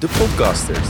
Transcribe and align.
de 0.00 0.08
podcasters. 0.18 0.88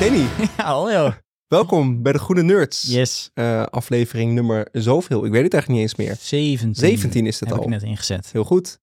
Danny, 0.00 0.26
Ja, 0.56 0.64
hallo. 0.64 1.12
welkom 1.48 2.02
bij 2.02 2.12
de 2.12 2.18
Groene 2.18 2.42
Nerds. 2.42 2.82
Yes. 2.82 3.30
Eh, 3.34 3.62
aflevering 3.62 4.32
nummer 4.32 4.68
zoveel. 4.72 5.24
Ik 5.24 5.32
weet 5.32 5.42
het 5.42 5.52
eigenlijk 5.52 5.68
niet 5.68 5.90
eens 5.90 5.94
meer. 6.08 6.16
17. 6.20 6.74
17 6.74 7.26
is 7.26 7.40
het 7.40 7.48
heb 7.48 7.58
al. 7.58 7.64
ik 7.64 7.70
net 7.70 7.82
ingezet. 7.82 8.28
Heel 8.32 8.44
goed. 8.44 8.78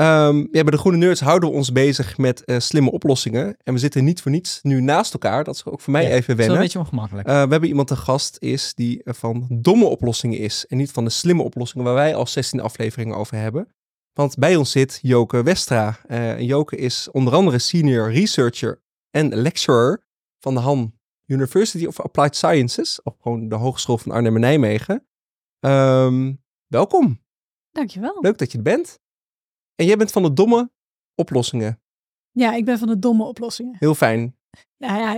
Ehm, 0.00 0.36
ja, 0.38 0.46
bij 0.50 0.62
de 0.62 0.78
Groene 0.78 0.98
Nerds 0.98 1.20
houden 1.20 1.48
we 1.48 1.54
ons 1.54 1.72
bezig 1.72 2.18
met 2.18 2.44
eh, 2.44 2.58
slimme 2.58 2.90
oplossingen. 2.90 3.56
En 3.62 3.72
we 3.72 3.78
zitten 3.78 4.04
niet 4.04 4.22
voor 4.22 4.30
niets 4.30 4.58
nu 4.62 4.80
naast 4.80 5.12
elkaar. 5.12 5.44
Dat 5.44 5.54
is 5.54 5.64
ook 5.64 5.80
voor 5.80 5.92
mij 5.92 6.02
Ja, 6.02 6.08
even 6.08 6.18
Het 6.18 6.28
is 6.28 6.36
wel 6.36 6.36
wennen. 6.36 6.56
een 6.56 6.62
beetje 6.62 6.78
ongemakkelijk. 6.78 7.28
Eh, 7.28 7.34
we 7.34 7.50
hebben 7.50 7.68
iemand 7.68 7.88
te 7.88 7.96
gast 7.96 8.36
is 8.38 8.74
die 8.74 9.02
eh, 9.02 9.14
van 9.14 9.46
domme 9.50 9.84
oplossingen 9.84 10.38
is. 10.38 10.66
En 10.66 10.76
niet 10.76 10.90
van 10.90 11.04
de 11.04 11.10
slimme 11.10 11.42
oplossingen 11.42 11.84
waar 11.84 11.94
wij 11.94 12.14
al 12.14 12.26
16 12.26 12.60
afleveringen 12.60 13.16
over 13.16 13.36
hebben. 13.36 13.68
Want 14.12 14.38
bij 14.38 14.56
ons 14.56 14.70
zit 14.70 14.98
Joke 15.02 15.42
Westra. 15.42 15.98
Eh, 16.06 16.30
en 16.30 16.44
Joke 16.44 16.76
is 16.76 17.08
onder 17.10 17.34
andere 17.34 17.58
senior 17.58 18.12
researcher 18.12 18.82
en 19.10 19.34
lecturer 19.34 20.04
van 20.38 20.54
de 20.54 20.60
Han 20.60 20.92
University 21.26 21.86
of 21.86 22.00
Applied 22.00 22.36
Sciences. 22.36 23.02
Of 23.02 23.14
gewoon 23.20 23.48
de 23.48 23.54
Hogeschool 23.54 23.98
van 23.98 24.12
Arnhem 24.12 24.34
en 24.34 24.40
Nijmegen. 24.40 25.06
Ehm, 25.58 26.32
welkom. 26.66 27.20
Dankjewel. 27.70 28.18
Leuk 28.20 28.38
dat 28.38 28.52
je 28.52 28.58
er 28.58 28.64
bent. 28.64 28.98
En 29.80 29.86
jij 29.86 29.96
bent 29.96 30.10
van 30.10 30.22
de 30.22 30.32
domme 30.32 30.70
oplossingen. 31.14 31.80
Ja, 32.30 32.52
ik 32.52 32.64
ben 32.64 32.78
van 32.78 32.88
de 32.88 32.98
domme 32.98 33.24
oplossingen. 33.24 33.76
Heel 33.78 33.94
fijn. 33.94 34.36
Nou 34.78 34.98
ja, 34.98 35.14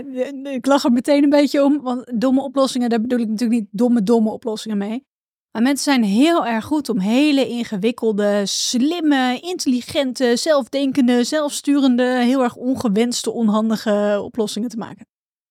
ik 0.51 0.67
lach 0.67 0.85
er 0.85 0.93
meteen 0.93 1.23
een 1.23 1.31
beetje 1.31 1.65
om, 1.65 1.81
want 1.81 2.21
domme 2.21 2.43
oplossingen, 2.43 2.91
daar 2.91 3.01
bedoel 3.01 3.19
ik 3.19 3.29
natuurlijk 3.29 3.61
niet 3.61 3.69
domme, 3.71 4.03
domme 4.03 4.31
oplossingen 4.31 4.79
mee. 4.79 5.07
Maar 5.51 5.63
mensen 5.63 5.93
zijn 5.93 6.05
heel 6.05 6.47
erg 6.47 6.65
goed 6.65 6.89
om 6.89 6.99
hele 6.99 7.49
ingewikkelde, 7.49 8.47
slimme, 8.47 9.41
intelligente, 9.41 10.37
zelfdenkende, 10.37 11.25
zelfsturende, 11.25 12.05
heel 12.05 12.43
erg 12.43 12.57
ongewenste, 12.57 13.31
onhandige 13.31 14.21
oplossingen 14.23 14.69
te 14.69 14.77
maken. 14.77 15.07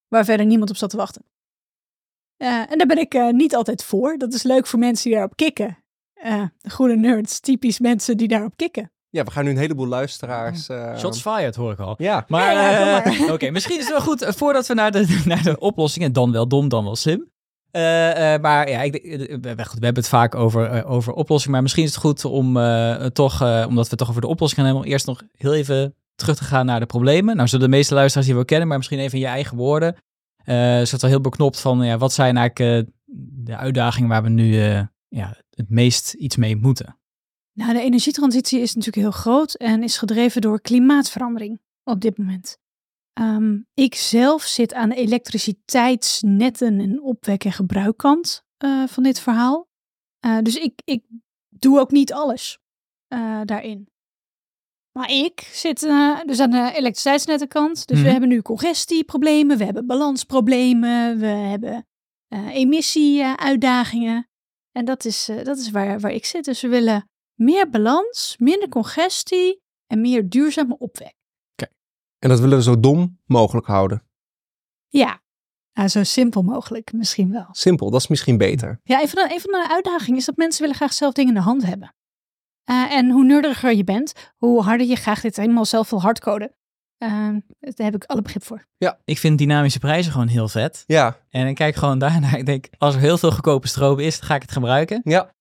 Waar 0.07 0.25
verder 0.25 0.45
niemand 0.45 0.69
op 0.69 0.77
zat 0.77 0.89
te 0.89 0.97
wachten. 0.97 1.23
Eh, 2.37 2.71
en 2.71 2.77
daar 2.77 2.87
ben 2.87 2.99
ik 2.99 3.13
eh, 3.13 3.29
niet 3.29 3.55
altijd 3.55 3.83
voor. 3.83 4.17
Dat 4.17 4.33
is 4.33 4.43
leuk 4.43 4.67
voor 4.67 4.79
mensen 4.79 5.03
die 5.03 5.13
daarop 5.13 5.35
kicken. 5.35 5.83
Eh, 6.13 6.45
de 6.57 6.69
goede 6.69 6.95
nerds, 6.95 7.39
typisch 7.39 7.79
mensen 7.79 8.17
die 8.17 8.27
daarop 8.27 8.55
kicken. 8.55 8.91
Ja, 9.11 9.23
we 9.23 9.31
gaan 9.31 9.43
nu 9.43 9.49
een 9.49 9.57
heleboel 9.57 9.87
luisteraars... 9.87 10.69
eh, 10.69 10.97
Shots 10.97 11.21
fired, 11.21 11.55
hoor 11.55 11.71
ik 11.71 11.79
al. 11.79 11.95
Ja, 11.97 12.25
Maar, 12.27 12.53
Ja, 12.53 12.69
ja, 12.71 13.03
eh, 13.03 13.31
oké, 13.33 13.49
misschien 13.51 13.75
is 13.77 13.83
het 13.83 13.91
wel 13.91 14.01
goed, 14.01 14.21
eh, 14.21 14.31
voordat 14.33 14.67
we 14.67 14.73
naar 14.73 14.91
de, 14.91 15.21
naar 15.25 15.43
de 15.43 15.59
oplossingen, 15.59 16.13
dan 16.13 16.31
wel 16.31 16.47
dom, 16.47 16.69
dan 16.69 16.83
wel 16.83 16.95
slim. 16.95 17.29
Eh, 17.71 18.33
eh, 18.33 18.41
maar 18.41 18.69
ja, 18.69 18.81
ik, 18.81 18.91
denk- 18.91 19.05
we, 19.43 19.55
we- 19.55 19.65
goed, 19.65 19.79
we 19.79 19.85
hebben 19.85 20.03
het 20.03 20.07
vaak 20.11 20.35
over, 20.35 20.65
eh, 20.65 20.91
over 20.91 21.13
oplossingen, 21.13 21.51
maar 21.53 21.61
misschien 21.61 21.83
is 21.83 21.89
het 21.89 21.99
goed 21.99 22.25
om 22.25 22.57
eh, 22.57 23.05
toch, 23.05 23.41
eh, 23.41 23.65
omdat 23.67 23.83
we 23.83 23.89
het 23.89 23.99
toch 23.99 24.09
over 24.09 24.21
de 24.21 24.27
oplossingen 24.27 24.65
hebben, 24.65 24.83
om 24.83 24.89
eerst 24.89 25.05
nog 25.05 25.21
heel 25.37 25.53
even 25.53 25.95
terug 26.15 26.35
te 26.37 26.43
gaan 26.43 26.65
naar 26.65 26.79
de 26.79 26.85
problemen. 26.85 27.35
Nou, 27.35 27.47
zullen 27.47 27.69
de 27.69 27.75
meeste 27.75 27.93
luisteraars 27.93 28.27
die 28.29 28.37
we 28.37 28.45
kennen, 28.45 28.67
maar 28.67 28.77
misschien 28.77 28.99
even 28.99 29.13
in 29.13 29.19
je 29.23 29.29
eigen 29.29 29.57
woorden. 29.57 29.95
Eh 30.43 30.81
is 30.81 30.91
het 30.91 31.01
wel 31.01 31.09
heel 31.11 31.21
beknopt 31.21 31.59
van, 31.59 31.81
ja, 31.83 31.97
wat 31.97 32.13
zijn 32.13 32.37
eigenlijk 32.37 32.85
eh, 32.87 32.93
de 33.45 33.55
uitdagingen 33.57 34.09
waar 34.09 34.23
we 34.23 34.29
nu 34.29 34.61
eh, 34.61 34.81
ja, 35.07 35.35
het 35.49 35.69
meest 35.69 36.13
iets 36.13 36.35
mee 36.35 36.55
moeten? 36.55 36.95
Nou, 37.53 37.73
de 37.73 37.81
energietransitie 37.81 38.59
is 38.59 38.75
natuurlijk 38.75 39.03
heel 39.03 39.21
groot 39.21 39.53
en 39.53 39.83
is 39.83 39.97
gedreven 39.97 40.41
door 40.41 40.61
klimaatverandering 40.61 41.61
op 41.83 42.01
dit 42.01 42.17
moment. 42.17 42.57
Ehm, 43.13 43.59
ik 43.73 43.95
zelf 43.95 44.43
zit 44.43 44.73
aan 44.73 44.89
de 44.89 44.95
elektriciteitsnetten 44.95 46.79
en 46.79 47.01
opwek- 47.01 47.43
en 47.43 47.51
gebruikkant 47.51 48.43
eh, 48.57 48.87
van 48.87 49.03
dit 49.03 49.19
verhaal. 49.19 49.67
Eh, 50.19 50.37
dus 50.41 50.55
ik, 50.55 50.81
ik 50.85 51.03
doe 51.49 51.79
ook 51.79 51.91
niet 51.91 52.13
alles 52.13 52.59
eh, 53.07 53.41
daarin. 53.45 53.89
Maar 54.91 55.11
ik 55.11 55.39
zit 55.39 55.79
dus 56.25 56.39
aan 56.39 56.51
de 56.51 56.71
elektriciteitsnettenkant. 56.73 57.87
Dus 57.87 57.97
Mhm. 57.97 58.05
we 58.05 58.11
hebben 58.11 58.29
nu 58.29 58.41
congestieproblemen, 58.41 59.57
we 59.57 59.63
hebben 59.65 59.85
balansproblemen, 59.85 61.19
we 61.19 61.25
hebben 61.25 61.87
eh 62.27 62.47
emissieuitdagingen. 62.55 64.29
En 64.71 64.85
dat 64.85 65.05
is, 65.05 65.25
dat 65.43 65.57
is 65.57 65.69
waar, 65.71 65.99
waar 65.99 66.11
ik 66.11 66.25
zit. 66.25 66.45
Dus 66.45 66.61
we 66.61 66.67
willen 66.67 67.09
meer 67.41 67.69
balans, 67.69 68.35
minder 68.39 68.69
congestie 68.69 69.61
en 69.87 70.01
meer 70.01 70.29
duurzame 70.29 70.77
opwek. 70.77 71.19
En 72.19 72.29
dat 72.29 72.39
willen 72.39 72.57
we 72.57 72.63
zo 72.63 72.79
dom 72.79 73.19
mogelijk 73.25 73.67
houden. 73.67 74.03
Ja, 74.87 75.21
nou, 75.73 75.87
zo 75.87 76.03
simpel 76.03 76.41
mogelijk 76.41 76.93
misschien 76.93 77.31
wel. 77.31 77.47
Simpel, 77.51 77.89
dat 77.89 78.01
is 78.01 78.07
misschien 78.07 78.37
beter. 78.37 78.79
Ja, 78.83 79.01
een 79.01 79.07
van, 79.07 79.23
de, 79.27 79.33
een 79.33 79.39
van 79.39 79.51
de 79.51 79.67
uitdagingen 79.69 80.19
is 80.19 80.25
dat 80.25 80.35
mensen 80.35 80.61
willen 80.61 80.75
graag 80.75 80.93
zelf 80.93 81.13
dingen 81.13 81.33
in 81.33 81.39
de 81.39 81.45
hand 81.45 81.65
hebben. 81.65 81.95
Eh, 82.63 82.91
en 82.91 83.09
hoe 83.09 83.25
nerdiger 83.25 83.73
je 83.73 83.83
bent, 83.83 84.13
hoe 84.37 84.61
harder 84.61 84.87
je 84.87 84.95
graag 84.95 85.21
dit 85.21 85.35
helemaal 85.35 85.65
zelf 85.65 85.89
wil 85.89 86.01
hardcoden. 86.01 86.55
Eh, 86.97 87.09
daar 87.59 87.85
heb 87.85 87.95
ik 87.95 88.03
alle 88.03 88.21
begrip 88.21 88.43
voor. 88.43 88.67
Ik 89.03 89.17
vind 89.17 89.37
dynamische 89.37 89.79
prijzen 89.79 90.11
gewoon 90.11 90.27
heel 90.27 90.47
vet. 90.47 90.83
Ja, 90.87 91.17
En 91.29 91.47
ik 91.47 91.55
kijk 91.55 91.75
gewoon 91.75 91.99
daarnaar. 91.99 92.37
Ik 92.37 92.45
denk, 92.45 92.67
als 92.77 92.95
er 92.95 93.01
heel 93.01 93.17
veel 93.17 93.31
goedkope 93.31 93.67
stroom 93.67 93.99
is, 93.99 94.19
dan 94.19 94.27
ga 94.27 94.35
ik 94.35 94.41
het 94.41 94.51
gebruiken. 94.51 95.01
ja. 95.03 95.33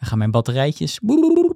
Dan 0.00 0.08
gaan 0.08 0.18
mijn 0.18 0.30
batterijtjes, 0.30 0.98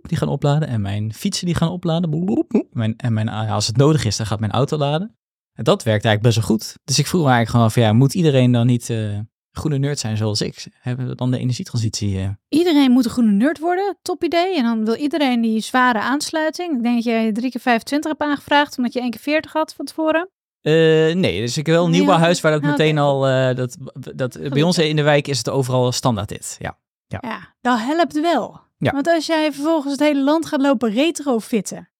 die 0.03 0.17
gaan 0.17 0.28
opladen. 0.28 0.69
En 0.69 0.81
mijn 0.81 1.15
fietsen, 1.15 1.47
die 1.47 1.55
gaan 1.55 1.69
opladen. 1.69 2.37
Mijn, 2.71 2.97
en 2.97 3.12
mijn, 3.12 3.28
ah, 3.28 3.53
als 3.53 3.67
het 3.67 3.77
nodig 3.77 4.05
is, 4.05 4.17
dan 4.17 4.27
gaat 4.27 4.41
mijn 4.41 4.53
auto 4.53 4.77
laden. 4.77 5.17
En 5.53 5.65
dat 5.65 5.83
werkt 5.83 6.05
eigenlijk 6.05 6.23
best 6.23 6.37
wel 6.37 6.56
goed. 6.56 6.75
Dus 6.84 6.99
ik 6.99 7.06
vroeg 7.06 7.23
me 7.25 7.29
eigenlijk 7.29 7.56
gewoon 7.56 7.71
van, 7.71 7.83
ja, 7.83 7.93
moet 7.99 8.15
iedereen 8.15 8.53
dan 8.53 8.67
niet 8.67 8.91
eh 8.91 9.19
groene 9.53 9.79
nerd 9.79 9.99
zijn 9.99 10.17
zoals 10.17 10.41
ik? 10.41 10.67
Hebben 10.81 11.09
we 11.09 11.15
dan 11.15 11.31
de 11.31 11.39
energietransitie? 11.39 12.19
eh? 12.19 12.29
Iedereen 12.49 12.91
moet 12.91 13.05
een 13.05 13.11
groene 13.11 13.33
nerd 13.33 13.59
worden, 13.59 13.99
top 14.03 14.25
idee. 14.25 14.56
En 14.56 14.62
dan 14.62 14.84
wil 14.84 14.95
iedereen 14.95 15.41
die 15.41 15.61
zware 15.61 16.00
aansluiting. 16.00 16.77
Ik 16.77 16.83
denk 16.83 16.95
dat 16.95 17.05
jij 17.05 17.33
drie 17.33 17.50
keer 17.50 17.61
25 17.61 18.11
hebt 18.11 18.23
aangevraagd, 18.23 18.77
omdat 18.77 18.93
je 18.93 19.00
één 19.00 19.11
keer 19.11 19.21
40 19.21 19.53
had 19.53 19.75
van 19.75 19.84
tevoren. 19.84 20.29
Eh, 20.61 20.73
nee, 21.15 21.41
dus 21.41 21.56
ik 21.56 21.67
wel 21.67 21.84
een 21.84 21.91
nieuwbouwhuis 21.91 22.41
ja. 22.41 22.43
waar 22.43 22.61
dat 22.61 22.62
Ah, 22.62 22.71
meteen 22.71 22.99
al... 22.99 23.21
dat, 23.55 23.77
dat, 24.15 24.39
bij 24.49 24.62
ons 24.62 24.79
in 24.79 24.97
de 24.97 25.03
wijk 25.03 25.29
is 25.29 25.39
het 25.39 25.49
overal 25.49 25.93
standaard 25.93 26.29
dit. 26.29 26.56
Ja. 26.59 26.79
Ja, 27.21 27.54
dat 27.60 27.78
helpt 27.78 28.21
wel. 28.21 28.60
Ja. 28.78 28.93
Want 28.93 29.06
als 29.09 29.26
jij 29.26 29.53
vervolgens 29.53 29.93
het 29.93 30.00
hele 30.00 30.22
land 30.22 30.47
gaat 30.47 30.60
lopen 30.60 30.91
retrofitten, 30.91 31.91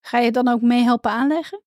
ga 0.00 0.18
je 0.18 0.24
het 0.24 0.34
dan 0.34 0.48
ook 0.48 0.60
mee 0.60 0.82
helpen 0.82 1.10
aanleggen? 1.10 1.62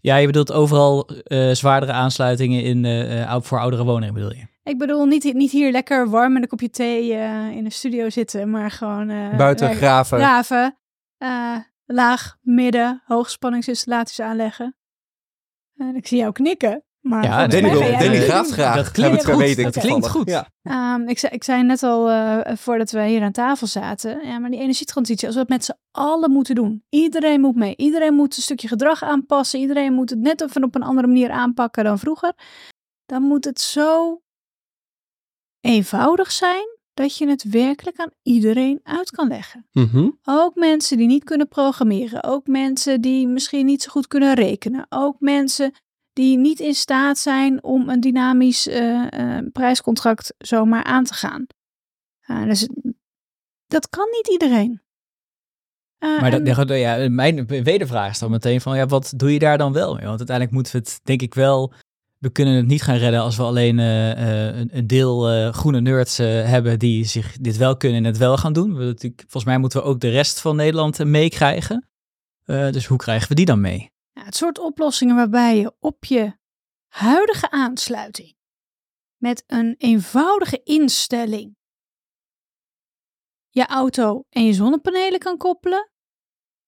ja, 0.00 0.16
je 0.16 0.26
bedoelt 0.26 0.52
overal 0.52 1.08
eh, 1.08 1.50
zwaardere 1.50 1.92
aansluitingen 1.92 2.62
in, 2.62 2.84
eh, 2.84 3.36
voor 3.40 3.60
oudere 3.60 3.84
woningen 3.84 4.14
bedoel 4.14 4.32
je? 4.32 4.46
Ik 4.66 4.78
bedoel, 4.78 5.04
niet, 5.04 5.34
niet 5.34 5.50
hier 5.50 5.70
lekker 5.70 6.10
warm 6.10 6.32
met 6.32 6.42
een 6.42 6.48
kopje 6.48 6.70
thee 6.70 7.14
eh, 7.14 7.50
in 7.50 7.64
de 7.64 7.70
studio 7.70 8.10
zitten, 8.10 8.50
maar 8.50 8.70
gewoon 8.70 9.08
eh, 9.08 9.36
Buiten 9.36 9.74
graven. 9.74 10.18
graven, 10.18 10.78
eh, 11.16 11.56
laag, 11.84 12.36
midden, 12.40 13.02
hoogspanningsinstallaties 13.04 14.20
aanleggen. 14.20 14.76
En 15.76 15.96
ik 15.96 16.06
zie 16.06 16.18
jou 16.18 16.32
knikken. 16.32 16.84
Maar 17.08 17.24
Ja, 17.24 17.46
Danny, 17.46 17.70
wil, 17.70 17.80
Danny 17.80 18.16
graag. 18.16 18.76
Dat 18.76 18.90
klinkt 18.90 19.24
goed. 19.24 19.36
weten 19.36 19.62
Dat 19.64 19.72
toevallig. 19.72 19.96
klinkt 19.96 20.08
goed. 20.08 20.30
Ja. 20.30 20.48
Ehm, 20.62 21.08
ik, 21.08 21.18
zei, 21.18 21.32
ik 21.32 21.44
zei 21.44 21.62
net 21.62 21.82
al, 21.82 22.10
eh, 22.10 22.56
voordat 22.56 22.90
we 22.90 23.02
hier 23.06 23.22
aan 23.22 23.32
tafel 23.32 23.66
zaten, 23.66 24.26
ja, 24.26 24.38
maar 24.38 24.50
die 24.50 24.60
energietransitie, 24.60 25.26
als 25.26 25.34
we 25.34 25.40
het 25.40 25.50
met 25.50 25.64
z'n 25.64 25.76
allen 25.90 26.30
moeten 26.30 26.54
doen. 26.54 26.84
Iedereen 26.88 27.40
moet 27.40 27.54
mee. 27.56 27.76
Iedereen 27.76 28.14
moet 28.14 28.36
een 28.36 28.42
stukje 28.42 28.68
gedrag 28.68 29.02
aanpassen. 29.02 29.60
Iedereen 29.60 29.92
moet 29.92 30.10
het 30.10 30.18
net 30.18 30.42
even 30.42 30.64
op 30.64 30.74
een 30.74 30.82
andere 30.82 31.06
manier 31.06 31.30
aanpakken 31.30 31.84
dan 31.84 31.98
vroeger. 31.98 32.32
Dan 33.06 33.22
moet 33.22 33.44
het 33.44 33.60
zo 33.60 34.20
eenvoudig 35.60 36.32
zijn 36.32 36.74
dat 36.94 37.16
je 37.16 37.28
het 37.28 37.42
werkelijk 37.42 37.98
aan 37.98 38.10
iedereen 38.22 38.80
uit 38.82 39.10
kan 39.10 39.28
leggen. 39.28 39.66
Mhm. 39.72 40.10
Ook 40.24 40.54
mensen 40.54 40.96
die 40.96 41.06
niet 41.06 41.24
kunnen 41.24 41.48
programmeren. 41.48 42.22
Ook 42.24 42.46
mensen 42.46 43.00
die 43.00 43.26
misschien 43.28 43.66
niet 43.66 43.82
zo 43.82 43.90
goed 43.90 44.06
kunnen 44.06 44.34
rekenen. 44.34 44.86
Ook 44.88 45.16
mensen 45.20 45.72
die 46.16 46.38
niet 46.38 46.60
in 46.60 46.74
staat 46.74 47.18
zijn 47.18 47.64
om 47.64 47.88
een 47.88 48.00
dynamisch 48.00 48.68
eh, 48.68 49.06
eh, 49.12 49.46
prijscontract 49.52 50.34
zomaar 50.38 50.84
aan 50.84 51.04
te 51.04 51.14
gaan. 51.14 51.46
Uh, 52.26 52.44
dus 52.44 52.68
dat 53.66 53.88
kan 53.88 54.08
niet 54.10 54.28
iedereen. 54.28 54.80
Maar 55.98 56.30
dat, 56.30 56.68
en... 56.68 56.78
ja, 56.78 57.08
mijn 57.08 57.46
wedervraag 57.46 58.10
is 58.10 58.18
dan 58.18 58.30
meteen 58.30 58.60
van, 58.60 58.76
ja, 58.76 58.86
wat 58.86 59.12
doe 59.16 59.32
je 59.32 59.38
daar 59.38 59.58
dan 59.58 59.72
wel 59.72 59.94
mee? 59.94 60.04
Want 60.04 60.18
uiteindelijk 60.18 60.56
moeten 60.56 60.72
we 60.72 60.78
het, 60.78 61.00
denk 61.02 61.22
ik 61.22 61.34
wel, 61.34 61.72
we 62.18 62.30
kunnen 62.30 62.54
het 62.54 62.66
niet 62.66 62.82
gaan 62.82 62.96
redden 62.96 63.20
als 63.20 63.36
we 63.36 63.42
alleen 63.42 63.78
uh, 63.78 64.58
een 64.58 64.86
deel 64.86 65.52
groene 65.52 65.80
nerds 65.80 66.16
hebben 66.16 66.78
die 66.78 67.04
zich 67.04 67.36
dit 67.40 67.56
wel 67.56 67.76
kunnen 67.76 67.98
en 67.98 68.04
het 68.04 68.16
wel 68.16 68.36
gaan 68.36 68.52
doen. 68.52 68.76
We, 68.76 68.84
natuurlijk, 68.84 69.20
volgens 69.20 69.44
mij 69.44 69.58
moeten 69.58 69.80
we 69.80 69.86
ook 69.86 70.00
de 70.00 70.10
rest 70.10 70.40
van 70.40 70.56
Nederland 70.56 71.04
meekrijgen. 71.04 71.88
Dus 72.44 72.86
hoe 72.86 72.98
krijgen 72.98 73.28
we 73.28 73.34
die 73.34 73.46
dan 73.46 73.60
mee? 73.60 73.94
Ja, 74.16 74.24
het 74.24 74.36
soort 74.36 74.58
oplossingen 74.58 75.16
waarbij 75.16 75.56
je 75.56 75.72
op 75.78 76.04
je 76.04 76.32
huidige 76.88 77.50
aansluiting 77.50 78.36
met 79.16 79.44
een 79.46 79.74
eenvoudige 79.78 80.60
instelling 80.64 81.56
je 83.50 83.66
auto 83.66 84.24
en 84.28 84.44
je 84.44 84.52
zonnepanelen 84.52 85.18
kan 85.18 85.36
koppelen. 85.36 85.90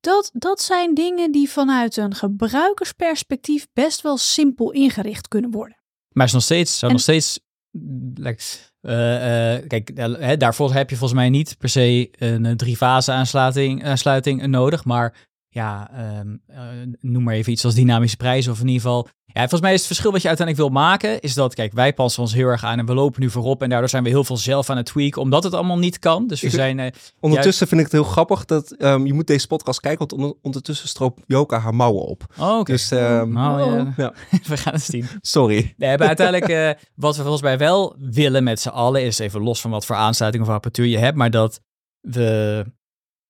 Dat, 0.01 0.31
dat 0.33 0.61
zijn 0.61 0.95
dingen 0.95 1.33
die 1.33 1.51
vanuit 1.51 1.97
een 1.97 2.15
gebruikersperspectief 2.15 3.67
best 3.73 4.01
wel 4.01 4.17
simpel 4.17 4.71
ingericht 4.73 5.29
kunnen 5.29 5.51
worden. 5.51 5.77
Maar 6.09 6.27
is 6.27 6.33
nog 6.33 6.43
steeds, 6.43 6.79
zou 6.79 6.87
En- 6.91 6.97
nog 6.97 7.03
steeds. 7.07 7.41
like, 8.15 8.43
eh, 8.81 9.55
eh, 9.57 9.67
kijk, 9.67 9.91
eh, 9.91 10.39
daarvoor 10.39 10.73
heb 10.73 10.91
je 10.91 10.97
volgens 10.97 11.19
mij 11.21 11.29
niet 11.31 11.59
per 11.59 11.69
se 11.69 12.09
een 12.19 12.57
drie-fase 12.57 13.13
aansluiting, 13.13 13.85
aansluiting 13.85 14.47
nodig. 14.47 14.85
Maar 14.85 15.29
ja, 15.49 15.91
ehm, 15.93 16.37
eh, 16.47 16.59
noem 17.01 17.23
maar 17.23 17.35
even 17.35 17.53
iets 17.53 17.65
als 17.65 17.75
dynamische 17.75 18.17
prijzen. 18.17 18.53
Of 18.53 18.61
in 18.61 18.67
ieder 18.67 18.83
geval. 18.83 19.09
Ja, 19.33 19.41
volgens 19.41 19.61
mij 19.61 19.73
is 19.73 19.79
het 19.79 19.87
verschil 19.87 20.13
wat 20.13 20.23
je 20.23 20.29
uiteindelijk 20.29 20.69
wil 20.69 20.81
maken. 20.81 21.21
Is 21.21 21.35
dat, 21.35 21.55
kijk, 21.55 21.73
wij 21.73 21.93
passen 21.93 22.23
ons 22.23 22.35
heel 22.35 22.47
erg 22.47 22.65
aan 22.65 22.79
en 22.79 22.87
we 22.87 22.95
lopen 22.95 23.21
nu 23.21 23.31
voorop. 23.31 23.63
En 23.63 23.69
daardoor 23.69 23.89
zijn 23.89 24.03
we 24.03 24.09
heel 24.09 24.25
veel 24.25 24.37
zelf 24.37 24.71
aan 24.71 24.77
het 24.77 24.87
tweaken. 24.87 25.23
Omdat 25.23 25.45
het 25.45 25.55
allemaal 25.55 25.79
niet 25.79 25.99
kan. 25.99 26.27
Dus 26.27 26.41
we 26.41 26.47
Ik- 26.47 26.53
zijn. 26.53 26.79
eh, 26.79 26.93
Ondertussen 27.21 27.67
vind 27.69 27.81
ik 27.81 27.87
het 27.87 27.95
heel 27.95 28.05
grappig 28.11 28.45
dat 28.45 28.71
ehm, 28.73 29.07
je 29.07 29.13
moet 29.15 29.27
deze 29.27 29.47
podcast 29.47 29.81
kijken, 29.81 29.99
want 29.99 30.13
onder- 30.13 30.35
ondertussen 30.43 30.89
stroopt 30.89 31.23
Joka 31.27 31.59
haar 31.59 31.75
mouwen 31.75 32.03
op. 32.05 32.25
oh, 32.39 32.59
oké. 32.59 32.73
Dus 32.73 32.91
ehm, 32.91 33.33
Nou, 33.33 33.75
ja, 33.75 33.93
Ja. 33.97 34.13
we 34.49 34.57
gaan 34.57 34.73
het 34.73 34.83
zien. 34.83 35.07
sorry. 35.21 35.75
We 35.77 35.87
hebben 35.87 36.07
uiteindelijk, 36.07 36.49
eh, 36.53 36.83
wat 36.95 37.17
we 37.17 37.23
volgens 37.23 37.43
mij 37.43 37.59
wel 37.59 37.97
willen 37.99 38.45
met 38.45 38.61
z'n 38.61 38.69
allen, 38.69 39.03
is 39.05 39.19
even 39.19 39.41
los 39.43 39.61
van 39.61 39.71
wat 39.71 39.87
voor 39.87 39.97
aansluiting 39.97 40.45
of 40.45 40.51
apparatuur 40.51 40.87
je 40.87 40.99
hebt, 40.99 41.17
maar 41.17 41.31
dat 41.31 41.61
we 42.01 42.65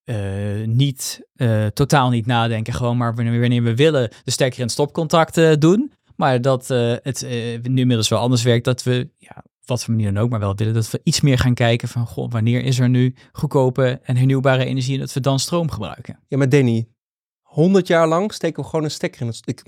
eh, 0.09 0.67
niet, 0.67 1.21
eh, 1.35 1.67
totaal 1.67 2.11
niet 2.11 2.27
nadenken, 2.27 2.73
gewoon 2.73 2.97
maar 2.97 3.15
wanneer, 3.15 3.41
wanneer 3.41 3.63
we 3.63 3.75
willen 3.75 4.11
de 4.25 4.31
stekker 4.31 4.63
en 4.63 4.69
stopcontact 4.69 5.37
eh, 5.37 5.53
doen. 5.59 5.93
Maar 6.17 6.41
dat 6.41 6.69
het 7.03 7.27
nu 7.63 7.81
inmiddels 7.81 8.09
wel 8.09 8.19
anders 8.19 8.43
werkt, 8.43 8.65
dat 8.65 8.83
we, 8.83 9.09
ja, 9.17 9.45
wat 9.65 9.85
voor 9.85 9.95
manier 9.95 10.13
dan 10.13 10.23
ook, 10.23 10.31
maar 10.31 10.41
wel 10.41 10.55
willen 10.55 10.75
dat 10.75 10.91
we 10.91 11.01
iets 11.03 11.21
meer 11.21 11.39
gaan 11.39 11.55
kijken 11.55 11.89
van, 11.89 12.07
goh, 12.07 12.31
wanneer 12.31 12.65
is 12.65 12.79
er 12.79 12.89
nu 12.89 13.15
goedkope 13.33 14.01
en 14.03 14.17
hernieuwbare 14.17 14.65
energie 14.65 14.95
en 14.95 15.01
dat 15.01 15.13
we 15.13 15.21
dan 15.21 15.39
stroom 15.39 15.71
gebruiken. 15.71 16.21
Ja, 16.29 16.37
maar 16.37 16.49
Danny, 16.49 16.89
100 17.43 17.87
jaar 17.87 18.09
lang 18.09 18.33
steken 18.33 18.63
we 18.63 18.69
gewoon 18.69 18.85
een 18.85 18.91
stekker 18.91 19.21
in 19.21 19.27
het... 19.27 19.41
Ik, 19.45 19.63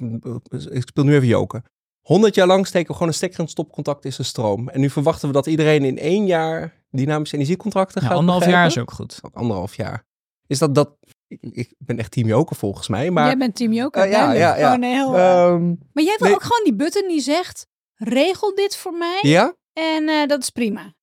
ik 0.70 0.82
speel 0.88 1.04
nu 1.04 1.14
even 1.14 1.28
joken. 1.28 1.64
100 2.00 2.34
jaar 2.34 2.46
lang 2.46 2.66
steken 2.66 2.86
we 2.86 2.92
gewoon 2.92 3.08
een 3.08 3.14
stekker 3.14 3.38
in 3.38 3.44
het 3.44 3.52
stopcontact 3.52 4.04
is 4.04 4.16
de 4.16 4.22
stroom. 4.22 4.68
En 4.68 4.80
nu 4.80 4.90
verwachten 4.90 5.28
we 5.28 5.34
dat 5.34 5.46
iedereen 5.46 5.84
in 5.84 5.98
één 5.98 6.26
jaar 6.26 6.74
dynamische 6.90 7.36
energiecontracten 7.36 8.02
Ja, 8.02 8.08
gaat 8.08 8.16
anderhalf 8.16 8.46
jaar 8.46 8.66
is 8.66 8.78
ook 8.78 8.92
goed. 8.92 9.18
Ook 9.22 9.34
anderhalf 9.34 9.74
jaar. 9.74 10.08
Is 10.50 10.58
dat 10.58 10.74
dat... 10.74 10.96
Ik, 11.28 11.38
ik 11.42 11.74
ben 11.78 11.98
echt 11.98 12.10
team 12.10 12.26
Joker 12.26 12.56
volgens 12.56 12.88
mij, 12.88 13.10
maar... 13.10 13.26
jij 13.26 13.36
bent 13.36 13.56
Team 13.56 13.72
Joker. 13.72 14.02
Eh, 14.02 14.10
ja, 14.10 14.32
ja, 14.32 14.56
ja. 14.56 14.70
Gewoon 14.70 14.90
heel, 14.90 15.16
eh, 15.16 15.44
ehm, 15.44 15.66
maar 15.92 16.04
jij 16.04 16.16
wil 16.18 16.26
nee. 16.26 16.34
ook 16.34 16.42
gewoon 16.42 16.64
die 16.64 16.74
button 16.74 17.08
die 17.08 17.20
zegt, 17.20 17.66
regel 17.94 18.54
dit 18.54 18.76
voor 18.76 18.92
mij. 18.92 19.18
ja? 19.22 19.54
En 19.72 20.08
eh, 20.08 20.26
dat 20.26 20.42
is 20.42 20.50
prima. 20.50 20.94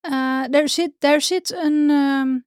Eh, 0.00 0.42
daar, 0.50 0.68
zit, 0.68 0.92
daar 0.98 1.20
zit 1.20 1.52
een, 1.52 1.90
ehm, 1.90 2.38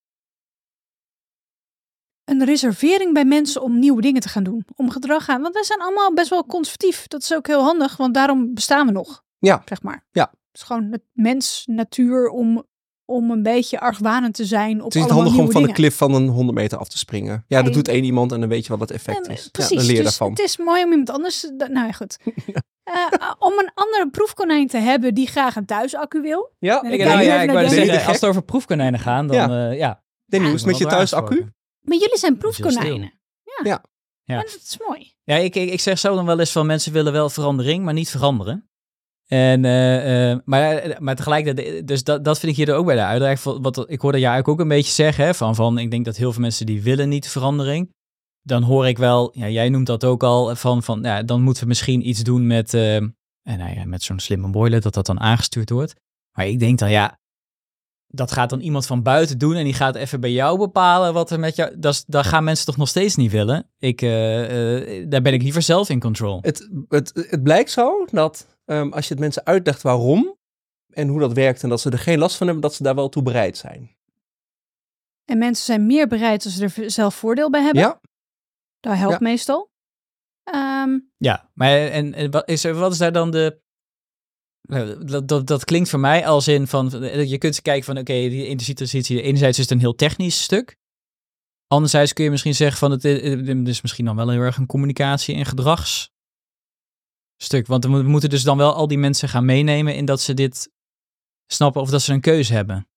een 2.23 2.45
reservering 2.45 3.13
bij 3.13 3.25
mensen 3.25 3.61
om 3.61 3.79
nieuwe 3.79 4.01
dingen 4.01 4.21
te 4.21 4.29
gaan 4.29 4.43
doen. 4.43 4.65
Om 4.75 4.89
gedrag 4.89 5.29
aan. 5.29 5.41
Want 5.41 5.53
wij 5.53 5.63
zijn 5.63 5.81
allemaal 5.81 6.13
best 6.13 6.29
wel 6.29 6.45
conservatief. 6.45 7.07
Dat 7.07 7.21
is 7.21 7.33
ook 7.33 7.47
heel 7.47 7.63
handig, 7.63 7.97
want 7.97 8.13
daarom 8.13 8.53
bestaan 8.53 8.85
we 8.85 8.91
nog. 8.91 9.23
Ja. 9.37 9.61
Zeg 9.65 9.81
maar. 9.81 10.05
Ja. 10.11 10.23
Het 10.23 10.61
is 10.61 10.61
gewoon 10.61 10.91
het 10.91 11.03
mens, 11.13 11.63
natuur 11.65 12.27
om, 12.29 12.65
om 13.05 13.31
een 13.31 13.43
beetje 13.43 13.79
argwanend 13.79 14.33
te 14.33 14.45
zijn 14.45 14.77
op 14.77 14.85
Het 14.85 14.95
is 14.95 15.01
niet 15.01 15.09
handig 15.11 15.37
om 15.37 15.51
van 15.51 15.63
de 15.63 15.71
cliff 15.71 15.97
van 15.97 16.13
een 16.13 16.27
100 16.27 16.57
meter 16.57 16.77
af 16.77 16.87
te 16.87 16.97
springen. 16.97 17.43
Ja, 17.47 17.61
dat 17.61 17.73
doet 17.73 17.87
één 17.87 18.03
iemand 18.03 18.31
en 18.31 18.39
dan 18.39 18.49
weet 18.49 18.63
je 18.65 18.69
wat 18.69 18.79
het 18.79 18.91
effect 18.91 19.25
Ja, 19.27 19.33
is. 19.33 19.47
precies. 19.51 19.69
Ja, 19.71 19.77
dan 19.77 19.85
leer 19.85 19.95
je 19.95 20.01
dus 20.01 20.09
daarvan. 20.17 20.29
het 20.29 20.39
is 20.39 20.57
mooi 20.57 20.83
om 20.83 20.89
iemand 20.89 21.09
anders... 21.09 21.39
te- 21.39 21.67
Nou 21.71 21.85
ja, 21.85 21.91
goed. 21.91 22.17
Eh, 22.85 23.31
om 23.39 23.51
een 23.57 23.71
andere 23.73 24.09
proefkonijn 24.11 24.67
te 24.67 24.77
hebben 24.77 25.13
die 25.13 25.27
graag 25.27 25.55
een 25.55 25.65
thuisaccu 25.65 26.21
wil. 26.21 26.51
Ja, 26.59 26.83
Ik, 26.83 27.03
nou 27.03 27.21
ja, 27.21 27.41
ik 27.41 27.51
wou 27.51 27.69
zeggen, 27.69 28.05
als 28.05 28.15
het 28.19 28.25
over 28.29 28.43
proefkonijnen 28.43 28.99
gaan, 28.99 29.27
dan 29.27 29.35
Ja. 29.37 29.47
ja. 29.47 29.71
ja. 29.71 30.03
Danny, 30.25 30.45
hoe 30.47 30.55
is 30.55 30.61
het 30.61 30.71
met 30.71 30.79
je 30.79 30.85
thuisaccu? 30.85 31.35
Maar 31.81 31.97
jullie 31.97 32.17
zijn 32.17 32.37
proefkonijnen. 32.37 33.13
Ja. 33.43 33.59
Ja. 33.63 33.83
Ja. 34.23 34.35
En 34.35 34.41
dat 34.51 34.59
is 34.63 34.77
mooi. 34.87 35.13
Ja, 35.23 35.35
ik, 35.35 35.55
ik, 35.55 35.71
ik 35.71 35.79
zeg 35.79 35.99
zo 35.99 36.15
dan 36.15 36.25
wel 36.25 36.39
eens 36.39 36.51
van 36.51 36.65
mensen 36.65 36.93
willen 36.93 37.11
wel 37.13 37.29
verandering, 37.29 37.83
maar 37.83 37.93
niet 37.93 38.09
veranderen. 38.09 38.69
En, 39.27 39.65
eh, 39.65 40.31
eh, 40.31 40.39
maar, 40.45 40.75
eh, 40.75 40.99
maar 40.99 41.15
tegelijkertijd, 41.15 41.87
dus 41.87 42.03
dat, 42.03 42.23
dat 42.25 42.39
vind 42.39 42.51
ik 42.51 42.65
hier 42.65 42.75
ook 42.75 42.85
bij 42.85 42.95
de 42.95 43.01
uitdaging. 43.01 43.61
Wat, 43.61 43.77
ik 43.77 44.01
hoorde 44.01 44.19
jou 44.19 44.33
eigenlijk 44.33 44.47
ook 44.47 44.59
een 44.59 44.75
beetje 44.75 44.91
zeggen, 44.91 45.35
van, 45.35 45.55
van 45.55 45.77
ik 45.77 45.91
denk 45.91 46.05
dat 46.05 46.15
heel 46.15 46.31
veel 46.31 46.41
mensen 46.41 46.65
die 46.65 46.83
willen 46.83 47.09
niet 47.09 47.27
verandering. 47.27 47.93
Dan 48.41 48.63
hoor 48.63 48.87
ik 48.87 48.97
wel, 48.97 49.31
ja, 49.37 49.49
jij 49.49 49.69
noemt 49.69 49.87
dat 49.87 50.03
ook 50.03 50.23
al, 50.23 50.55
van, 50.55 50.83
van 50.83 51.01
ja, 51.01 51.23
dan 51.23 51.41
moeten 51.41 51.63
we 51.63 51.69
misschien 51.69 52.07
iets 52.07 52.23
doen 52.23 52.47
met, 52.47 52.73
en 52.73 53.15
nou 53.43 53.85
met 53.85 54.03
zo'n 54.03 54.19
slimme 54.19 54.49
boiler, 54.49 54.81
dat 54.81 54.93
dat 54.93 55.05
dan 55.05 55.19
aangestuurd 55.19 55.69
wordt. 55.69 55.93
Maar 56.37 56.47
ik 56.47 56.59
denk 56.59 56.79
dan, 56.79 56.91
ja, 56.91 57.19
dat 58.07 58.31
gaat 58.31 58.49
dan 58.49 58.59
iemand 58.59 58.85
van 58.85 59.03
buiten 59.03 59.37
doen 59.37 59.55
en 59.55 59.63
die 59.63 59.73
gaat 59.73 59.95
even 59.95 60.19
bij 60.19 60.31
jou 60.31 60.57
bepalen 60.57 61.13
wat 61.13 61.31
er 61.31 61.39
met 61.39 61.55
jou... 61.55 61.79
Dat, 61.79 62.05
gaan 62.07 62.43
mensen 62.43 62.65
toch 62.65 62.77
nog 62.77 62.87
steeds 62.87 63.15
niet 63.15 63.31
willen? 63.31 63.69
Ik, 63.79 64.01
daar 65.09 65.21
ben 65.21 65.33
ik 65.33 65.41
liever 65.41 65.61
zelf 65.61 65.89
in 65.89 65.99
control. 65.99 66.39
Het, 66.41 66.69
het, 66.87 67.27
het 67.29 67.43
blijkt 67.43 67.71
zo 67.71 68.05
dat 68.11 68.54
ehm, 68.65 68.89
als 68.91 69.07
je 69.07 69.13
het 69.13 69.19
mensen 69.23 69.45
uitlegt 69.45 69.81
waarom 69.81 70.37
en 70.89 71.07
hoe 71.07 71.19
dat 71.19 71.33
werkt 71.33 71.63
en 71.63 71.69
dat 71.69 71.81
ze 71.81 71.89
er 71.89 71.99
geen 71.99 72.17
last 72.19 72.35
van 72.37 72.45
hebben, 72.47 72.63
dat 72.65 72.73
ze 72.75 72.83
daar 72.83 72.95
wel 72.95 73.09
toe 73.09 73.23
bereid 73.23 73.57
zijn. 73.57 73.95
En 75.25 75.37
mensen 75.37 75.65
zijn 75.65 75.85
meer 75.85 76.07
bereid 76.07 76.45
als 76.45 76.55
ze 76.55 76.63
er 76.83 76.91
zelf 76.91 77.15
voordeel 77.15 77.49
bij 77.49 77.61
hebben. 77.61 77.81
Ja, 77.81 78.01
Dat 78.79 78.95
helpt 78.95 79.13
Ja. 79.19 79.27
meestal. 79.27 79.69
Ehm, 80.43 80.99
Ja, 81.17 81.49
maar 81.53 81.69
en, 81.77 82.13
en 82.13 82.31
wat, 82.31 82.49
is 82.49 82.63
er, 82.63 82.73
wat 82.73 82.91
is 82.91 82.97
daar 82.97 83.11
dan 83.11 83.31
de... 83.31 83.61
Nou, 84.61 85.05
Dat, 85.05 85.27
dat, 85.27 85.47
dat 85.47 85.65
klinkt 85.65 85.89
voor 85.89 85.99
mij 85.99 86.27
als 86.27 86.47
in 86.47 86.67
van, 86.67 86.89
je 87.27 87.37
kunt 87.37 87.61
kijken 87.61 87.85
van, 87.85 87.97
oké, 87.97 88.13
die 88.13 88.45
energietransitie, 88.45 89.21
enerzijds 89.21 89.57
is 89.57 89.63
het 89.63 89.73
een 89.73 89.79
heel 89.79 89.95
technisch 89.95 90.43
stuk. 90.43 90.77
Anderzijds 91.67 92.13
kun 92.13 92.23
je 92.23 92.29
misschien 92.29 92.55
zeggen 92.55 92.77
van, 92.77 92.91
het, 92.91 93.03
is 93.67 93.81
misschien 93.81 94.05
dan 94.05 94.15
wel 94.15 94.29
heel 94.29 94.39
erg 94.41 94.57
een 94.57 94.65
communicatie- 94.65 95.35
en 95.35 95.45
gedragsstuk. 97.37 97.67
Want 97.67 97.85
we 97.85 98.09
moeten 98.09 98.29
dus 98.29 98.43
dan 98.43 98.57
wel 98.57 98.73
al 98.73 98.87
die 98.87 98.97
mensen 98.97 99.29
gaan 99.29 99.45
meenemen 99.45 99.95
in 99.95 100.05
dat 100.05 100.21
ze 100.21 100.33
dit 100.33 100.71
snappen 101.47 101.81
of 101.81 101.89
dat 101.89 102.01
ze 102.01 102.13
een 102.13 102.21
keuze 102.21 102.53
hebben. 102.53 102.87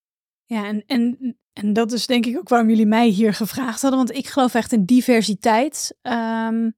ja, 0.45 0.67
en, 0.67 0.85
en, 0.87 1.39
en 1.53 1.73
dat 1.73 1.93
is 1.93 2.07
denk 2.07 2.27
ik 2.27 2.39
ook 2.39 2.49
waarom 2.49 2.69
jullie 2.69 2.87
mij 2.87 3.09
hier 3.09 3.35
gevraagd 3.35 3.83
hadden. 3.83 3.99
Want 3.99 4.17
ik 4.17 4.27
geloof 4.29 4.55
echt 4.55 4.73
in 4.73 4.85
diversiteit 4.85 5.97
ehm, 6.03 6.71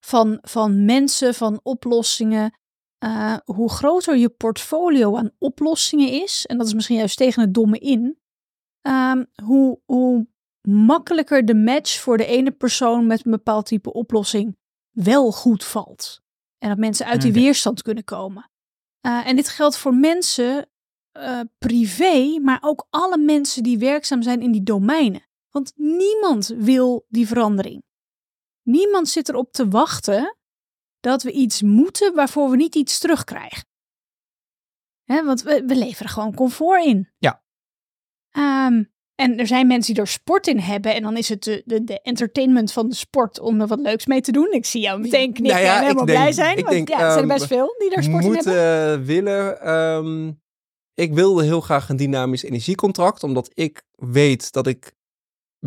van, 0.00 0.38
van 0.42 0.84
mensen, 0.84 1.34
van 1.34 1.60
oplossingen. 1.62 2.58
Eh, 2.98 3.36
hoe 3.44 3.70
groter 3.70 4.16
je 4.16 4.28
portfolio 4.28 5.16
aan 5.16 5.30
oplossingen 5.38 6.22
is, 6.22 6.46
en 6.46 6.58
dat 6.58 6.66
is 6.66 6.74
misschien 6.74 6.96
juist 6.96 7.16
tegen 7.16 7.42
het 7.42 7.54
domme 7.54 7.78
in, 7.78 8.18
ehm, 8.80 9.24
hoe, 9.42 9.80
hoe 9.84 10.26
makkelijker 10.68 11.44
de 11.44 11.54
match 11.54 12.00
voor 12.00 12.16
de 12.16 12.26
ene 12.26 12.50
persoon 12.50 13.06
met 13.06 13.24
een 13.24 13.30
bepaald 13.30 13.66
type 13.66 13.92
oplossing 13.92 14.56
wel 14.90 15.32
goed 15.32 15.64
valt. 15.64 16.25
En 16.66 16.72
dat 16.72 16.80
mensen 16.80 17.06
uit 17.06 17.22
die 17.22 17.32
weerstand 17.32 17.82
kunnen 17.82 18.04
komen. 18.04 18.50
Eh, 19.00 19.26
en 19.26 19.36
dit 19.36 19.48
geldt 19.48 19.76
voor 19.76 19.94
mensen 19.94 20.70
eh, 21.12 21.40
privé, 21.58 22.38
maar 22.42 22.58
ook 22.60 22.86
alle 22.90 23.18
mensen 23.18 23.62
die 23.62 23.78
werkzaam 23.78 24.22
zijn 24.22 24.40
in 24.40 24.52
die 24.52 24.62
domeinen. 24.62 25.26
Want 25.50 25.72
niemand 25.76 26.46
wil 26.46 27.06
die 27.08 27.26
verandering. 27.26 27.84
Niemand 28.62 29.08
zit 29.08 29.28
erop 29.28 29.52
te 29.52 29.68
wachten 29.68 30.36
dat 31.00 31.22
we 31.22 31.32
iets 31.32 31.62
moeten 31.62 32.14
waarvoor 32.14 32.50
we 32.50 32.56
niet 32.56 32.74
iets 32.74 32.98
terugkrijgen. 32.98 33.68
Hè, 35.04 35.24
want 35.24 35.42
we, 35.42 35.64
we 35.66 35.76
leveren 35.76 36.10
gewoon 36.10 36.34
comfort 36.34 36.84
in. 36.84 37.12
Ja. 37.18 37.44
Ehm, 38.30 38.84
en 39.22 39.38
er 39.38 39.46
zijn 39.46 39.66
mensen 39.66 39.94
die 39.94 40.02
er 40.02 40.08
sport 40.08 40.46
in 40.46 40.58
hebben. 40.58 40.94
En 40.94 41.02
dan 41.02 41.16
is 41.16 41.28
het 41.28 41.42
de, 41.44 41.62
de, 41.64 41.84
de 41.84 42.00
entertainment 42.00 42.72
van 42.72 42.88
de 42.88 42.94
sport 42.94 43.40
om 43.40 43.60
er 43.60 43.66
wat 43.66 43.80
leuks 43.80 44.06
mee 44.06 44.20
te 44.20 44.32
doen. 44.32 44.52
Ik 44.52 44.64
zie 44.66 44.80
jou 44.80 45.00
meteen 45.00 45.32
knikken 45.32 45.54
Nou 45.54 45.64
ja, 45.66 45.76
en 45.76 45.82
helemaal 45.82 46.04
denk- 46.04 46.18
blij 46.18 46.32
zijn. 46.32 46.54
want 46.56 46.68
denk, 46.68 46.88
ja, 46.88 46.94
er 46.94 47.00
zijn 47.12 47.12
er 47.24 47.30
ehm, 47.30 47.38
best 47.38 47.46
veel 47.46 47.74
die 47.78 47.90
daar 47.90 48.02
sport 48.02 48.24
in 48.24 48.32
hebben. 48.52 49.04
willen. 49.04 49.60
ehm, 49.60 50.32
ik 50.94 51.14
wilde 51.14 51.44
heel 51.44 51.60
graag 51.60 51.88
een 51.88 51.96
dynamisch 51.96 52.42
energiecontract, 52.42 53.22
omdat 53.22 53.50
ik 53.54 53.82
weet 53.94 54.52
dat 54.52 54.66
ik 54.66 54.92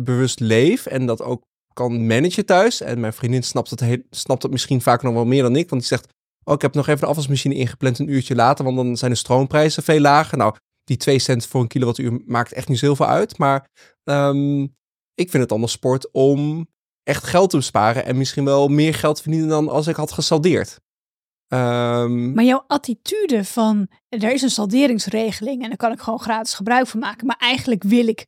bewust 0.00 0.40
leef 0.40 0.86
en 0.86 1.06
dat 1.06 1.22
ook 1.22 1.42
kan 1.72 2.06
managen 2.06 2.46
thuis. 2.46 2.80
En 2.80 3.00
mijn 3.00 3.12
vriendin 3.12 3.42
snapt 3.42 3.70
het, 3.70 3.80
heel, 3.80 4.02
snapt 4.10 4.42
het 4.42 4.52
misschien 4.52 4.80
vaak 4.80 5.02
nog 5.02 5.14
wel 5.14 5.24
meer 5.24 5.42
dan 5.42 5.56
ik, 5.56 5.68
want 5.68 5.80
die 5.82 5.90
zegt, 5.90 6.12
oh, 6.44 6.54
ik 6.54 6.62
heb 6.62 6.74
nog 6.74 6.86
even 6.88 7.00
de 7.00 7.06
afwasmachine 7.06 7.54
ingepland 7.54 7.98
een 7.98 8.10
uurtje 8.12 8.34
later, 8.34 8.64
want 8.64 8.76
dan 8.76 8.96
zijn 8.96 9.10
de 9.10 9.16
stroomprijzen 9.16 9.82
veel 9.82 10.00
lager. 10.00 10.38
Nou, 10.38 10.54
die 10.84 10.96
2 10.96 11.18
cent 11.18 11.46
voor 11.46 11.60
een 11.60 11.68
kilowattuur 11.68 12.20
maakt 12.26 12.52
echt 12.52 12.68
niet 12.68 12.78
zoveel 12.78 13.06
uit, 13.06 13.38
maar 13.38 13.70
ehm, 14.04 14.62
ik 15.14 15.30
vind 15.30 15.42
het 15.42 15.52
anders 15.52 15.72
sport 15.72 16.10
om 16.12 16.68
echt 17.02 17.24
geld 17.24 17.50
te 17.50 17.56
besparen 17.56 18.04
en 18.04 18.16
misschien 18.16 18.44
wel 18.44 18.68
meer 18.68 18.94
geld 18.94 19.16
te 19.16 19.22
verdienen 19.22 19.48
dan 19.48 19.68
als 19.68 19.86
ik 19.86 19.96
had 19.96 20.12
gesaldeerd. 20.12 20.80
Ehm, 21.48 22.32
Maar 22.32 22.44
jouw 22.44 22.64
attitude 22.66 23.44
van 23.44 23.88
er 24.08 24.32
is 24.32 24.42
een 24.42 24.50
salderingsregeling 24.50 25.62
en 25.62 25.68
daar 25.68 25.76
kan 25.76 25.92
ik 25.92 26.00
gewoon 26.00 26.20
gratis 26.20 26.54
gebruik 26.54 26.86
van 26.86 27.00
maken. 27.00 27.26
Maar 27.26 27.36
eigenlijk 27.38 27.82
wil 27.82 28.06
ik 28.06 28.26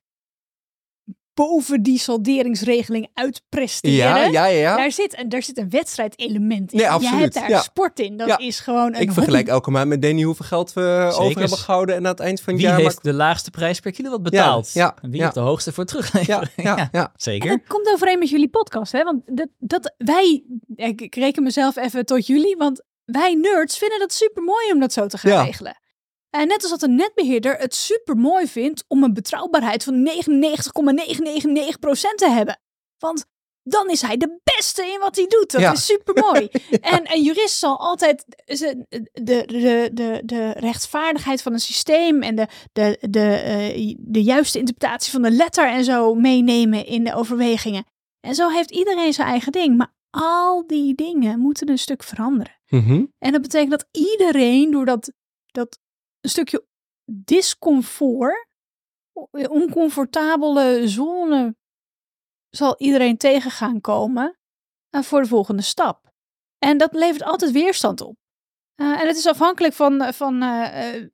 boven 1.34 1.82
die 1.82 1.98
salderingsregeling 1.98 3.08
uitpresteren. 3.14 3.96
Ja, 3.96 4.24
ja, 4.26 4.46
ja. 4.46 4.76
Daar, 4.76 4.92
zit, 4.92 5.18
een- 5.18 5.28
daar 5.28 5.42
zit 5.42 5.58
een 5.58 5.70
wedstrijdelement 5.70 6.72
in. 6.72 6.76
Nee, 6.78 6.86
Je 6.86 6.92
absoluut, 6.92 7.20
hebt 7.20 7.34
daar 7.34 7.48
ja. 7.48 7.60
sport 7.60 7.98
in. 8.00 8.16
Dat 8.16 8.28
Ja. 8.28 8.38
is 8.38 8.60
gewoon 8.60 8.94
een 8.94 9.00
Ik 9.00 9.12
vergelijk 9.12 9.48
elke 9.48 9.70
maand 9.70 9.88
met 9.88 10.02
Danny 10.02 10.22
hoeveel 10.22 10.46
geld 10.46 10.72
we 10.72 11.12
over 11.18 11.40
hebben 11.40 11.58
gehouden. 11.58 11.94
En 11.94 12.04
aan 12.04 12.10
het 12.10 12.20
eind 12.20 12.40
van 12.40 12.52
het 12.52 12.62
Wie 12.62 12.70
jaar... 12.70 12.80
heeft 12.80 13.02
de 13.02 13.12
laagste 13.12 13.50
prijs 13.50 13.80
per 13.80 13.92
kilowatt 13.92 14.22
betaald? 14.22 14.72
ja, 14.72 14.94
En 15.02 15.08
wie 15.10 15.16
ja. 15.18 15.22
heeft 15.22 15.34
de 15.34 15.40
hoogste 15.40 15.72
voor 15.72 15.84
terugleveren? 15.84 16.50
Ja, 16.62 16.88
ja. 16.92 17.02
En 17.04 17.10
zeker. 17.16 17.48
dat 17.48 17.60
komt 17.66 17.88
overeen 17.88 18.18
met 18.18 18.28
jullie 18.30 18.48
podcast, 18.48 18.92
hè? 18.92 19.02
Want 19.02 19.22
dat, 19.26 19.48
dat 19.58 19.94
wij, 19.98 20.44
ik, 20.76 21.00
ik 21.00 21.14
reken 21.14 21.42
mezelf 21.42 21.76
even 21.76 22.06
tot 22.06 22.26
jullie, 22.26 22.56
want 22.56 22.82
wij 23.04 23.34
nerds 23.34 23.78
vinden 23.78 23.98
dat 23.98 24.12
super 24.12 24.42
mooi 24.42 24.72
om 24.72 24.80
dat 24.80 24.92
zo 24.92 25.06
te 25.06 25.18
gaan 25.18 25.30
Ja. 25.32 25.42
regelen. 25.42 25.80
En 26.36 26.48
net 26.48 26.62
als 26.62 26.70
dat 26.70 26.82
een 26.82 26.94
netbeheerder 26.94 27.56
het 27.56 27.74
super 27.74 28.16
mooi 28.16 28.46
vindt 28.48 28.84
om 28.88 29.02
een 29.02 29.14
betrouwbaarheid 29.14 29.84
van 29.84 30.08
99,999% 30.08 30.12
te 32.14 32.28
hebben. 32.28 32.60
Want 32.98 33.24
dan 33.62 33.90
is 33.90 34.02
hij 34.02 34.16
de 34.16 34.38
beste 34.56 34.86
in 34.86 34.98
wat 34.98 35.16
hij 35.16 35.26
doet. 35.26 35.50
Dat 35.52 35.60
Ja. 35.60 35.72
is 35.72 35.84
super 35.84 36.14
mooi. 36.22 36.48
En 36.80 37.12
een 37.14 37.22
jurist 37.22 37.58
zal 37.58 37.78
altijd 37.80 38.24
de, 38.44 38.84
de, 39.12 39.90
de, 39.92 40.20
de 40.24 40.50
rechtvaardigheid 40.50 41.42
van 41.42 41.52
een 41.52 41.60
systeem 41.60 42.22
en 42.22 42.34
de, 42.36 42.46
de, 42.72 42.98
de, 43.10 43.28
eh, 43.34 43.94
de 43.98 44.22
juiste 44.22 44.58
interpretatie 44.58 45.12
van 45.12 45.22
de 45.22 45.30
letter 45.30 45.68
en 45.68 45.84
zo 45.84 46.14
meenemen 46.14 46.86
in 46.86 47.04
de 47.04 47.14
overwegingen. 47.14 47.84
En 48.20 48.34
zo 48.34 48.48
heeft 48.48 48.70
iedereen 48.70 49.12
zijn 49.12 49.28
eigen 49.28 49.52
ding. 49.52 49.76
Maar 49.76 49.94
al 50.10 50.66
die 50.66 50.94
dingen 50.94 51.38
moeten 51.38 51.68
een 51.68 51.78
stuk 51.78 52.02
veranderen. 52.02 52.60
Mhm. 52.68 53.04
En 53.18 53.32
dat 53.32 53.42
betekent 53.42 53.70
dat 53.70 53.86
iedereen 53.90 54.70
door 54.70 54.84
dat, 54.84 55.12
dat 55.46 55.78
een 56.22 56.30
stukje 56.30 56.66
discomfort, 57.04 58.46
oncomfortabele 59.48 60.88
zone, 60.88 61.56
zal 62.48 62.74
iedereen 62.78 63.16
tegen 63.16 63.50
gaan 63.50 63.80
komen 63.80 64.38
eh, 64.90 65.02
voor 65.02 65.22
de 65.22 65.28
volgende 65.28 65.62
stap. 65.62 66.12
En 66.58 66.78
dat 66.78 66.92
levert 66.92 67.22
altijd 67.22 67.50
weerstand 67.50 68.00
op. 68.00 68.16
Eh, 68.74 69.00
en 69.00 69.06
het 69.06 69.16
is 69.16 69.26
afhankelijk 69.26 69.74
van, 69.74 70.12
van 70.14 70.42
eh, 70.42 70.96
eh, 70.96 71.10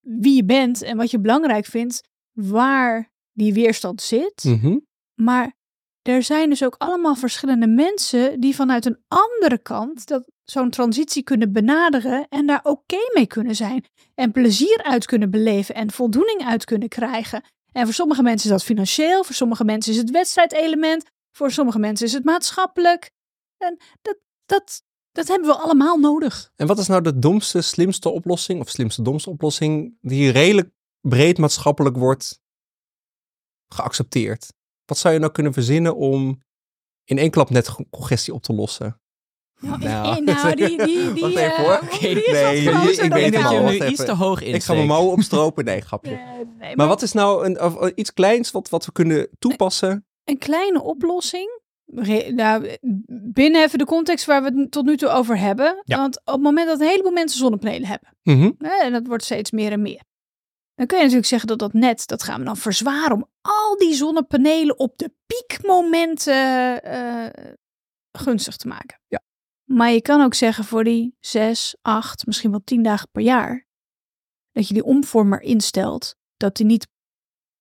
wie 0.00 0.34
je 0.34 0.44
bent 0.44 0.82
en 0.82 0.96
wat 0.96 1.10
je 1.10 1.20
belangrijk 1.20 1.66
vindt, 1.66 2.08
waar 2.32 3.12
die 3.32 3.52
weerstand 3.54 4.02
zit. 4.02 4.44
Mhm. 4.44 4.78
Maar 5.14 5.56
er 6.02 6.22
zijn 6.22 6.48
dus 6.48 6.64
ook 6.64 6.74
allemaal 6.78 7.14
verschillende 7.14 7.66
mensen 7.66 8.40
die 8.40 8.54
vanuit 8.54 8.84
een 8.84 9.04
andere 9.08 9.58
kant 9.58 10.06
dat 10.06 10.30
zo'n 10.50 10.70
transitie 10.70 11.22
kunnen 11.22 11.52
benaderen 11.52 12.26
en 12.28 12.46
daar 12.46 12.60
oké 12.62 13.10
mee 13.14 13.26
kunnen 13.26 13.54
zijn. 13.54 13.84
En 14.14 14.32
plezier 14.32 14.82
uit 14.82 15.06
kunnen 15.06 15.30
beleven 15.30 15.74
en 15.74 15.90
voldoening 15.90 16.44
uit 16.44 16.64
kunnen 16.64 16.88
krijgen. 16.88 17.44
En 17.72 17.84
voor 17.84 17.94
sommige 17.94 18.22
mensen 18.22 18.50
is 18.50 18.56
dat 18.56 18.64
financieel, 18.64 19.24
voor 19.24 19.34
sommige 19.34 19.64
mensen 19.64 19.92
is 19.92 19.98
het 19.98 20.10
wedstrijdelement, 20.10 21.04
voor 21.32 21.50
sommige 21.50 21.78
mensen 21.78 22.06
is 22.06 22.12
het 22.12 22.24
maatschappelijk. 22.24 23.10
En 23.56 23.78
dat, 24.02 24.18
dat, 24.46 24.82
dat 25.12 25.28
hebben 25.28 25.48
we 25.48 25.54
allemaal 25.54 25.98
nodig. 25.98 26.52
En 26.56 26.66
wat 26.66 26.78
is 26.78 26.86
nou 26.86 27.02
de 27.02 27.18
domste, 27.18 27.60
slimste 27.60 28.08
oplossing, 28.08 28.60
of 28.60 28.68
slimste, 28.68 29.02
domste 29.02 29.30
oplossing, 29.30 29.96
die 30.00 30.30
redelijk 30.30 30.70
breed 31.00 31.38
maatschappelijk 31.38 31.96
wordt 31.96 32.40
geaccepteerd? 33.68 34.52
Wat 34.84 34.98
zou 34.98 35.14
je 35.14 35.20
nou 35.20 35.32
kunnen 35.32 35.52
verzinnen 35.52 35.96
om 35.96 36.42
in 37.04 37.18
één 37.18 37.30
klap 37.30 37.50
net 37.50 37.76
congestie 37.90 38.34
op 38.34 38.42
te 38.42 38.52
lossen? 38.52 38.99
Nou, 39.60 39.78
Nou, 39.78 40.16
eh, 40.26 40.34
nou 40.42 40.54
die, 40.54 40.66
die, 40.84 41.00
eh, 41.08 41.14
die 41.14 41.26
is 41.26 41.34
Nee, 41.34 41.48
wat 41.48 41.80
die- 41.80 42.68
groter 42.68 43.04
ik 43.04 43.12
weet 43.12 43.32
dat 43.32 43.50
je 43.50 43.58
nu 43.60 43.86
iets 43.86 44.04
te 44.04 44.12
hoog 44.14 44.42
Ik 44.42 44.62
ga 44.62 44.74
mijn 44.74 44.86
mouwen 44.86 45.12
opstropen. 45.12 45.64
Nee, 45.64 45.80
grapje. 45.80 46.10
Eh, 46.14 46.18
nee, 46.60 46.76
Maar 46.76 46.86
wat 46.88 47.02
is 47.02 47.12
nou 47.12 47.44
een, 47.46 47.60
of, 47.62 47.76
of 47.76 47.90
iets 47.94 48.12
kleins 48.12 48.50
wat, 48.50 48.68
wat 48.68 48.86
we 48.86 48.92
kunnen 48.92 49.28
toepassen? 49.38 50.04
een 50.24 50.38
kleine 50.38 50.82
oplossing. 50.82 51.58
Re- 51.94 52.30
nou, 52.30 52.76
binnen 53.32 53.62
even 53.62 53.78
de 53.78 53.84
context 53.84 54.24
waar 54.26 54.42
we 54.42 54.60
het 54.60 54.70
tot 54.70 54.84
nu 54.84 54.96
toe 54.96 55.08
over 55.08 55.38
hebben. 55.38 55.82
Ja. 55.84 55.96
Want 55.96 56.20
op 56.24 56.32
het 56.32 56.42
moment 56.42 56.66
dat 56.66 56.80
een 56.80 56.86
heleboel 56.86 57.12
mensen 57.12 57.38
zonnepanelen 57.38 57.88
hebben. 57.88 58.08
Mhm. 58.22 58.50
Hè, 58.58 58.82
en 58.82 58.92
dat 58.92 59.06
wordt 59.06 59.24
steeds 59.24 59.50
meer 59.50 59.72
en 59.72 59.82
meer. 59.82 60.00
Dan 60.74 60.86
kun 60.86 60.96
je 60.96 61.02
natuurlijk 61.02 61.30
zeggen 61.30 61.48
dat 61.48 61.58
dat 61.58 61.72
net, 61.72 62.06
dat 62.06 62.22
gaan 62.22 62.38
we 62.38 62.44
dan 62.44 62.56
verzwaren 62.56 63.12
om 63.12 63.28
al 63.40 63.76
die 63.78 63.94
zonnepanelen 63.94 64.78
op 64.78 64.98
de 64.98 65.12
piekmomenten 65.26 66.82
eh, 66.82 67.26
gunstig 68.18 68.56
te 68.56 68.68
maken. 68.68 69.00
Ja. 69.08 69.20
Maar 69.72 69.90
je 69.90 70.02
kan 70.02 70.22
ook 70.22 70.34
zeggen 70.34 70.64
voor 70.64 70.84
die 70.84 71.16
zes, 71.20 71.76
acht, 71.82 72.26
misschien 72.26 72.50
wel 72.50 72.64
tien 72.64 72.82
dagen 72.82 73.08
per 73.12 73.22
jaar, 73.22 73.66
dat 74.52 74.68
je 74.68 74.74
die 74.74 74.84
omvormer 74.84 75.40
instelt, 75.40 76.16
dat 76.36 76.56
die 76.56 76.66
niet 76.66 76.88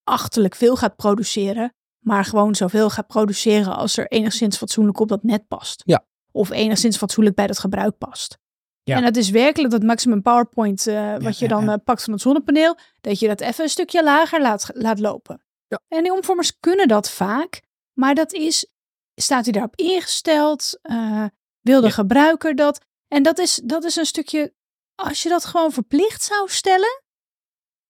achterlijk 0.04 0.56
veel 0.56 0.76
gaat 0.76 0.96
produceren, 0.96 1.74
maar 2.00 2.26
gewoon 2.26 2.56
zoveel 2.56 2.90
gaat 2.90 3.08
produceren 3.08 3.76
als 3.76 3.98
er 3.98 4.08
enigszins 4.08 4.58
fatsoenlijk 4.58 5.00
op 5.00 5.08
dat 5.08 5.24
net 5.24 5.48
past. 5.48 5.82
Ja. 5.86 6.06
Of 6.32 6.50
enigszins 6.50 6.98
fatsoenlijk 6.98 7.36
bij 7.36 7.48
dat 7.48 7.60
gebruik 7.60 7.98
past. 7.98 8.38
Ja. 8.84 8.96
En 8.96 9.04
dat 9.04 9.16
is 9.16 9.30
werkelijk 9.30 9.72
dat 9.72 9.84
maximum 9.84 10.22
PowerPoint 10.22 10.88
eh, 10.88 11.18
wat 11.18 11.40
je 11.40 11.48
dan 11.48 11.66
ja. 11.66 11.74
eh, 11.74 11.84
pakt 11.84 12.04
van 12.04 12.14
het 12.14 12.22
zonnepaneel, 12.22 12.78
dat 13.02 13.20
je 13.20 13.28
dat 13.28 13.42
even 13.42 13.64
een 13.64 13.70
stukje 13.70 14.04
lager 14.04 14.42
laat, 14.42 14.70
laat 14.74 15.00
lopen. 15.00 15.44
Ja. 15.68 15.80
En 15.88 16.04
die 16.04 16.14
omvormers 16.14 16.60
kunnen 16.60 16.88
dat 16.88 17.10
vaak, 17.10 17.62
maar 17.94 18.16
dat 18.16 18.34
is, 18.34 18.72
staat 19.16 19.44
hij 19.44 19.54
daarop 19.54 19.76
ingesteld? 19.76 20.80
Eh, 20.82 21.26
wil 21.62 21.82
de 21.82 21.88
Ja. 21.88 21.94
gebruiker 21.94 22.56
dat? 22.56 22.86
En 23.08 23.24
dat 23.24 23.40
is, 23.40 23.62
dat 23.64 23.84
is 23.84 23.96
een 23.96 24.06
stukje, 24.06 24.54
als 24.96 25.24
je 25.24 25.30
dat 25.30 25.46
gewoon 25.46 25.72
verplicht 25.72 26.24
zou 26.24 26.50
stellen, 26.50 27.02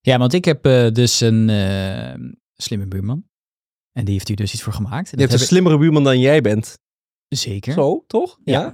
Ja, 0.01 0.17
want 0.17 0.33
ik 0.33 0.45
heb 0.45 0.65
eh, 0.65 0.91
dus 0.91 1.19
een 1.19 1.49
eh, 1.49 2.13
slimme 2.55 2.87
buurman. 2.87 3.27
En 3.91 4.05
die 4.05 4.13
heeft 4.13 4.27
hier 4.27 4.37
dus 4.37 4.53
iets 4.53 4.63
voor 4.63 4.73
gemaakt. 4.73 5.09
Je 5.09 5.17
hebt 5.17 5.31
een 5.33 5.37
heb 5.39 5.47
slimmere 5.47 5.77
buurman 5.77 6.03
dan 6.03 6.19
jij 6.19 6.41
bent. 6.41 6.77
Zeker. 7.27 7.73
Zo, 7.73 8.03
toch? 8.07 8.39
Ja. 8.43 8.73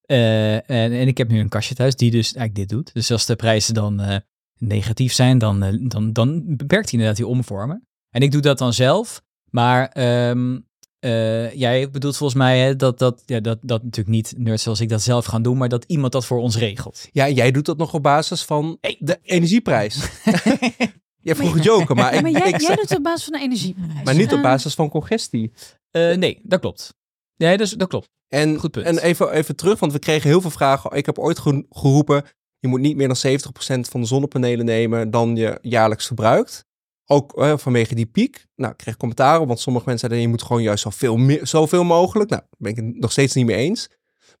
Eh, 0.00 0.54
en, 0.54 0.92
en 0.92 1.06
ik 1.08 1.18
heb 1.18 1.28
nu 1.28 1.40
een 1.40 1.48
kastje 1.48 1.74
thuis 1.74 1.96
die 1.96 2.10
dus 2.10 2.24
eigenlijk 2.34 2.54
dit 2.54 2.68
doet. 2.68 2.92
Dus 2.94 3.10
als 3.10 3.26
de 3.26 3.36
prijzen 3.36 3.74
dan 3.74 4.00
eh, 4.00 4.16
negatief 4.58 5.12
zijn, 5.12 5.38
dan, 5.38 5.78
dan, 5.88 6.12
dan 6.12 6.56
beperkt 6.56 6.84
hij 6.90 6.92
inderdaad 6.92 7.16
die 7.16 7.26
omvormen. 7.26 7.88
En 8.10 8.22
ik 8.22 8.32
doe 8.32 8.40
dat 8.40 8.58
dan 8.58 8.72
zelf. 8.72 9.22
Maar 9.50 9.88
ehm, 9.88 10.60
eh, 11.00 11.52
jij 11.54 11.90
bedoelt 11.90 12.16
volgens 12.16 12.38
mij 12.38 12.58
hè, 12.58 12.76
dat, 12.76 12.98
dat, 12.98 13.22
ja, 13.26 13.40
dat, 13.40 13.58
dat 13.62 13.82
natuurlijk 13.82 14.16
niet 14.16 14.34
nerds 14.36 14.62
zoals 14.62 14.80
ik 14.80 14.88
dat 14.88 15.02
zelf 15.02 15.24
gaan 15.24 15.42
doen, 15.42 15.56
maar 15.58 15.68
dat 15.68 15.84
iemand 15.86 16.12
dat 16.12 16.26
voor 16.26 16.38
ons 16.38 16.56
regelt. 16.56 17.08
Ja, 17.12 17.28
jij 17.28 17.50
doet 17.50 17.64
dat 17.66 17.76
nog 17.78 17.94
op 17.94 18.02
basis 18.02 18.42
van 18.44 18.78
de 18.98 19.18
energieprijs. 19.22 19.96
jij 21.22 21.34
vroeg 21.34 21.54
Maar- 21.54 21.64
joken, 21.64 21.96
maar, 21.96 22.14
ik, 22.14 22.22
maar 22.22 22.30
jij, 22.30 22.40
ik 22.48 22.50
jij 22.50 22.60
zeg- 22.60 22.76
doet 22.76 22.88
het 22.88 22.98
op 22.98 23.04
basis 23.04 23.24
van 23.24 23.32
de 23.32 23.40
energieprijs. 23.44 24.04
maar 24.04 24.14
niet 24.14 24.32
op 24.32 24.42
basis 24.42 24.74
van 24.74 24.88
congestie. 24.88 25.52
Eh, 25.90 26.16
nee, 26.16 26.40
dat 26.42 26.60
klopt. 26.60 26.94
Nee, 27.36 27.56
dus, 27.56 27.70
dat 27.70 27.88
klopt. 27.88 28.08
En, 28.28 28.56
Goed 28.58 28.70
punt. 28.70 28.86
en 28.86 28.98
even, 28.98 29.30
even 29.32 29.56
terug, 29.56 29.78
want 29.78 29.92
we 29.92 29.98
kregen 29.98 30.28
heel 30.28 30.40
veel 30.40 30.50
vragen. 30.50 30.90
Ik 30.96 31.06
heb 31.06 31.18
ooit 31.18 31.38
ge- 31.38 31.66
geroepen, 31.70 32.24
je 32.58 32.68
moet 32.68 32.80
niet 32.80 32.96
meer 32.96 33.06
dan 33.08 33.16
70% 33.16 33.88
van 33.88 34.00
de 34.00 34.06
zonnepanelen 34.06 34.64
nemen 34.64 35.10
dan 35.10 35.36
je 35.36 35.58
jaarlijks 35.62 36.06
verbruikt. 36.06 36.64
Ook 37.12 37.32
vanwege 37.60 37.94
die 37.94 38.06
piek. 38.06 38.46
Nou, 38.54 38.72
ik 38.72 38.78
kreeg 38.78 38.96
commentaren, 38.96 39.46
want 39.46 39.60
sommige 39.60 39.84
mensen 39.88 40.08
zeiden, 40.08 40.28
je 40.28 40.36
moet 40.36 40.46
gewoon 40.46 40.62
juist 40.62 40.82
zoveel, 40.82 41.16
meer, 41.16 41.46
zoveel 41.46 41.84
mogelijk. 41.84 42.30
Nou, 42.30 42.42
daar 42.42 42.50
ben 42.58 42.70
ik 42.70 42.76
het 42.76 43.00
nog 43.00 43.12
steeds 43.12 43.34
niet 43.34 43.46
mee 43.46 43.56
eens. 43.56 43.88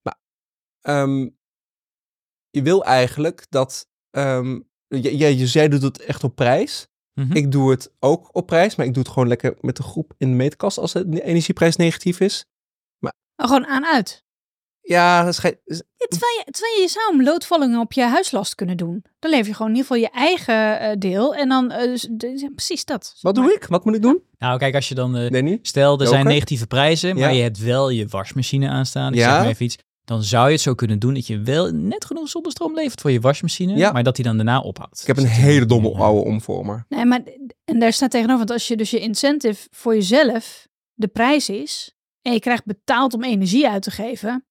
Maar 0.02 0.18
ehm, 0.80 1.28
je 2.50 2.62
wil 2.62 2.84
eigenlijk 2.84 3.46
dat, 3.48 3.88
ehm, 4.10 4.54
j- 4.88 5.08
jij, 5.08 5.34
jij 5.34 5.68
doet 5.68 5.82
het 5.82 6.00
echt 6.00 6.24
op 6.24 6.34
prijs. 6.34 6.88
Mhm. 7.14 7.36
Ik 7.36 7.52
doe 7.52 7.70
het 7.70 7.92
ook 7.98 8.34
op 8.34 8.46
prijs, 8.46 8.76
maar 8.76 8.86
ik 8.86 8.94
doe 8.94 9.02
het 9.02 9.12
gewoon 9.12 9.28
lekker 9.28 9.56
met 9.60 9.76
de 9.76 9.82
groep 9.82 10.14
in 10.18 10.30
de 10.30 10.36
meetkast 10.36 10.78
als 10.78 10.92
de 10.92 11.22
energieprijs 11.22 11.76
negatief 11.76 12.20
is. 12.20 12.44
oh, 13.36 13.46
gewoon 13.46 13.66
aan 13.66 13.86
uit. 13.86 14.24
Ja, 14.82 15.24
dat 15.24 15.34
schijnt- 15.34 15.58
Ja, 15.64 16.06
terwijl, 16.08 16.32
je, 16.44 16.50
terwijl 16.52 16.80
je 16.80 16.88
zou 16.88 17.14
een 17.18 17.24
loodvalling 17.24 17.78
op 17.78 17.92
je 17.92 18.02
huislast 18.02 18.54
kunnen 18.54 18.76
doen. 18.76 19.04
Dan 19.18 19.30
lever 19.30 19.46
je 19.46 19.54
gewoon 19.54 19.70
in 19.70 19.76
ieder 19.76 19.90
geval 19.90 20.02
je 20.10 20.18
eigen 20.18 20.80
eh, 20.80 20.96
deel. 20.98 21.34
En 21.34 21.48
dan, 21.48 21.70
eh, 21.70 21.88
dus- 22.10 22.40
ja, 22.40 22.48
precies 22.54 22.84
dat. 22.84 23.16
Wat 23.20 23.34
doe 23.34 23.52
ik? 23.54 23.64
Wat 23.66 23.84
moet 23.84 23.94
ik 23.94 24.02
doen? 24.02 24.22
Nou, 24.38 24.58
kijk, 24.58 24.74
als 24.74 24.88
je 24.88 24.94
dan 24.94 25.16
eh, 25.16 25.30
Danny? 25.30 25.58
Stel, 25.62 26.00
er 26.00 26.06
zijn 26.06 26.26
negatieve 26.26 26.66
prijzen, 26.66 27.14
maar 27.14 27.28
Ja. 27.30 27.36
je 27.36 27.42
hebt 27.42 27.58
wel 27.58 27.90
je 27.90 28.06
wasmachine 28.06 28.68
aanstaan. 28.68 29.12
Ik 29.12 29.18
Ja. 29.18 29.30
zeg 29.30 29.38
maar 29.40 29.48
even 29.48 29.64
iets. 29.64 29.76
Dan 30.04 30.22
zou 30.22 30.46
je 30.46 30.52
het 30.52 30.60
zo 30.60 30.74
kunnen 30.74 30.98
doen 30.98 31.14
dat 31.14 31.26
je 31.26 31.40
wel 31.40 31.70
net 31.72 32.04
genoeg 32.04 32.28
zonnestroom 32.28 32.74
levert 32.74 33.00
voor 33.00 33.10
je 33.10 33.20
wasmachine, 33.20 33.76
Ja. 33.76 33.92
maar 33.92 34.02
dat 34.02 34.16
die 34.16 34.24
dan 34.24 34.36
daarna 34.36 34.60
ophoudt. 34.60 35.00
Ik 35.00 35.06
heb 35.06 35.16
een 35.16 35.22
Dus 35.22 35.32
hele 35.32 35.66
domme 35.66 35.88
Ja. 35.90 35.98
oude 35.98 36.24
omvormer. 36.24 36.84
Nee, 36.88 37.04
maar 37.04 37.20
en 37.64 37.78
daar 37.78 37.92
staat 37.92 38.10
tegenover, 38.10 38.38
want 38.38 38.50
als 38.50 38.68
je 38.68 38.76
dus 38.76 38.90
je 38.90 39.00
incentive 39.00 39.68
voor 39.70 39.94
jezelf 39.94 40.66
de 40.94 41.08
prijs 41.08 41.48
is 41.48 41.94
en 42.22 42.32
je 42.32 42.40
krijgt 42.40 42.64
betaald 42.64 43.14
om 43.14 43.24
energie 43.24 43.68
uit 43.68 43.82
te 43.82 43.90
geven, 43.90 44.44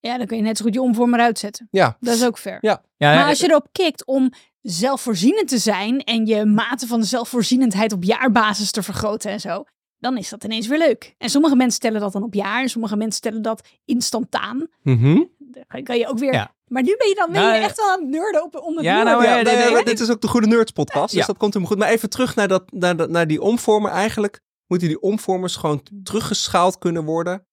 ja, 0.00 0.18
dan 0.18 0.26
kun 0.26 0.36
je 0.36 0.42
net 0.42 0.56
zo 0.56 0.64
goed 0.64 0.74
je 0.74 0.80
omvormer 0.82 1.20
uitzetten. 1.20 1.68
Ja. 1.70 1.96
Dat 2.00 2.14
is 2.14 2.24
ook 2.24 2.38
fair. 2.38 2.58
Ja. 2.60 2.82
Ja, 2.96 3.14
Maar 3.14 3.28
als 3.28 3.40
je 3.40 3.48
erop 3.48 3.66
kikt 3.72 4.04
om 4.06 4.32
zelfvoorzienend 4.62 5.48
te 5.48 5.58
zijn 5.58 6.00
en 6.04 6.26
je 6.26 6.44
mate 6.44 6.86
van 6.86 7.04
zelfvoorzienendheid 7.04 7.92
op 7.92 8.02
jaarbasis 8.04 8.70
te 8.70 8.82
vergroten 8.82 9.30
en 9.30 9.40
zo, 9.40 9.64
dan 9.98 10.16
is 10.16 10.28
dat 10.28 10.44
ineens 10.44 10.66
weer 10.66 10.78
leuk. 10.78 11.14
En 11.18 11.28
sommige 11.30 11.56
mensen 11.56 11.76
stellen 11.76 12.00
dat 12.00 12.12
dan 12.12 12.22
op 12.22 12.34
jaar 12.34 12.62
en 12.62 12.68
sommige 12.68 12.96
mensen 12.96 13.16
stellen 13.16 13.42
dat 13.42 13.68
instantaan. 13.84 14.66
Mhm. 14.82 15.22
Dan 15.38 15.82
kan 15.82 15.98
je 15.98 16.08
ook 16.08 16.18
weer. 16.18 16.32
Ja. 16.32 16.54
Maar 16.66 16.82
nu 16.82 16.94
ben 16.98 17.08
je 17.08 17.14
dan 17.14 17.32
ben 17.32 17.40
Nou, 17.40 17.54
je 17.54 17.60
ja. 17.60 17.66
echt 17.66 17.76
wel 17.76 17.90
aan 17.90 18.00
het 18.00 18.08
nerden 18.08 18.42
op 18.44 18.56
om 18.56 18.76
het 18.76 18.84
Ja, 18.84 19.02
nou, 19.02 19.22
Ja, 19.24 19.34
nee, 19.34 19.42
nou 19.44 19.56
ja, 19.56 19.62
nee, 19.62 19.64
maar 19.64 19.84
nee. 19.84 19.94
dit 19.94 20.00
is 20.00 20.10
ook 20.10 20.20
de 20.20 20.28
Goede 20.28 20.46
Nerds 20.46 20.70
podcast, 20.72 21.10
dus 21.10 21.20
Ja. 21.20 21.26
dat 21.26 21.36
komt 21.36 21.52
helemaal 21.54 21.74
goed. 21.74 21.84
Maar 21.84 21.92
even 21.94 22.10
terug 22.10 22.34
naar, 22.34 22.48
dat, 22.48 22.72
naar, 22.72 22.96
dat- 22.96 23.10
naar 23.10 23.26
die 23.26 23.40
omvormer 23.42 23.90
eigenlijk. 23.90 24.40
moeten 24.66 24.88
die 24.88 25.00
omvormers 25.00 25.56
gewoon 25.56 25.82
teruggeschaald 26.02 26.78
kunnen 26.78 27.04
worden. 27.04 27.46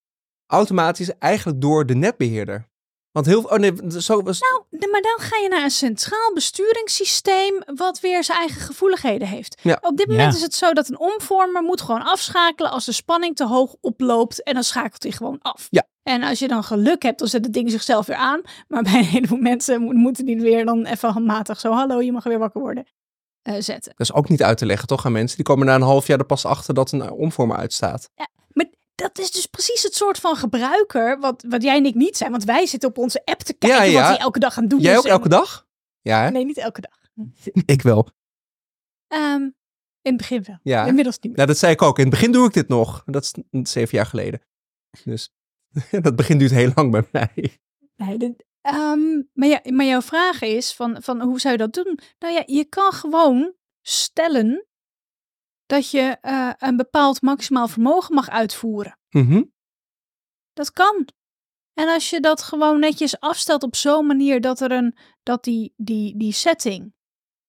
Automatisch 0.47 1.17
eigenlijk 1.19 1.61
door 1.61 1.85
de 1.85 1.95
netbeheerder. 1.95 2.67
Want 3.11 3.25
heel 3.25 3.41
oh 3.43 3.57
nee, 3.57 3.73
zo 4.01 4.21
was. 4.23 4.39
Nou, 4.39 4.89
maar 4.91 5.01
dan 5.01 5.15
ga 5.19 5.37
je 5.37 5.47
naar 5.49 5.63
een 5.63 5.69
centraal 5.69 6.33
besturingssysteem 6.33 7.61
wat 7.75 7.99
weer 7.99 8.23
zijn 8.23 8.37
eigen 8.37 8.61
gevoeligheden 8.61 9.27
heeft. 9.27 9.59
Ja. 9.61 9.77
Op 9.81 9.97
dit 9.97 10.07
moment 10.07 10.31
Ja. 10.31 10.37
is 10.37 10.43
het 10.43 10.53
zo 10.55 10.73
dat 10.73 10.89
een 10.89 10.99
omvormer 10.99 11.61
moet 11.63 11.81
gewoon 11.81 12.01
afschakelen 12.03 12.71
als 12.71 12.85
de 12.85 12.91
spanning 12.91 13.35
te 13.35 13.45
hoog 13.45 13.75
oploopt 13.81 14.43
en 14.43 14.53
dan 14.53 14.63
schakelt 14.63 15.03
hij 15.03 15.11
gewoon 15.11 15.39
af. 15.41 15.67
Ja. 15.69 15.83
En 16.03 16.23
als 16.23 16.39
je 16.39 16.47
dan 16.47 16.63
geluk 16.63 17.01
hebt, 17.03 17.19
dan 17.19 17.27
zet 17.27 17.43
het 17.45 17.53
ding 17.53 17.71
zichzelf 17.71 18.05
weer 18.05 18.15
aan. 18.15 18.41
Maar 18.67 18.83
bij 18.91 18.93
een 18.97 19.03
heleboel 19.05 19.37
mensen 19.39 19.81
mo- 19.81 19.91
moeten 19.91 20.25
die 20.25 20.41
weer 20.41 20.65
dan 20.65 20.85
even 20.85 21.09
handmatig 21.09 21.59
zo, 21.59 21.71
hallo, 21.71 22.01
je 22.01 22.11
mag 22.11 22.23
weer 22.23 22.39
wakker 22.39 22.61
worden, 22.61 22.85
eh, 23.41 23.53
zetten. 23.59 23.91
Dat 23.95 24.09
is 24.09 24.13
ook 24.13 24.29
niet 24.29 24.43
uit 24.43 24.57
te 24.57 24.65
leggen, 24.65 24.87
toch, 24.87 25.05
aan 25.05 25.11
mensen? 25.11 25.35
Die 25.37 25.45
komen 25.45 25.65
na 25.65 25.75
een 25.75 25.81
half 25.81 26.07
jaar 26.07 26.19
er 26.19 26.25
pas 26.25 26.45
achter 26.45 26.73
dat 26.73 26.91
een 26.91 27.11
omvormer 27.11 27.57
uitstaat. 27.57 28.09
Maar 28.15 28.27
dat 28.97 29.19
is 29.19 29.31
dus 29.31 29.45
precies 29.45 29.83
het 29.83 29.95
soort 29.95 30.19
van 30.19 30.35
gebruiker 30.35 31.19
wat, 31.19 31.43
wat 31.47 31.63
jij 31.63 31.77
en 31.77 31.85
ik 31.85 31.95
niet 31.95 32.17
zijn. 32.17 32.31
Want 32.31 32.43
wij 32.43 32.65
zitten 32.65 32.89
op 32.89 32.97
onze 32.97 33.21
app 33.25 33.39
te 33.39 33.53
kijken 33.53 33.77
Ja, 33.77 33.83
ja. 33.83 33.99
wat 33.99 34.07
hij 34.09 34.17
elke 34.17 34.39
dag 34.39 34.57
aan 34.57 34.67
doen 34.67 34.79
Jij 34.79 34.97
ook 34.97 35.05
en- 35.05 35.11
elke 35.11 35.29
dag? 35.29 35.67
Ja, 36.01 36.23
hè? 36.23 36.29
Nee, 36.29 36.45
niet 36.45 36.57
elke 36.57 36.81
dag. 36.81 36.99
ik 37.75 37.81
wel. 37.81 38.09
Ehm, 39.07 39.41
in 40.01 40.13
het 40.13 40.17
begin 40.17 40.43
wel. 40.43 40.59
Ja. 40.63 40.85
Inmiddels 40.85 41.15
niet 41.15 41.25
meer. 41.25 41.35
Nou, 41.35 41.47
dat 41.47 41.57
zei 41.57 41.71
ik 41.73 41.81
ook. 41.81 41.97
In 41.97 42.03
het 42.05 42.13
begin 42.13 42.31
doe 42.31 42.47
ik 42.47 42.53
dit 42.53 42.67
nog. 42.67 43.03
Dat 43.05 43.23
is 43.23 43.33
zeven 43.71 43.97
jaar 43.97 44.05
geleden. 44.05 44.41
Dus 45.03 45.29
dat 46.01 46.15
begin 46.15 46.37
duurt 46.37 46.51
heel 46.51 46.71
lang 46.75 46.91
bij 46.91 47.07
mij. 47.11 47.57
Nee, 47.95 48.35
ehm, 48.61 49.21
maar, 49.33 49.47
ja, 49.47 49.61
maar 49.63 49.85
jouw 49.85 50.01
vraag 50.01 50.41
is 50.41 50.73
van, 50.73 51.01
van 51.01 51.21
hoe 51.21 51.39
zou 51.39 51.53
je 51.53 51.59
dat 51.59 51.73
doen? 51.73 51.99
Nou 52.19 52.33
ja, 52.33 52.43
je 52.45 52.65
kan 52.65 52.91
gewoon 52.91 53.53
stellen 53.81 54.65
dat 55.67 55.91
je 55.91 56.17
eh, 56.21 56.49
een 56.57 56.77
bepaald 56.77 57.21
maximaal 57.21 57.67
vermogen 57.67 58.15
mag 58.15 58.29
uitvoeren. 58.29 58.99
Mhm. 59.09 59.43
Dat 60.53 60.71
kan. 60.71 61.07
En 61.73 61.87
als 61.87 62.09
je 62.09 62.19
dat 62.19 62.41
gewoon 62.41 62.79
netjes 62.79 63.19
afstelt 63.19 63.63
op 63.63 63.75
zo'n 63.75 64.05
manier 64.05 64.41
dat 64.41 64.61
er 64.61 64.71
een 64.71 64.97
dat 65.23 65.43
die, 65.43 65.73
die, 65.75 66.17
die 66.17 66.31
setting 66.31 66.93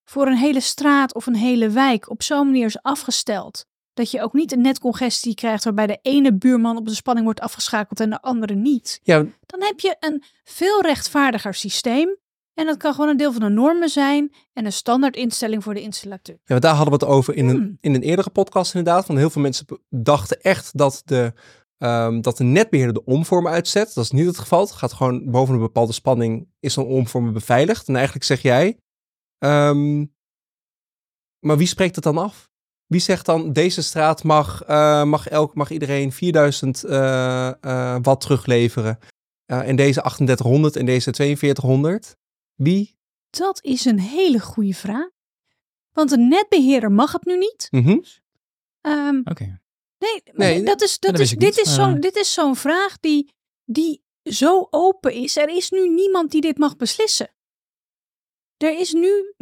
voor 0.04 0.26
een 0.26 0.36
hele 0.36 0.60
straat 0.60 1.14
of 1.14 1.26
een 1.26 1.36
hele 1.36 1.70
wijk 1.70 2.10
op 2.10 2.22
zo'n 2.22 2.46
manier 2.46 2.66
is 2.66 2.82
afgesteld. 2.82 3.66
Dat 3.94 4.10
je 4.10 4.22
ook 4.22 4.32
niet 4.32 4.52
een 4.52 4.60
netcongestie 4.60 5.34
krijgt 5.34 5.64
waarbij 5.64 5.86
de 5.86 5.98
ene 6.02 6.34
buurman 6.34 6.76
op 6.76 6.86
de 6.86 6.94
spanning 6.94 7.26
wordt 7.26 7.40
afgeschakeld 7.40 8.00
en 8.00 8.10
de 8.10 8.20
andere 8.20 8.54
niet. 8.54 9.00
Ja, 9.02 9.26
Dan 9.46 9.62
heb 9.62 9.80
je 9.80 9.96
een 10.00 10.22
veel 10.44 10.80
rechtvaardiger 10.80 11.54
systeem. 11.54 12.16
En 12.58 12.66
dat 12.66 12.76
kan 12.76 12.94
gewoon 12.94 13.08
een 13.08 13.16
deel 13.16 13.32
van 13.32 13.40
de 13.40 13.48
normen 13.48 13.88
zijn 13.88 14.32
en 14.52 14.64
een 14.64 14.72
standaard 14.72 15.16
instelling 15.16 15.62
voor 15.62 15.74
de 15.74 15.80
installateur. 15.80 16.34
Ja, 16.34 16.40
want 16.46 16.62
daar 16.62 16.74
hadden 16.74 16.98
we 16.98 17.04
het 17.04 17.14
over 17.14 17.34
in 17.34 17.48
een, 17.48 17.56
Hmm. 17.56 17.78
in 17.80 17.94
een 17.94 18.02
eerdere 18.02 18.30
podcast 18.30 18.74
inderdaad. 18.74 19.06
Van 19.06 19.16
heel 19.16 19.30
veel 19.30 19.42
mensen 19.42 19.66
dachten 19.88 20.40
echt 20.40 20.78
dat 20.78 21.02
de, 21.04 21.32
ehm, 21.78 22.20
dat 22.20 22.36
de 22.36 22.44
netbeheerder 22.44 22.94
de 22.94 23.04
omvormer 23.04 23.52
uitzet. 23.52 23.94
Dat 23.94 24.04
is 24.04 24.10
niet 24.10 24.26
het 24.26 24.38
geval. 24.38 24.60
Het 24.60 24.72
gaat 24.72 24.92
gewoon 24.92 25.30
boven 25.30 25.54
een 25.54 25.60
bepaalde 25.60 25.92
spanning 25.92 26.48
is 26.60 26.72
zo'n 26.72 26.86
omvormer 26.86 27.32
beveiligd. 27.32 27.88
En 27.88 27.94
eigenlijk 27.94 28.24
zeg 28.24 28.42
jij, 28.42 28.78
ehm, 29.38 29.98
maar 31.46 31.56
wie 31.56 31.66
spreekt 31.66 31.94
het 31.94 32.04
dan 32.04 32.18
af? 32.18 32.48
Wie 32.86 33.00
zegt 33.00 33.26
dan, 33.26 33.52
deze 33.52 33.82
straat 33.82 34.24
mag, 34.24 34.62
eh, 34.62 35.04
mag, 35.04 35.28
elk, 35.28 35.54
mag 35.54 35.70
iedereen 35.70 36.12
4000 36.12 36.84
eh, 36.84 37.48
eh, 37.48 37.98
watt 38.02 38.20
terugleveren. 38.20 38.98
En 39.46 39.76
deze 39.76 40.00
3800 40.00 40.76
en 40.76 40.86
deze 40.86 41.12
4200. 41.14 42.16
Wie? 42.58 42.98
Dat 43.30 43.64
is 43.64 43.84
een 43.84 44.00
hele 44.00 44.40
goede 44.40 44.74
vraag. 44.74 45.08
Want 45.92 46.12
een 46.12 46.28
netbeheerder 46.28 46.92
mag 46.92 47.12
het 47.12 47.24
nu 47.24 47.36
niet. 47.36 47.68
Mhm. 47.70 47.98
Ehm, 48.80 49.20
Oké. 49.24 49.60
nee, 50.32 50.62
dat 50.62 50.82
is, 50.82 50.98
dat 50.98 51.10
dat 51.10 51.20
is, 51.20 51.30
dit, 51.30 51.40
niet, 51.40 51.58
is 51.58 51.74
zo'n, 51.74 52.00
dit 52.00 52.16
is 52.16 52.32
zo'n 52.32 52.56
vraag 52.56 52.98
die, 52.98 53.34
die 53.64 54.02
zo 54.22 54.66
open 54.70 55.12
is. 55.12 55.36
Er 55.36 55.48
is 55.48 55.70
nu 55.70 55.88
niemand 55.88 56.30
die 56.30 56.40
dit 56.40 56.58
mag 56.58 56.76
beslissen. 56.76 57.34
Er 58.56 58.78
is 58.78 58.92
nu, 58.92 59.34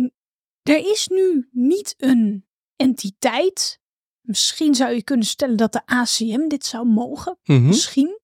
er 0.63 0.91
is 0.91 1.07
nu 1.07 1.49
niet 1.51 1.95
een 1.97 2.47
entiteit. 2.77 3.81
Misschien 4.21 4.75
zou 4.75 4.95
je 4.95 5.03
kunnen 5.03 5.27
stellen 5.27 5.57
dat 5.57 5.73
de 5.73 5.87
ACM 5.87 6.49
dit 6.49 6.67
zou 6.67 6.87
mogen. 6.87 7.39
Mhm. 7.45 7.67
Misschien. 7.67 8.21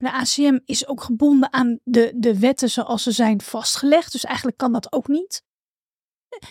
De 0.00 0.12
ACM 0.12 0.58
is 0.64 0.86
ook 0.86 1.02
gebonden 1.02 1.52
aan 1.52 1.78
de, 1.84 2.12
de 2.16 2.38
wetten 2.38 2.70
zoals 2.70 3.02
ze 3.02 3.10
zijn 3.10 3.40
vastgelegd. 3.40 4.12
Dus 4.12 4.24
eigenlijk 4.24 4.56
kan 4.56 4.72
dat 4.72 4.92
ook 4.92 5.08
niet. 5.08 5.42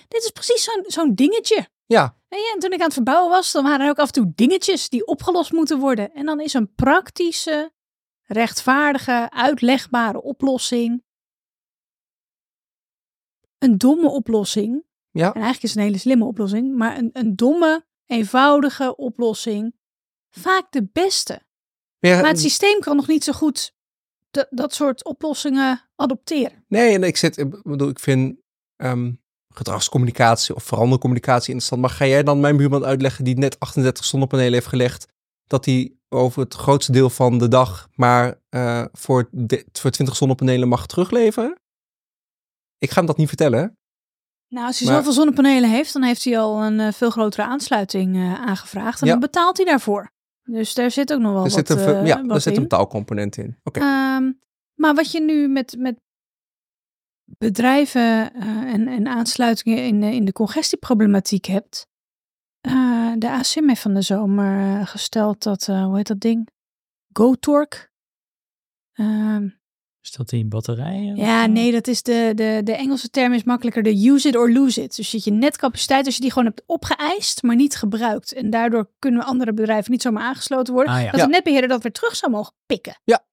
Dit 0.07 0.23
is 0.23 0.29
precies 0.29 0.63
zo'n 0.63 0.83
zo'n 0.87 1.15
dingetje. 1.15 1.69
Ja, 1.85 2.17
En, 2.27 2.39
ja, 2.39 2.51
en 2.53 2.59
toen 2.59 2.71
ik 2.71 2.79
aan 2.79 2.85
het 2.85 2.93
verbouwen 2.93 3.29
was, 3.29 3.51
dan 3.51 3.63
waren 3.63 3.85
er 3.85 3.91
ook 3.91 3.99
af 3.99 4.07
en 4.07 4.13
toe 4.13 4.31
dingetjes 4.35 4.89
die 4.89 5.05
opgelost 5.07 5.51
moeten 5.51 5.79
worden. 5.79 6.13
En 6.13 6.25
dan 6.25 6.39
is 6.39 6.53
een 6.53 6.73
praktische, 6.73 7.71
rechtvaardige, 8.23 9.29
uitlegbare 9.29 10.21
oplossing. 10.21 11.03
Een 13.57 13.77
domme 13.77 14.09
oplossing. 14.09 14.83
ja. 15.11 15.27
En 15.27 15.33
eigenlijk 15.33 15.63
is 15.63 15.69
het 15.69 15.79
een 15.79 15.85
hele 15.85 15.97
slimme 15.97 16.25
oplossing. 16.25 16.75
Maar 16.75 16.97
een, 16.97 17.09
een 17.13 17.35
domme, 17.35 17.85
eenvoudige 18.05 18.95
oplossing. 18.95 19.75
Vaak 20.29 20.71
de 20.71 20.89
beste. 20.91 21.47
Maar 21.99 22.11
ja, 22.11 22.19
Maar 22.21 22.29
het 22.29 22.39
systeem 22.39 22.79
kan 22.79 22.95
nog 22.95 23.07
niet 23.07 23.23
zo 23.23 23.31
goed 23.31 23.73
dat, 24.31 24.47
dat 24.49 24.73
soort 24.73 25.03
oplossingen 25.03 25.89
adopteren. 25.95 26.63
Nee, 26.67 26.93
en 26.93 27.03
ik 27.03 27.17
zit, 27.17 27.37
ik 27.37 27.63
bedoel, 27.63 27.89
ik 27.89 27.99
vind 27.99 28.37
ehm, 28.75 29.11
gedragscommunicatie 29.53 30.55
of 30.55 30.63
verandercommunicatie 30.63 31.47
interessant. 31.53 31.81
Maar 31.81 31.89
ga 31.89 32.05
jij 32.05 32.23
dan 32.23 32.39
mijn 32.39 32.57
buurman 32.57 32.85
uitleggen 32.85 33.23
die 33.23 33.37
net 33.37 33.59
38 33.59 34.05
zonnepanelen 34.05 34.53
heeft 34.53 34.67
gelegd, 34.67 35.07
dat 35.47 35.65
hij 35.65 35.93
over 36.09 36.41
het 36.43 36.53
grootste 36.53 36.91
deel 36.91 37.09
van 37.09 37.37
de 37.37 37.47
dag 37.47 37.89
maar 37.95 38.39
eh, 38.49 38.85
voor, 38.91 39.27
de, 39.31 39.65
voor 39.71 39.91
20 39.91 40.15
zonnepanelen 40.15 40.67
mag 40.67 40.85
terugleveren? 40.87 41.59
Ik 42.77 42.89
ga 42.89 42.95
hem 42.97 43.05
dat 43.05 43.17
niet 43.17 43.27
vertellen. 43.27 43.77
Nou, 44.47 44.65
als 44.67 44.79
hij 44.79 44.87
Maar- 44.87 44.97
zoveel 44.97 45.13
zonnepanelen 45.13 45.69
heeft, 45.69 45.93
dan 45.93 46.03
heeft 46.03 46.23
hij 46.23 46.39
al 46.39 46.63
een 46.63 46.79
eh, 46.79 46.91
veel 46.93 47.09
grotere 47.09 47.43
aansluiting 47.43 48.15
eh, 48.15 48.33
aangevraagd. 48.41 49.01
En 49.01 49.05
Ja. 49.07 49.11
dan 49.11 49.21
betaalt 49.21 49.57
hij 49.57 49.65
daarvoor. 49.65 50.11
Dus 50.51 50.73
daar 50.73 50.91
zit 50.91 51.13
ook 51.13 51.19
nog 51.19 51.31
wel 51.33 51.45
Er 51.45 51.49
wat, 51.51 51.67
zit, 51.67 51.69
een, 51.69 51.77
eh, 51.95 52.05
ja, 52.07 52.23
er 52.23 52.41
zit 52.41 52.51
in. 52.53 52.57
een 52.57 52.67
betaalcomponent 52.67 53.37
in. 53.37 53.57
Oké. 53.63 53.79
Ehm, 53.79 54.31
maar 54.73 54.93
wat 54.95 55.11
je 55.11 55.21
nu 55.21 55.47
met, 55.47 55.75
met 55.77 55.99
bedrijven 57.37 58.33
eh, 58.33 58.47
en, 58.73 58.87
en 58.87 59.07
aansluitingen 59.07 59.85
in, 59.85 60.01
de- 60.01 60.13
in 60.15 60.25
de 60.25 60.31
congestieproblematiek 60.31 61.45
hebt. 61.45 61.87
eh, 62.59 63.11
de 63.17 63.29
ASIM 63.29 63.67
heeft 63.67 63.81
van 63.81 63.93
de 63.93 64.01
zomer 64.01 64.79
eh, 64.79 64.87
gesteld 64.87 65.43
dat, 65.43 65.67
eh, 65.67 65.83
hoe 65.85 65.95
heet 65.97 66.07
dat 66.07 66.19
ding? 66.19 66.49
GoTorque. 67.13 67.87
Is 70.09 70.15
dat 70.15 70.29
die 70.29 70.45
batterijen? 70.45 71.15
ja, 71.15 71.45
nee, 71.45 71.71
dat 71.71 71.87
is 71.87 72.03
de, 72.03 72.31
de, 72.35 72.61
de 72.63 72.71
Engelse 72.75 73.09
term 73.09 73.33
is 73.33 73.43
makkelijker 73.43 73.83
de 73.83 74.07
use 74.09 74.27
it 74.27 74.35
or 74.35 74.51
lose 74.51 74.81
it. 74.83 74.95
Dus 74.95 75.11
dat 75.11 75.23
je 75.23 75.31
netcapaciteit, 75.31 76.05
als 76.05 76.15
je 76.15 76.21
die 76.21 76.31
gewoon 76.31 76.47
hebt 76.47 76.63
opgeëist, 76.65 77.43
maar 77.43 77.55
niet 77.55 77.75
gebruikt. 77.75 78.33
En 78.33 78.49
daardoor 78.49 78.89
kunnen 78.99 79.23
andere 79.23 79.53
bedrijven 79.53 79.91
niet 79.91 80.01
zomaar 80.01 80.23
aangesloten 80.23 80.73
worden. 80.73 80.93
Ah, 80.93 81.01
ja. 81.03 81.11
Dat 81.11 81.19
Ja. 81.19 81.25
de 81.25 81.31
netbeheerder 81.31 81.69
dat 81.69 81.83
weer 81.83 81.91
terug 81.91 82.15
zou 82.15 82.31
mogen 82.31 82.53
pikken. 82.65 82.99
Ja. 83.03 83.25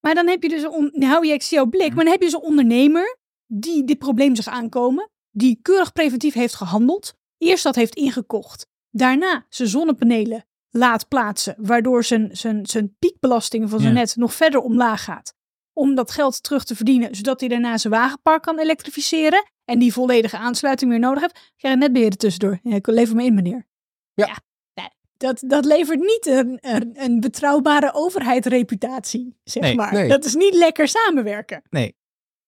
Maar 0.00 0.14
dan 0.14 0.26
heb 0.28 0.42
je 0.42 0.48
dus, 0.48 0.62
een 0.62 0.70
on- 0.70 0.90
nou 0.92 1.12
hou 1.12 1.26
je 1.26 1.32
ex 1.32 1.50
jouw 1.50 1.66
blik, 1.66 1.94
maar 1.94 2.04
dan 2.04 2.12
heb 2.12 2.22
je 2.22 2.28
dus 2.30 2.34
een 2.34 2.48
ondernemer 2.48 3.18
die 3.46 3.84
dit 3.84 3.98
probleem 3.98 4.36
zag 4.36 4.46
aankomen. 4.54 5.10
Die 5.30 5.58
keurig 5.62 5.92
preventief 5.92 6.34
heeft 6.34 6.54
gehandeld. 6.54 7.14
Eerst 7.38 7.62
dat 7.64 7.74
heeft 7.74 7.94
ingekocht. 7.94 8.66
Daarna 8.90 9.46
zijn 9.48 9.68
zonnepanelen 9.68 10.46
laat 10.70 11.08
plaatsen. 11.08 11.54
Waardoor 11.58 12.04
zijn, 12.04 12.28
zijn, 12.32 12.66
zijn 12.66 12.96
piekbelasting 12.98 13.70
van 13.70 13.80
zijn 13.80 13.92
Ja. 13.94 13.98
net 13.98 14.16
nog 14.16 14.34
verder 14.34 14.60
omlaag 14.60 15.04
gaat. 15.04 15.34
Om 15.78 15.94
dat 15.94 16.10
geld 16.10 16.42
terug 16.42 16.64
te 16.64 16.76
verdienen. 16.76 17.14
Zodat 17.14 17.40
hij 17.40 17.48
daarna 17.48 17.78
zijn 17.78 17.92
wagenpark 17.92 18.42
kan 18.42 18.58
elektrificeren. 18.58 19.50
En 19.64 19.78
die 19.78 19.92
volledige 19.92 20.36
aansluiting 20.36 20.90
weer 20.90 21.00
nodig 21.00 21.20
heeft. 21.20 21.52
Krijg 21.56 21.74
je 21.74 21.80
netbeheerder 21.80 22.18
tussendoor. 22.18 22.58
Ja, 22.62 22.74
ik 22.74 22.86
lever 22.86 23.16
me 23.16 23.24
in 23.24 23.34
meneer. 23.34 23.66
Ja. 24.14 24.38
nee, 24.74 24.88
dat, 25.16 25.42
dat 25.46 25.64
levert 25.64 25.98
niet 26.00 26.26
een, 26.26 26.58
een, 26.60 26.92
een 26.94 27.20
betrouwbare 27.20 27.92
overheidsreputatie. 27.94 29.36
Zeg 29.44 29.62
Nee, 29.62 29.74
maar. 29.74 29.92
nee. 29.92 30.08
Dat 30.08 30.24
is 30.24 30.34
niet 30.34 30.54
lekker 30.54 30.88
samenwerken. 30.88 31.62
Nee. 31.70 31.96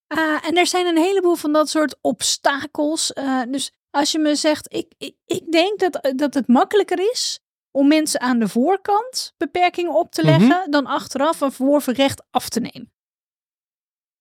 Ah, 0.07 0.47
en 0.47 0.57
er 0.57 0.67
zijn 0.67 0.87
een 0.87 1.03
heleboel 1.03 1.35
van 1.37 1.53
dat 1.53 1.69
soort 1.69 1.97
obstakels. 2.01 3.13
Eh, 3.13 3.43
dus 3.49 3.73
als 3.91 4.13
je 4.13 4.19
me 4.19 4.35
zegt, 4.35 4.75
ik, 4.75 4.93
ik, 4.99 5.15
ik 5.27 5.53
denk 5.53 5.79
dat, 5.79 6.13
dat 6.17 6.35
het 6.35 6.49
makkelijker 6.49 7.11
is 7.11 7.41
om 7.71 7.89
mensen 7.89 8.21
aan 8.21 8.39
de 8.39 8.49
voorkant 8.49 9.35
beperkingen 9.37 9.95
op 9.95 10.13
te 10.13 10.25
leggen 10.25 10.71
dan 10.71 10.87
achteraf 10.87 11.41
een 11.41 11.53
verworven 11.53 11.95
recht 11.95 12.23
af 12.31 12.49
te 12.49 12.61
nemen. 12.61 12.93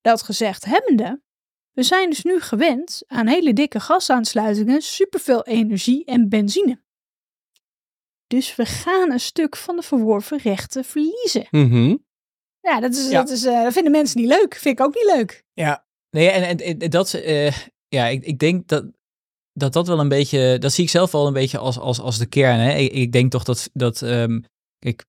Dat 0.01 0.21
gezegd 0.21 0.65
hebbende, 0.65 1.21
we 1.71 1.83
zijn 1.83 2.09
dus 2.09 2.23
nu 2.23 2.39
gewend 2.39 3.03
aan 3.07 3.27
hele 3.27 3.53
dikke 3.53 3.79
gasaansluitingen, 3.79 4.81
superveel 4.81 5.45
energie 5.45 6.05
en 6.05 6.29
benzine. 6.29 6.81
Dus 8.27 8.55
we 8.55 8.65
gaan 8.65 9.11
een 9.11 9.19
stuk 9.19 9.55
van 9.55 9.75
de 9.75 9.81
verworven 9.81 10.37
rechten 10.37 10.83
verliezen. 10.83 11.47
Mhm. 11.51 11.95
Ja, 12.59 12.79
dat, 12.79 12.95
is, 12.95 13.09
Ja. 13.09 13.19
Dat, 13.19 13.29
is, 13.29 13.45
eh, 13.45 13.63
dat 13.63 13.73
vinden 13.73 13.91
mensen 13.91 14.19
niet 14.19 14.29
leuk. 14.29 14.55
Vind 14.55 14.79
ik 14.79 14.85
ook 14.85 14.95
niet 14.95 15.13
leuk. 15.15 15.43
Ja, 15.53 15.85
nee, 16.09 16.29
en, 16.29 16.59
en, 16.59 16.79
en 16.79 16.89
dat, 16.89 17.13
eh, 17.13 17.53
ja, 17.87 18.07
ik, 18.07 18.23
ik 18.23 18.39
denk 18.39 18.67
dat 18.67 18.85
dat 19.53 19.73
dat 19.73 19.87
wel 19.87 19.99
een 19.99 20.09
beetje, 20.09 20.57
dat 20.59 20.73
zie 20.73 20.83
ik 20.83 20.89
zelf 20.89 21.11
wel 21.11 21.27
een 21.27 21.33
beetje 21.33 21.57
als, 21.57 21.79
als, 21.79 21.99
als 21.99 22.17
de 22.17 22.25
kern. 22.25 22.59
Hè? 22.59 22.77
Ik, 22.77 22.91
ik 22.91 23.11
denk 23.11 23.31
toch 23.31 23.43
dat, 23.43 23.69
dat 23.73 24.01
ehm, 24.01 24.41
ik 24.79 25.05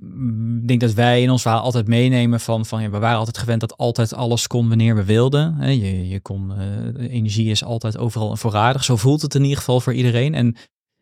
mm, 0.00 0.66
denk 0.66 0.80
dat 0.80 0.92
wij 0.92 1.22
in 1.22 1.30
ons 1.30 1.42
verhaal 1.42 1.60
altijd 1.60 1.86
meenemen 1.86 2.40
van, 2.40 2.66
van 2.66 2.90
we 2.90 2.98
waren 2.98 3.18
altijd 3.18 3.38
gewend 3.38 3.60
dat 3.60 3.76
altijd 3.76 4.14
alles 4.14 4.46
kon 4.46 4.68
wanneer 4.68 4.94
we 4.94 5.04
wilden. 5.04 5.56
Je, 5.80 6.08
je 6.08 6.20
kon, 6.20 6.52
eh, 6.52 7.12
energie 7.12 7.50
is 7.50 7.64
altijd 7.64 7.98
overal 7.98 8.36
voorradig. 8.36 8.84
Zo 8.84 8.96
voelt 8.96 9.22
het 9.22 9.34
in 9.34 9.42
ieder 9.42 9.58
geval 9.58 9.80
voor 9.80 9.94
iedereen. 9.94 10.34
En 10.34 10.56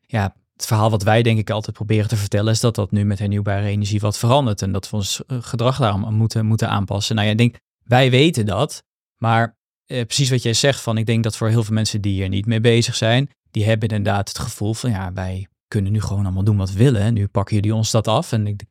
ja, 0.07 0.35
het 0.53 0.67
verhaal 0.67 0.91
wat 0.91 1.03
wij 1.03 1.23
denk 1.23 1.39
ik 1.39 1.51
altijd 1.51 1.77
proberen 1.77 2.09
te 2.09 2.17
vertellen 2.17 2.53
is 2.53 2.61
dat 2.61 2.75
dat 2.75 2.91
nu 2.91 3.05
met 3.05 3.19
hernieuwbare 3.19 3.67
energie 3.67 4.01
wat 4.01 4.19
verandert 4.19 4.63
en 4.63 4.73
dat 4.73 4.91
we 4.91 4.97
ons 4.97 5.23
eh, 5.27 5.39
gedrag 5.41 5.79
daarom 5.79 6.15
moeten, 6.15 6.47
moeten 6.47 6.69
aanpassen. 6.69 7.15
Nou 7.15 7.27
ja, 7.27 7.33
ik 7.33 7.39
denk, 7.39 7.57
wij 7.85 8.11
weten 8.11 8.47
dat, 8.47 8.83
maar 9.17 9.57
eh, 9.87 10.05
precies 10.05 10.31
wat 10.31 10.43
jij 10.43 10.55
zegt 10.55 10.81
van, 10.81 10.99
ik 10.99 11.07
denk 11.07 11.23
dat 11.23 11.37
voor 11.37 11.49
heel 11.49 11.65
veel 11.65 11.75
mensen 11.75 12.01
die 12.01 12.13
hier 12.13 12.29
niet 12.29 12.47
mee 12.47 12.61
bezig 12.61 12.95
zijn, 12.95 13.31
die 13.51 13.65
hebben 13.65 13.89
inderdaad 13.89 14.29
het 14.29 14.39
gevoel 14.39 14.75
van, 14.75 14.91
ja, 14.91 15.13
wij 15.13 15.49
kunnen 15.69 15.93
nu 15.93 16.01
gewoon 16.01 16.25
allemaal 16.25 16.45
doen 16.45 16.57
wat 16.57 16.73
we 16.73 16.79
willen. 16.79 17.15
Nu 17.15 17.27
pakken 17.27 17.55
jullie 17.55 17.75
ons 17.75 17.91
dat 17.91 18.09
af. 18.09 18.33
En 18.33 18.47
ik, 18.47 18.63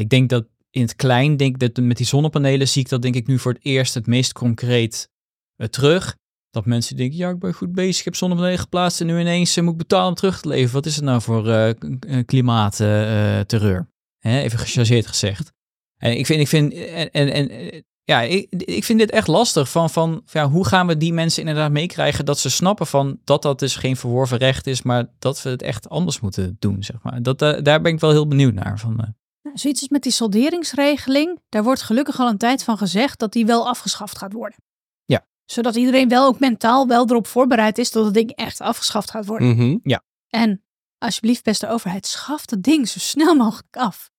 ik 0.00 0.08
denk 0.08 0.28
dat 0.28 0.46
in 0.70 0.82
het 0.82 0.96
klein, 0.96 1.36
denk 1.36 1.58
dat 1.58 1.76
met 1.76 1.96
die 1.96 2.06
zonnepanelen 2.06 2.68
zie 2.68 2.82
ik 2.82 2.88
dat 2.88 3.02
denk 3.02 3.14
ik 3.14 3.26
nu 3.26 3.38
voor 3.38 3.52
het 3.52 3.64
eerst 3.64 3.94
het 3.94 4.06
meest 4.06 4.32
concreet 4.32 5.10
uh, 5.56 5.66
terug. 5.66 6.16
Dat 6.50 6.66
mensen 6.66 6.96
denken, 6.96 7.16
ja, 7.18 7.30
ik 7.30 7.38
ben 7.38 7.54
goed 7.54 7.72
bezig, 7.72 7.98
ik 7.98 8.04
heb 8.04 8.16
zonnepanelen 8.16 8.58
geplaatst 8.58 9.00
en 9.00 9.06
nu 9.06 9.20
ineens 9.20 9.56
uh, 9.56 9.64
moet 9.64 9.72
ik 9.72 9.78
betalen 9.78 10.08
om 10.08 10.14
terug 10.14 10.40
te 10.40 10.48
leveren. 10.48 10.72
Wat 10.72 10.86
is 10.86 10.96
het 10.96 11.04
nou 11.04 11.20
voor 11.20 11.48
uh, 11.48 12.24
klimaatterreur? 12.24 13.90
even 14.20 14.58
gechargeerd 14.58 15.06
gezegd. 15.06 15.52
En 15.96 16.18
ik 16.18 16.26
vind, 16.26 16.40
ik 16.40 16.48
vind, 16.48 16.72
en, 16.74 17.10
en, 17.10 17.30
en 17.32 17.84
ja, 18.04 18.20
ik, 18.22 18.52
ik 18.52 18.84
vind 18.84 18.98
dit 18.98 19.10
echt 19.10 19.26
lastig. 19.26 19.70
Van, 19.70 19.90
van 19.90 20.22
ja, 20.26 20.48
hoe 20.48 20.66
gaan 20.66 20.86
we 20.86 20.96
die 20.96 21.12
mensen 21.12 21.40
inderdaad 21.40 21.70
meekrijgen 21.70 22.24
dat 22.24 22.38
ze 22.38 22.50
snappen 22.50 22.86
van 22.86 23.20
dat 23.24 23.42
dat 23.42 23.58
dus 23.58 23.76
geen 23.76 23.96
verworven 23.96 24.38
recht 24.38 24.66
is, 24.66 24.82
maar 24.82 25.06
dat 25.18 25.42
we 25.42 25.50
het 25.50 25.62
echt 25.62 25.88
anders 25.88 26.20
moeten 26.20 26.56
doen, 26.58 26.82
zeg 26.82 27.02
maar. 27.02 27.22
Dat, 27.22 27.38
daar 27.38 27.80
ben 27.80 27.92
ik 27.92 28.00
wel 28.00 28.10
heel 28.10 28.28
benieuwd 28.28 28.54
naar. 28.54 28.78
Van, 28.78 29.14
zoiets 29.54 29.80
als 29.80 29.88
met 29.88 30.02
die 30.02 30.12
solderingsregeling, 30.12 31.40
daar 31.48 31.62
wordt 31.62 31.82
gelukkig 31.82 32.20
al 32.20 32.28
een 32.28 32.38
tijd 32.38 32.64
van 32.64 32.78
gezegd 32.78 33.18
dat 33.18 33.32
die 33.32 33.46
wel 33.46 33.68
afgeschaft 33.68 34.18
gaat 34.18 34.32
worden. 34.32 34.58
Ja. 35.04 35.26
Zodat 35.44 35.76
iedereen 35.76 36.08
wel 36.08 36.26
ook 36.26 36.40
mentaal 36.40 36.86
wel 36.86 37.08
erop 37.08 37.26
voorbereid 37.26 37.78
is 37.78 37.90
dat 37.90 38.04
het 38.04 38.14
ding 38.14 38.30
echt 38.30 38.60
afgeschaft 38.60 39.10
gaat 39.10 39.26
worden. 39.26 39.48
Mm 39.48 39.56
-hmm. 39.56 39.80
Ja. 39.82 40.02
En 40.28 40.64
alsjeblieft, 40.98 41.44
beste 41.44 41.68
overheid, 41.68 42.06
schaf 42.06 42.50
het 42.50 42.62
ding 42.62 42.88
zo 42.88 42.98
snel 42.98 43.34
mogelijk 43.34 43.76
af. 43.76 44.10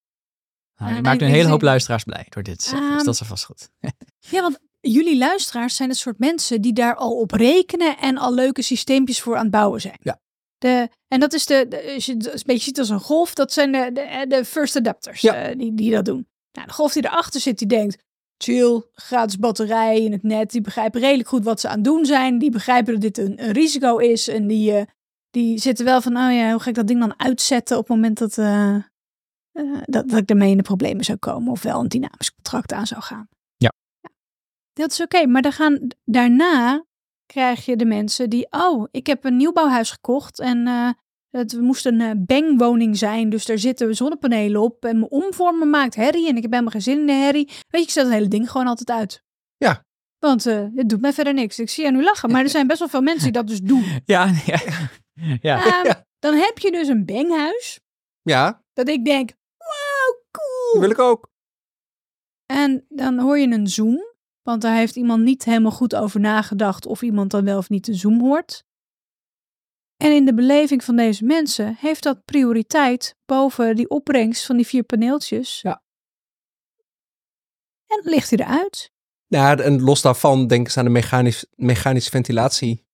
Nou, 0.75 0.95
je 0.95 1.01
maakt 1.01 1.21
een 1.21 1.27
hele 1.27 1.49
hoop 1.49 1.61
luisteraars 1.61 2.03
blij 2.03 2.25
door 2.29 2.43
dit 2.43 2.69
dus 2.69 3.03
dat 3.03 3.21
is 3.21 3.27
vast 3.27 3.45
goed. 3.45 3.69
ja, 4.33 4.41
want 4.41 4.59
jullie 4.79 5.17
luisteraars 5.17 5.75
zijn 5.75 5.89
het 5.89 5.97
soort 5.97 6.19
mensen 6.19 6.61
die 6.61 6.73
daar 6.73 6.95
al 6.95 7.19
op 7.19 7.31
rekenen 7.31 7.97
en 7.97 8.17
al 8.17 8.33
leuke 8.33 8.61
systeempjes 8.61 9.21
voor 9.21 9.35
aan 9.35 9.41
het 9.41 9.51
bouwen 9.51 9.81
zijn. 9.81 9.97
Ja. 10.01 10.19
De, 10.63 10.89
en 11.07 11.19
dat 11.19 11.33
is 11.33 11.45
de, 11.45 11.65
de, 11.67 11.93
als 11.93 12.05
je 12.05 12.13
het 12.13 12.25
een 12.25 12.41
beetje 12.45 12.63
ziet 12.63 12.79
als 12.79 12.89
een 12.89 12.99
golf, 12.99 13.33
dat 13.33 13.53
zijn 13.53 13.71
de, 13.71 13.89
de, 13.93 14.25
de 14.27 14.45
first 14.45 14.75
adapters 14.75 15.21
ja. 15.21 15.49
uh, 15.49 15.57
die, 15.57 15.73
die 15.73 15.91
dat 15.91 16.05
doen. 16.05 16.27
Nou, 16.51 16.67
de 16.67 16.73
golf 16.73 16.93
die 16.93 17.05
erachter 17.05 17.41
zit, 17.41 17.57
die 17.57 17.67
denkt, 17.67 18.03
chill, 18.37 18.83
gratis 18.93 19.37
batterij 19.37 20.01
in 20.01 20.11
het 20.11 20.23
net, 20.23 20.51
die 20.51 20.61
begrijpen 20.61 21.01
redelijk 21.01 21.29
goed 21.29 21.43
wat 21.43 21.59
ze 21.59 21.67
aan 21.67 21.75
het 21.75 21.83
doen 21.83 22.05
zijn, 22.05 22.37
die 22.37 22.51
begrijpen 22.51 22.93
dat 22.93 23.01
dit 23.01 23.17
een, 23.17 23.43
een 23.43 23.51
risico 23.51 23.97
is 23.97 24.27
en 24.27 24.47
die, 24.47 24.71
uh, 24.71 24.81
die 25.29 25.57
zitten 25.57 25.85
wel 25.85 26.01
van, 26.01 26.17
oh 26.17 26.33
ja, 26.33 26.51
hoe 26.51 26.59
ga 26.59 26.69
ik 26.69 26.75
dat 26.75 26.87
ding 26.87 26.99
dan 26.99 27.19
uitzetten 27.19 27.77
op 27.77 27.87
het 27.87 27.95
moment 27.95 28.17
dat... 28.17 28.37
Uh, 28.37 28.75
dat, 29.85 30.09
dat 30.09 30.19
ik 30.19 30.29
ermee 30.29 30.51
in 30.51 30.57
de 30.57 30.63
problemen 30.63 31.03
zou 31.03 31.17
komen 31.17 31.51
of 31.51 31.61
wel 31.61 31.79
een 31.79 31.87
dynamisch 31.87 32.33
contract 32.33 32.73
aan 32.73 32.87
zou 32.87 33.01
gaan. 33.01 33.27
Ja. 33.57 33.73
ja. 33.99 34.09
Dat 34.73 34.91
is 34.91 35.01
oké, 35.01 35.15
okay, 35.15 35.29
maar 35.29 35.41
dan 35.41 35.51
gaan, 35.51 35.87
daarna 36.03 36.85
krijg 37.33 37.65
je 37.65 37.75
de 37.75 37.85
mensen 37.85 38.29
die, 38.29 38.47
oh, 38.49 38.87
ik 38.91 39.07
heb 39.07 39.23
een 39.25 39.37
nieuwbouwhuis 39.37 39.91
gekocht 39.91 40.39
en 40.39 40.67
uh, 40.67 40.89
het 41.29 41.61
moest 41.61 41.85
een 41.85 41.99
uh, 41.99 42.11
bangwoning 42.17 42.97
zijn, 42.97 43.29
dus 43.29 43.45
daar 43.45 43.57
zitten 43.57 43.95
zonnepanelen 43.95 44.61
op 44.61 44.85
en 44.85 44.99
mijn 44.99 45.11
omvormen 45.11 45.69
maakt 45.69 45.95
herrie 45.95 46.27
en 46.27 46.35
ik 46.35 46.41
heb 46.41 46.51
helemaal 46.51 46.71
geen 46.71 46.81
zin 46.81 46.99
in 46.99 47.05
de 47.05 47.11
herrie. 47.11 47.45
Weet 47.45 47.81
je, 47.81 47.81
ik 47.81 47.89
zet 47.89 48.03
het 48.03 48.13
hele 48.13 48.27
ding 48.27 48.51
gewoon 48.51 48.67
altijd 48.67 48.89
uit. 48.89 49.23
Ja. 49.57 49.85
Want 50.19 50.43
het 50.43 50.89
doet 50.89 51.01
mij 51.01 51.13
verder 51.13 51.33
niks. 51.33 51.59
Ik 51.59 51.69
zie 51.69 51.83
je 51.83 51.91
nu 51.91 52.03
lachen, 52.03 52.31
maar 52.31 52.41
er 52.41 52.49
zijn 52.49 52.67
best 52.67 52.79
wel 52.79 52.87
veel 52.87 53.01
mensen 53.01 53.23
die 53.23 53.41
dat 53.41 53.47
dus 53.47 53.61
doen. 53.61 53.83
Ja, 54.05 54.31
ja. 54.45 54.59
ja. 55.41 55.85
Um, 55.85 55.93
dan 56.19 56.33
heb 56.35 56.59
je 56.59 56.71
dus 56.71 56.87
een 56.87 57.05
banghuis. 57.05 57.79
Ja. 58.21 58.63
Dat 58.73 58.87
ik 58.87 59.05
denk, 59.05 59.31
wow, 59.57 60.23
cool. 60.31 60.81
wil 60.81 60.89
ik 60.89 60.99
ook. 60.99 61.31
En 62.45 62.85
dan 62.89 63.19
hoor 63.19 63.39
je 63.39 63.47
een 63.47 63.67
zoom, 63.67 64.12
want 64.43 64.61
daar 64.61 64.75
heeft 64.75 64.95
iemand 64.95 65.23
niet 65.23 65.43
helemaal 65.43 65.71
goed 65.71 65.95
over 65.95 66.19
nagedacht 66.19 66.85
of 66.85 67.01
iemand 67.01 67.31
dan 67.31 67.45
wel 67.45 67.57
of 67.57 67.69
niet 67.69 67.87
een 67.87 67.95
zoom 67.95 68.19
hoort. 68.19 68.65
En 69.97 70.11
in 70.11 70.25
de 70.25 70.33
beleving 70.33 70.83
van 70.83 70.95
deze 70.95 71.25
mensen 71.25 71.75
heeft 71.79 72.03
dat 72.03 72.25
prioriteit 72.25 73.15
boven 73.25 73.75
die 73.75 73.89
opbrengst 73.89 74.45
van 74.45 74.55
die 74.55 74.67
vier 74.67 74.83
paneeltjes. 74.83 75.61
Ja. 75.61 75.83
En 77.87 78.01
ligt 78.03 78.29
hij 78.29 78.39
eruit. 78.39 78.91
Ja, 79.27 79.57
en 79.57 79.81
los 79.81 80.01
daarvan 80.01 80.47
denk 80.47 80.69
ik 80.69 80.77
aan 80.77 80.85
de 80.85 80.91
mechanisch, 80.91 81.45
mechanische 81.55 82.09
ventilatie 82.09 82.85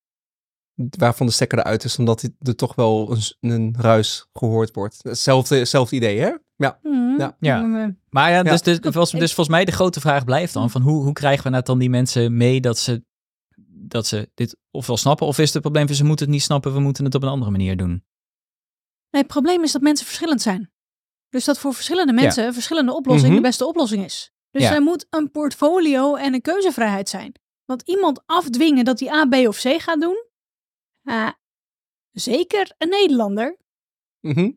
waarvan 0.98 1.26
de 1.26 1.32
stekker 1.32 1.58
eruit 1.60 1.84
is, 1.84 1.98
omdat 1.98 2.30
er 2.40 2.56
toch 2.56 2.76
wel 2.76 3.12
een, 3.12 3.50
een 3.50 3.76
ruis 3.78 4.28
gehoord 4.34 4.74
wordt. 4.74 5.04
Hetzelfde, 5.04 5.58
hetzelfde 5.58 5.96
idee, 5.96 6.20
hè? 6.20 6.36
Ja. 6.60 6.80
Mm, 6.84 7.20
ja. 7.20 7.36
ja. 7.40 7.96
Maar 8.10 8.32
ja, 8.32 8.44
dus, 8.44 8.62
dus, 8.62 8.80
dus, 8.80 8.94
dus 9.12 9.34
volgens 9.34 9.48
mij 9.48 9.66
de 9.66 9.72
grote 9.72 10.00
vraag 10.00 10.24
blijft 10.24 10.54
dan, 10.54 10.70
van 10.70 10.82
hoe, 10.82 11.04
hoe 11.04 11.14
krijgen 11.14 11.44
we 11.44 11.50
nou 11.50 11.64
dan 11.64 11.80
die 11.80 11.90
mensen 11.90 12.38
mee 12.38 12.62
dat 12.62 12.78
ze, 12.78 13.04
dat 13.70 14.08
ze 14.08 14.30
dit 14.34 14.58
ofwel 14.72 14.98
snappen, 14.98 15.28
of 15.28 15.38
is 15.38 15.54
het 15.54 15.62
probleem 15.62 15.88
van 15.88 15.96
ze 15.96 16.04
moeten 16.04 16.26
het 16.26 16.34
niet 16.36 16.44
snappen, 16.44 16.74
we 16.74 16.80
moeten 16.80 17.06
het 17.06 17.16
op 17.16 17.24
een 17.24 17.30
andere 17.30 17.52
manier 17.52 17.78
doen? 17.78 17.90
Nee, 19.10 19.22
het 19.22 19.28
probleem 19.28 19.64
is 19.64 19.72
dat 19.72 19.82
mensen 19.82 20.06
verschillend 20.06 20.42
zijn. 20.42 20.72
Dus 21.30 21.46
dat 21.46 21.60
voor 21.60 21.74
verschillende 21.74 22.14
mensen 22.14 22.46
een 22.46 22.54
verschillende 22.54 22.94
oplossing 22.96 23.28
Mhm. 23.34 23.42
de 23.42 23.48
beste 23.48 23.66
oplossing 23.68 24.04
is. 24.06 24.32
Dus 24.52 24.62
Ja. 24.64 24.74
er 24.74 24.82
moet 24.82 25.06
een 25.10 25.32
portfolio 25.32 26.16
en 26.16 26.34
een 26.34 26.42
keuzevrijheid 26.42 27.10
zijn. 27.10 27.32
Want 27.66 27.82
iemand 27.82 28.22
afdwingen 28.26 28.86
dat 28.86 29.00
hij 29.00 29.10
A, 29.10 29.26
B 29.26 29.34
of 29.48 29.58
C 29.62 29.82
gaat 29.82 30.02
doen, 30.02 30.26
ah, 31.04 31.30
zeker 32.12 32.74
een 32.78 32.90
Nederlander, 32.90 33.58
Mhm. 34.20 34.52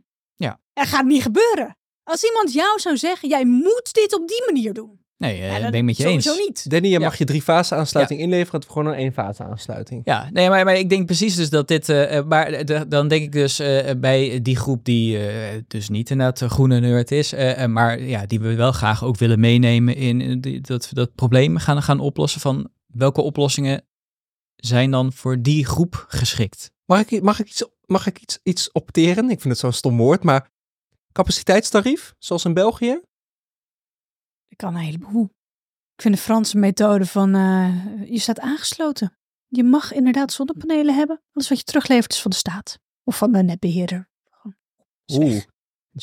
er 0.73 0.87
gaat 0.87 1.05
niet 1.05 1.23
gebeuren. 1.23 1.77
Als 2.05 2.23
iemand 2.25 2.53
jou 2.53 2.79
zou 2.81 2.97
zeggen, 2.97 3.29
jij 3.29 3.45
moet 3.45 3.89
dit 3.93 4.15
op 4.15 4.29
die 4.29 4.43
manier 4.47 4.73
doen. 4.73 5.01
Nee, 5.17 5.41
eh, 5.41 5.47
Ja, 5.47 5.53
ben 5.53 5.63
dat 5.63 5.75
ik 5.75 5.83
met 5.83 5.97
je 5.97 6.07
eens. 6.07 6.37
Niet. 6.47 6.71
Danny, 6.71 6.87
je 6.89 6.93
Ja. 6.93 6.99
mag 6.99 7.19
je 7.19 7.25
drie 7.25 7.43
fase 7.43 7.75
aansluiting 7.75 8.21
inleveren. 8.21 8.61
Het 8.61 8.69
is 8.69 8.75
gewoon 8.75 8.93
een 8.93 8.99
één 8.99 9.13
fase 9.13 9.43
aansluiting. 9.45 10.01
Ja, 10.05 10.29
nee, 10.33 10.49
maar, 10.49 10.65
maar 10.65 10.77
ik 10.77 10.89
denk 10.89 11.07
precies 11.07 11.37
dus 11.37 11.51
dat 11.51 11.69
dit, 11.69 11.89
eh, 11.89 12.17
eh, 12.17 12.27
maar 12.27 12.65
de- 12.65 12.89
dan 12.89 13.09
denk 13.09 13.23
ik 13.23 13.33
dus 13.33 13.59
eh, 13.59 13.91
bij 13.97 14.43
die 14.43 14.57
groep 14.57 14.85
die 14.85 15.29
eh, 15.29 15.61
dus 15.69 15.89
niet 15.89 16.11
inderdaad 16.11 16.51
groene 16.51 16.81
nerd 16.81 17.11
is, 17.11 17.33
maar 17.67 18.01
ja, 18.03 18.27
die 18.27 18.41
we 18.41 18.55
wel 18.55 18.73
graag 18.73 19.05
ook 19.05 19.17
willen 19.19 19.41
meenemen 19.41 19.97
in 19.97 20.41
die- 20.41 20.61
dat 20.61 20.89
we 20.89 20.95
dat 20.95 21.15
probleem 21.15 21.57
gaan, 21.57 21.83
gaan 21.83 22.01
oplossen 22.01 22.41
van 22.41 22.69
welke 22.87 23.21
oplossingen 23.21 23.85
zijn 24.57 24.91
dan 24.91 25.13
voor 25.13 25.43
die 25.43 25.67
groep 25.67 26.05
geschikt. 26.09 26.71
Mag 26.85 27.05
ik, 27.11 27.23
mag 27.23 27.41
ik, 27.41 27.47
iets, 27.47 27.65
mag 27.87 28.07
ik 28.07 28.21
iets, 28.21 28.39
iets 28.43 28.73
opteren? 28.73 29.25
Ik 29.31 29.41
vind 29.41 29.53
het 29.53 29.59
zo'n 29.59 29.73
stom 29.73 29.97
woord, 29.97 30.23
maar 30.23 30.51
capaciteitstarief, 31.13 32.15
zoals 32.19 32.45
in 32.45 32.55
België? 32.55 33.01
Ik 34.49 34.57
kan 34.57 34.75
een 34.75 34.81
heleboel. 34.81 35.25
Ik 35.95 36.03
vind 36.03 36.15
de 36.15 36.21
Franse 36.21 36.59
methode 36.59 37.07
van 37.07 37.35
eh, 37.35 38.11
je 38.11 38.19
staat 38.19 38.41
aangesloten. 38.41 39.17
Je 39.49 39.65
mag 39.65 39.93
inderdaad 39.93 40.33
zonnepanelen 40.33 40.95
hebben. 40.95 41.23
Alles 41.33 41.49
wat 41.49 41.59
je 41.59 41.65
teruglevert 41.65 42.13
is 42.13 42.23
van 42.23 42.31
de 42.31 42.37
staat. 42.37 42.79
Of 43.05 43.17
van 43.17 43.33
de 43.33 43.43
netbeheerder. 43.43 44.11
Oeh, 45.13 45.33
Dat 45.33 45.45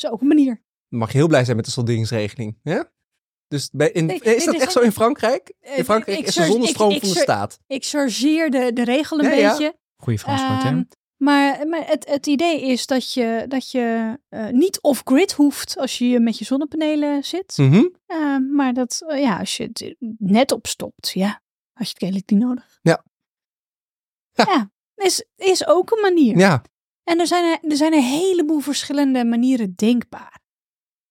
is 0.02 0.06
ook 0.06 0.20
een 0.20 0.26
manier. 0.26 0.62
dan 0.88 0.98
mag 0.98 1.12
je 1.12 1.18
heel 1.18 1.26
blij 1.28 1.44
zijn 1.44 1.56
met 1.56 1.64
de 1.64 1.70
solderingsregeling. 1.70 2.58
Ja? 2.62 2.92
Dus 3.48 3.70
bij, 3.70 3.90
in, 3.90 4.06
Nee, 4.06 4.16
is 4.20 4.24
nee, 4.44 4.46
dat 4.46 4.62
echt 4.62 4.72
zo 4.72 4.80
in 4.80 4.92
Frankrijk? 4.92 5.52
Eh, 5.60 5.78
In 5.78 5.84
Frankrijk 5.84 6.18
ik 6.18 6.26
is 6.26 6.36
er 6.36 6.44
zonnestroom 6.46 6.90
ik- 6.90 6.96
ik 6.96 7.02
van 7.04 7.12
de 7.12 7.18
staat. 7.18 7.58
Ik 7.66 7.84
chargeer 7.84 8.50
de, 8.50 8.72
de 8.72 8.84
regel 8.84 9.18
een 9.18 9.24
Ja, 9.24 9.30
ja. 9.32 9.48
beetje. 9.50 9.78
Goeie 9.96 10.18
Frans 10.18 10.40
Ehm, 10.40 10.82
maar 11.20 11.68
maar 11.68 11.86
het, 11.86 12.08
het 12.08 12.26
idee 12.26 12.62
is 12.62 12.86
dat 12.86 13.12
je, 13.12 13.44
dat 13.48 13.70
je 13.70 14.18
eh, 14.28 14.48
niet 14.48 14.80
off-grid 14.80 15.32
hoeft 15.32 15.78
als 15.78 15.98
je 15.98 16.20
met 16.20 16.38
je 16.38 16.44
zonnepanelen 16.44 17.24
zit. 17.24 17.56
Mhm. 17.56 17.84
Ehm, 18.06 18.54
maar 18.54 18.72
dat, 18.72 19.04
eh, 19.06 19.20
ja, 19.20 19.38
als 19.38 19.56
je 19.56 19.62
het 19.62 19.94
net 20.18 20.52
opstopt, 20.52 21.10
ja, 21.10 21.28
had 21.72 21.86
je 21.86 21.88
het 21.88 21.98
kennelijk 21.98 22.30
niet 22.30 22.40
nodig. 22.40 22.78
Ja. 22.82 23.04
Ja. 24.32 24.44
Ja, 24.48 24.70
is, 24.94 25.24
is 25.36 25.66
ook 25.66 25.90
een 25.90 26.00
manier. 26.00 26.38
Ja, 26.38 26.62
En 27.04 27.20
er 27.20 27.26
zijn, 27.26 27.58
er 27.62 27.76
zijn 27.76 27.92
een 27.92 28.02
heleboel 28.02 28.60
verschillende 28.60 29.24
manieren 29.24 29.74
denkbaar. 29.74 30.40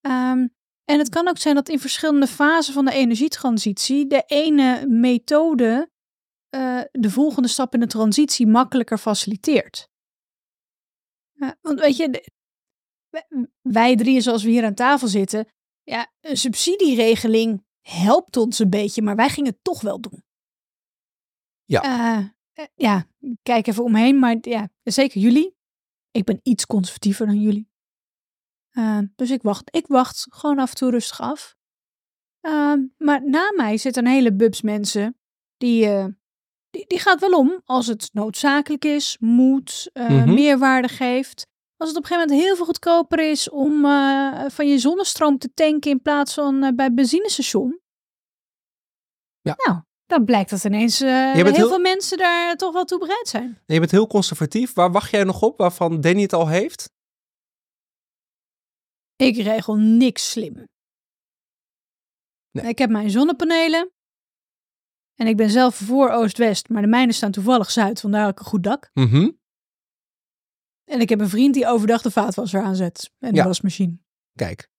Ehm, 0.02 0.48
en 0.86 1.00
het 1.00 1.10
kan 1.10 1.28
ook 1.28 1.38
zijn 1.38 1.56
dat 1.56 1.70
in 1.70 1.80
verschillende 1.80 2.28
fasen 2.28 2.74
van 2.74 2.86
de 2.86 2.94
energietransitie 2.94 4.08
de 4.08 4.24
ene 4.26 4.86
methode 4.88 5.90
eh, 6.50 6.82
de 6.92 7.10
volgende 7.10 7.48
stap 7.48 7.74
in 7.74 7.80
de 7.80 7.88
transitie 7.88 8.48
makkelijker 8.48 8.98
faciliteert. 8.98 9.90
Ja, 11.40 11.58
want 11.62 11.80
weet 11.80 11.98
je, 11.98 12.32
wij- 13.62 13.96
drieën 13.96 14.22
zoals 14.22 14.44
we 14.44 14.50
hier 14.50 14.66
aan 14.66 14.74
tafel 14.74 15.08
zitten, 15.08 15.48
ja, 15.84 16.12
een 16.22 16.38
subsidieregeling 16.38 17.66
helpt 17.82 18.38
ons 18.38 18.60
een 18.60 18.70
beetje, 18.70 19.02
maar 19.02 19.16
wij 19.16 19.30
gingen 19.30 19.52
het 19.52 19.64
toch 19.64 19.82
wel 19.82 20.02
doen. 20.02 20.24
Ja. 21.66 21.82
Eh, 21.82 22.26
eh, 22.54 22.66
ja, 22.76 23.08
kijk 23.42 23.68
even 23.68 23.84
omheen, 23.84 24.20
maar 24.20 24.38
ja, 24.42 24.70
zeker 24.84 25.22
jullie. 25.22 25.58
Ik 26.12 26.24
ben 26.24 26.40
iets 26.44 26.66
conservatiever 26.66 27.26
dan 27.26 27.40
jullie. 27.42 27.68
Uh, 28.72 29.00
dus 29.16 29.30
ik 29.30 29.42
wacht, 29.42 29.76
ik 29.76 29.88
wacht 29.88 30.26
gewoon 30.30 30.60
af 30.60 30.70
en 30.70 30.76
toe 30.76 30.90
rustig 30.92 31.22
af. 31.22 31.58
Uh, 32.42 32.74
maar 32.98 33.30
na 33.30 33.54
mij 33.56 33.78
zitten 33.78 34.06
een 34.06 34.12
hele 34.12 34.34
bubs 34.36 34.62
mensen 34.62 35.20
die, 35.58 35.88
die, 36.70 36.86
die 36.88 37.00
gaat 37.00 37.20
wel 37.20 37.40
om 37.40 37.62
als 37.66 37.88
het 37.88 38.10
noodzakelijk 38.14 38.86
is, 38.86 39.18
moet, 39.20 39.90
mm 39.94 40.06
-hmm. 40.06 40.34
meerwaarde 40.34 40.88
geeft. 40.88 41.48
Als 41.78 41.90
het 41.90 41.98
op 41.98 42.04
een 42.04 42.10
gegeven 42.10 42.30
moment 42.30 42.48
heel 42.48 42.56
veel 42.56 42.66
goedkoper 42.66 43.30
is 43.30 43.50
om 43.50 43.82
van 44.52 44.68
je 44.68 44.78
zonnestroom 44.78 45.38
te 45.38 45.54
tanken 45.54 45.92
in 45.92 46.02
plaats 46.02 46.34
van 46.34 46.76
bij 46.76 46.86
het 46.86 46.96
benzinestation. 46.96 47.80
Ja. 49.42 49.56
Nou, 49.66 49.82
dan 50.06 50.26
blijkt 50.26 50.50
dat 50.50 50.64
ineens 50.64 51.02
uh, 51.02 51.34
heel, 51.34 51.46
heel, 51.46 51.68
veel 51.68 51.80
mensen 51.80 52.18
daar 52.18 52.56
toch 52.56 52.74
wel 52.74 52.86
toe 52.86 53.00
bereid 53.00 53.28
zijn. 53.28 53.62
Je 53.66 53.80
bent 53.80 53.92
heel 53.92 54.08
conservatief. 54.08 54.74
Waar 54.74 54.92
wacht 54.92 55.12
jij 55.12 55.24
nog 55.24 55.42
op 55.42 55.58
waarvan 55.58 56.02
Danny 56.02 56.22
het 56.22 56.34
al 56.34 56.48
heeft? 56.48 56.90
Ik 59.16 59.36
regel 59.36 59.76
niks 59.76 60.30
slim. 60.30 60.64
Nee. 62.52 62.68
Ik 62.68 62.78
heb 62.78 62.90
mijn 62.90 63.10
zonnepanelen. 63.10 63.92
En 65.20 65.28
ik 65.28 65.38
ben 65.38 65.50
zelf 65.50 65.76
voor 65.76 66.10
Oost-West, 66.10 66.70
maar 66.70 66.82
de 66.82 66.88
mijne 66.88 67.12
staan 67.12 67.32
toevallig 67.32 67.72
Zuid, 67.72 68.00
vandaar 68.00 68.26
heb 68.26 68.32
ik 68.32 68.40
een 68.40 68.46
goed 68.46 68.64
dak. 68.64 68.90
Mm 68.94 69.08
-hmm. 69.10 69.40
En 70.86 71.02
ik 71.02 71.10
heb 71.10 71.20
een 71.20 71.30
vriend 71.30 71.54
die 71.54 71.68
overdag 71.68 72.02
de 72.02 72.12
vaatwasser 72.12 72.62
aanzet 72.62 73.12
en 73.20 73.32
de 73.32 73.38
Ja. 73.38 73.46
wasmachine. 73.46 73.98
Kijk. 74.36 74.70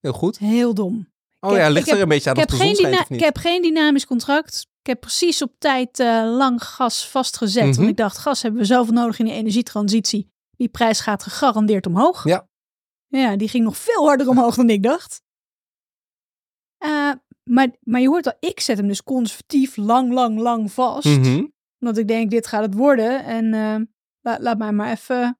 Heel 0.00 0.12
goed. 0.12 0.38
Heel 0.38 0.74
dom. 0.74 1.12
Oh 1.40 1.56
ja, 1.56 1.68
ligt 1.68 1.86
er 1.86 1.92
heb- 1.92 2.02
een 2.02 2.08
beetje 2.08 2.30
aan 2.30 2.36
Ik 2.36 2.40
heb, 2.40 2.50
geen 2.50 2.74
schijnt 2.76 3.08
niet. 3.08 3.18
ik 3.18 3.24
heb 3.24 3.36
geen 3.36 3.62
dynamisch 3.62 4.06
contract. 4.06 4.66
Ik 4.80 4.86
heb 4.86 5.00
precies 5.00 5.42
op 5.42 5.54
tijd 5.58 5.98
eh, 5.98 6.06
lang 6.36 6.64
gas 6.64 7.08
vastgezet. 7.08 7.66
Mhm. 7.66 7.76
Want 7.76 7.88
ik 7.88 7.96
dacht, 7.96 8.18
gas 8.18 8.42
hebben 8.42 8.60
we 8.60 8.66
zoveel 8.66 8.94
nodig 8.94 9.18
in 9.18 9.24
de 9.24 9.32
energietransitie. 9.32 10.30
Die 10.56 10.68
prijs 10.68 11.00
gaat 11.00 11.22
gegarandeerd 11.22 11.86
omhoog. 11.86 12.24
Ja. 12.24 12.48
Ja, 13.06 13.36
die 13.36 13.48
ging 13.48 13.64
nog 13.64 13.76
veel 13.76 14.06
harder 14.06 14.28
omhoog 14.28 14.54
dan 14.54 14.70
ik 14.70 14.82
dacht. 14.82 15.22
Eh, 16.78 17.12
maar, 17.42 17.68
maar 17.80 18.00
je 18.00 18.08
hoort 18.08 18.26
al, 18.26 18.36
ik 18.40 18.60
zet 18.60 18.76
hem 18.78 18.86
dus 18.88 19.02
conservatief 19.02 19.76
lang, 19.76 20.12
lang, 20.12 20.38
lang 20.38 20.72
vast. 20.72 21.06
Mhm. 21.18 21.44
Omdat 21.78 21.96
ik 21.98 22.08
denk, 22.08 22.30
dit 22.30 22.46
gaat 22.46 22.62
het 22.62 22.74
worden. 22.74 23.24
En 23.24 23.54
eh, 23.54 23.76
la- 24.20 24.38
laat 24.40 24.58
mij 24.58 24.72
maar 24.72 24.90
even 24.90 25.38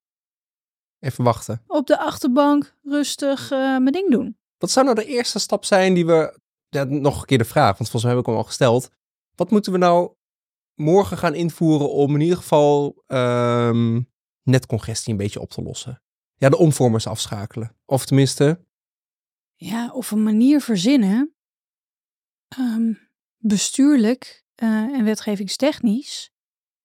Even 0.99 1.25
wachten. 1.25 1.63
op 1.67 1.87
de 1.87 1.99
achterbank 1.99 2.77
rustig 2.83 3.51
eh, 3.51 3.59
mijn 3.59 3.85
ding 3.93 4.11
doen. 4.11 4.39
Wat 4.59 4.71
zou 4.71 4.85
nou 4.85 4.99
de 4.99 5.05
eerste 5.07 5.39
stap 5.39 5.65
zijn 5.65 5.95
die 5.95 6.07
we... 6.07 6.39
Ja, 6.69 6.85
nog 6.85 7.21
een 7.21 7.27
keer 7.27 7.39
de 7.39 7.45
vraag, 7.45 7.79
want 7.79 7.91
volgens 7.91 8.03
mij 8.03 8.11
heb 8.13 8.21
ik 8.21 8.27
hem 8.27 8.37
al 8.37 8.45
gesteld. 8.45 8.91
Wat 9.35 9.51
moeten 9.51 9.73
we 9.73 9.79
nou 9.79 10.13
morgen 10.75 11.19
gaan 11.19 11.35
invoeren 11.35 11.91
om 11.91 12.15
in 12.15 12.21
ieder 12.21 12.37
geval 12.37 13.03
ehm, 13.07 14.01
netcongestie 14.43 15.13
een 15.13 15.19
beetje 15.19 15.41
op 15.41 15.51
te 15.51 15.63
lossen? 15.63 16.03
Ja, 16.35 16.49
de 16.49 16.57
omvormers 16.59 17.07
afschakelen. 17.07 17.77
Of 17.85 18.05
tenminste, 18.07 18.65
Ja, 19.55 19.91
of 19.93 20.11
een 20.11 20.23
manier 20.23 20.61
verzinnen, 20.61 21.35
ehm, 22.59 22.93
bestuurlijk 23.37 24.45
eh, 24.55 24.69
en 24.69 25.05
wetgevingstechnisch, 25.05 26.31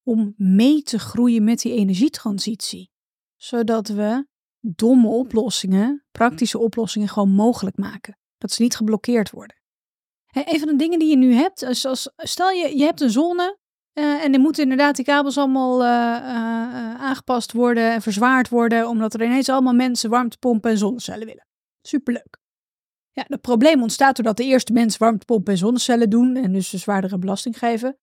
om 0.04 0.34
mee 0.38 0.82
te 0.82 0.99
groeien 0.99 1.43
met 1.43 1.60
die 1.60 1.73
energietransitie. 1.73 2.91
Zodat 3.36 3.88
we 3.88 4.28
domme 4.60 5.08
oplossingen, 5.08 6.06
praktische 6.12 6.60
oplossingen 6.60 7.08
gewoon 7.08 7.32
mogelijk 7.32 7.78
maken. 7.78 8.19
Dat 8.38 8.51
ze 8.51 8.62
niet 8.62 8.75
geblokkeerd 8.75 9.32
worden. 9.32 9.62
Hè, 10.25 10.41
een 10.45 10.60
van 10.60 10.67
de 10.67 10.75
dingen 10.75 10.99
die 10.99 11.10
je 11.10 11.17
nu 11.17 11.34
hebt, 11.34 11.62
is 11.62 11.86
als, 11.86 12.10
stel 12.15 12.49
je, 12.49 12.78
je 12.78 12.84
hebt 12.84 13.01
een 13.01 13.10
zone 13.10 13.58
eh, 13.93 14.23
en 14.23 14.34
er 14.34 14.39
moeten 14.39 14.63
inderdaad 14.63 14.95
die 14.95 15.06
kabels 15.06 15.38
allemaal 15.38 15.84
eh, 15.84 15.89
aangepast 17.01 17.51
worden 17.51 17.91
en 17.91 18.01
verzwaard 18.01 18.49
worden, 18.49 18.88
omdat 18.88 19.13
er 19.13 19.23
ineens 19.23 19.49
allemaal 19.49 19.73
mensen 19.73 20.10
warmtepompen 20.10 20.71
en 20.71 20.78
zonnecellen 20.78 21.28
willen. 21.28 21.47
Superleuk. 21.82 22.38
Ja, 23.15 23.23
het 23.28 23.41
probleem 23.41 23.82
ontstaat 23.82 24.15
doordat 24.15 24.38
de 24.38 24.43
eerste 24.43 24.73
mensen 24.73 24.99
warmtepompen 24.99 25.54
en 25.54 25.60
zonnecellen 25.60 26.10
doen 26.10 26.36
en 26.36 26.54
dus 26.54 26.73
een 26.73 26.80
zwaardere 26.80 27.17
belasting 27.17 27.58
geven. 27.58 27.97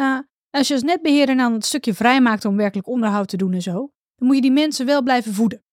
Uh, 0.00 0.18
als 0.50 0.68
je 0.68 0.74
als 0.74 0.82
netbeheerder 0.82 1.34
nou 1.34 1.52
het 1.52 1.64
stukje 1.64 1.94
vrijmaakt 1.94 2.44
om 2.44 2.56
werkelijk 2.56 2.88
onderhoud 2.88 3.28
te 3.28 3.36
doen 3.36 3.52
en 3.52 3.62
zo, 3.62 3.72
dan 4.16 4.26
moet 4.26 4.34
je 4.34 4.42
die 4.42 4.50
mensen 4.52 4.86
wel 4.86 5.02
blijven 5.02 5.34
voeden. 5.34 5.64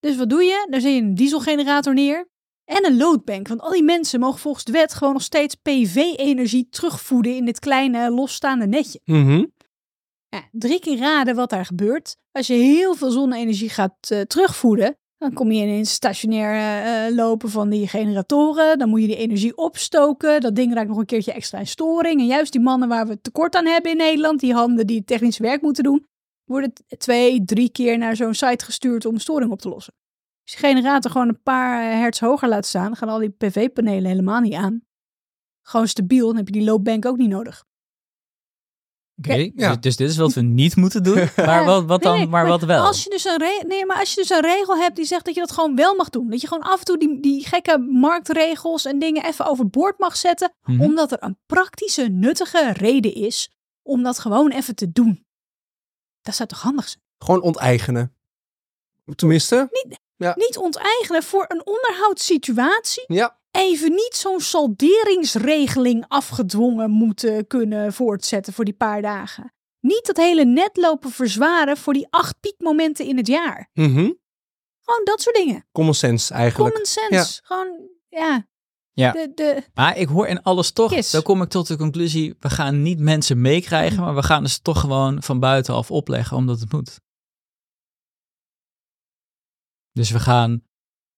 Dus 0.00 0.16
wat 0.16 0.30
doe 0.30 0.42
je? 0.42 0.66
Daar 0.70 0.80
zet 0.80 0.92
je 0.92 1.00
een 1.00 1.14
dieselgenerator 1.14 1.94
neer 1.94 2.28
en 2.64 2.86
een 2.86 2.96
loadbank. 2.96 3.48
Want 3.48 3.60
al 3.60 3.70
die 3.70 3.82
mensen 3.82 4.20
mogen 4.20 4.40
volgens 4.40 4.64
de 4.64 4.72
wet 4.72 4.94
gewoon 4.94 5.12
nog 5.12 5.22
steeds 5.22 5.54
PV-energie 5.54 6.68
terugvoeden 6.68 7.36
in 7.36 7.44
dit 7.44 7.58
kleine 7.58 8.10
losstaande 8.10 8.66
netje. 8.66 9.00
mhm, 9.04 9.44
Ja, 10.28 10.48
drie 10.52 10.80
keer 10.80 10.98
raden 10.98 11.34
wat 11.34 11.50
daar 11.50 11.66
gebeurt. 11.66 12.16
Als 12.32 12.46
je 12.46 12.54
heel 12.54 12.94
veel 12.94 13.10
zonne-energie 13.10 13.68
gaat 13.70 14.10
eh, 14.10 14.20
terugvoeden, 14.20 14.98
dan 15.18 15.32
kom 15.32 15.52
je 15.52 15.62
ineens 15.62 15.92
stationair 15.92 16.52
eh, 16.52 17.06
eh, 17.06 17.14
lopen 17.14 17.50
van 17.50 17.68
die 17.68 17.88
generatoren. 17.88 18.78
Dan 18.78 18.88
moet 18.88 19.00
je 19.00 19.06
die 19.06 19.16
energie 19.16 19.56
opstoken. 19.56 20.40
Dat 20.40 20.54
ding 20.54 20.74
raakt 20.74 20.88
nog 20.88 20.98
een 20.98 21.06
keertje 21.06 21.32
extra 21.32 21.58
in 21.58 21.66
storing. 21.66 22.20
En 22.20 22.26
juist 22.26 22.52
die 22.52 22.60
mannen 22.60 22.88
waar 22.88 23.06
we 23.06 23.20
tekort 23.20 23.54
aan 23.54 23.66
hebben 23.66 23.90
in 23.90 23.96
Nederland, 23.96 24.40
die 24.40 24.52
handen 24.52 24.86
die 24.86 25.04
technisch 25.04 25.38
werk 25.38 25.62
moeten 25.62 25.84
doen, 25.84 26.06
worden 26.44 26.72
twee, 26.98 27.44
drie 27.44 27.70
keer 27.70 27.98
naar 27.98 28.16
zo'n 28.16 28.34
site 28.34 28.64
gestuurd 28.64 29.04
om 29.06 29.18
storing 29.18 29.50
op 29.50 29.60
te 29.60 29.68
lossen. 29.68 29.94
Als 30.42 30.52
je 30.52 30.66
generator 30.66 31.10
gewoon 31.10 31.28
een 31.28 31.42
paar 31.42 31.82
eh, 31.82 31.98
hertz 31.98 32.20
hoger 32.20 32.48
laat 32.48 32.66
staan, 32.66 32.86
dan 32.86 32.96
gaan 32.96 33.08
al 33.08 33.18
die 33.18 33.30
PV-panelen 33.30 34.10
helemaal 34.10 34.40
niet 34.40 34.54
aan. 34.54 34.82
Gewoon 35.62 35.88
stabiel, 35.88 36.26
dan 36.26 36.36
heb 36.36 36.46
je 36.46 36.52
die 36.52 36.64
loopbank 36.64 37.06
ook 37.06 37.16
niet 37.16 37.28
nodig. 37.28 37.64
Oké, 39.18 39.50
Ja. 39.54 39.68
dus, 39.68 39.80
dus 39.80 39.96
dit 39.96 40.08
is 40.10 40.16
wat 40.16 40.32
we 40.32 40.40
niet 40.40 40.76
moeten 40.76 41.02
doen. 41.02 41.28
Maar 41.36 41.64
wat, 41.64 41.84
wat 41.84 42.02
dan, 42.02 42.12
Nee, 42.12 42.20
nee, 42.20 42.30
maar 42.30 42.46
wat 42.46 42.62
wel? 42.62 42.84
Als 42.86 43.02
je, 43.04 43.10
dus 43.10 43.24
een 43.24 43.38
re- 43.38 43.64
nee, 43.66 43.86
maar 43.86 43.98
als 43.98 44.10
je 44.14 44.20
dus 44.20 44.30
een 44.30 44.40
regel 44.40 44.76
hebt 44.76 44.96
die 44.96 45.04
zegt 45.04 45.24
dat 45.24 45.34
je 45.34 45.40
dat 45.40 45.52
gewoon 45.52 45.76
wel 45.76 45.94
mag 45.94 46.08
doen. 46.10 46.30
Dat 46.30 46.40
je 46.40 46.46
gewoon 46.46 46.62
af 46.62 46.78
en 46.78 46.84
toe 46.84 46.98
die, 46.98 47.20
die 47.20 47.46
gekke 47.46 47.78
marktregels 47.78 48.84
en 48.84 48.98
dingen 48.98 49.24
even 49.24 49.46
overboord 49.46 49.98
mag 49.98 50.16
zetten. 50.16 50.52
Mhm. 50.62 50.80
Omdat 50.80 51.12
er 51.12 51.22
een 51.22 51.38
praktische, 51.46 52.02
nuttige 52.08 52.72
reden 52.72 53.14
is 53.14 53.50
om 53.82 54.02
dat 54.02 54.18
gewoon 54.18 54.50
even 54.50 54.74
te 54.74 54.92
doen. 54.92 55.26
Dat 56.22 56.34
zou 56.34 56.48
toch 56.48 56.62
handig 56.62 56.88
zijn? 56.88 57.02
gewoon 57.18 57.42
onteigenen. 57.42 58.16
Tenminste, 59.14 59.68
Niet 60.16 60.56
onteigenen 60.56 61.22
voor 61.22 61.44
een 61.48 61.66
onderhoudssituatie. 61.66 63.04
ja. 63.06 63.37
Even 63.50 63.90
niet 63.90 64.14
zo'n 64.14 64.40
salderingsregeling 64.40 66.04
afgedwongen 66.08 66.90
moeten 66.90 67.46
kunnen 67.46 67.92
voortzetten 67.92 68.52
voor 68.52 68.64
die 68.64 68.74
paar 68.74 69.02
dagen. 69.02 69.52
Niet 69.80 70.06
dat 70.06 70.16
hele 70.16 70.44
net 70.44 70.76
lopen 70.76 71.10
verzwaren 71.10 71.76
voor 71.76 71.92
die 71.92 72.06
acht 72.10 72.40
piekmomenten 72.40 73.06
in 73.06 73.16
het 73.16 73.26
jaar. 73.26 73.70
mhm. 73.72 74.10
Gewoon 74.80 75.04
dat 75.04 75.20
soort 75.20 75.36
dingen. 75.36 75.66
Common 75.72 75.94
sense 75.94 76.34
eigenlijk. 76.34 76.70
Common 76.74 76.86
sense. 76.90 77.40
Gewoon, 77.44 77.88
ja. 78.08 78.46
Ja. 78.92 79.12
De, 79.12 79.32
de, 79.34 79.62
Maar 79.74 79.96
ik 79.96 80.08
hoor 80.08 80.26
in 80.26 80.42
alles 80.42 80.70
toch, 80.72 80.94
Yes. 80.94 81.10
dan 81.10 81.22
kom 81.22 81.42
ik 81.42 81.48
tot 81.48 81.66
de 81.66 81.76
conclusie, 81.76 82.34
we 82.38 82.50
gaan 82.50 82.82
niet 82.82 82.98
mensen 82.98 83.40
meekrijgen, 83.40 84.00
maar 84.00 84.14
we 84.14 84.22
gaan 84.22 84.42
dus 84.42 84.58
toch 84.58 84.80
gewoon 84.80 85.22
van 85.22 85.40
buitenaf 85.40 85.90
opleggen, 85.90 86.36
omdat 86.36 86.60
het 86.60 86.72
moet. 86.72 87.00
Dus 89.92 90.10
we 90.10 90.20
gaan 90.20 90.62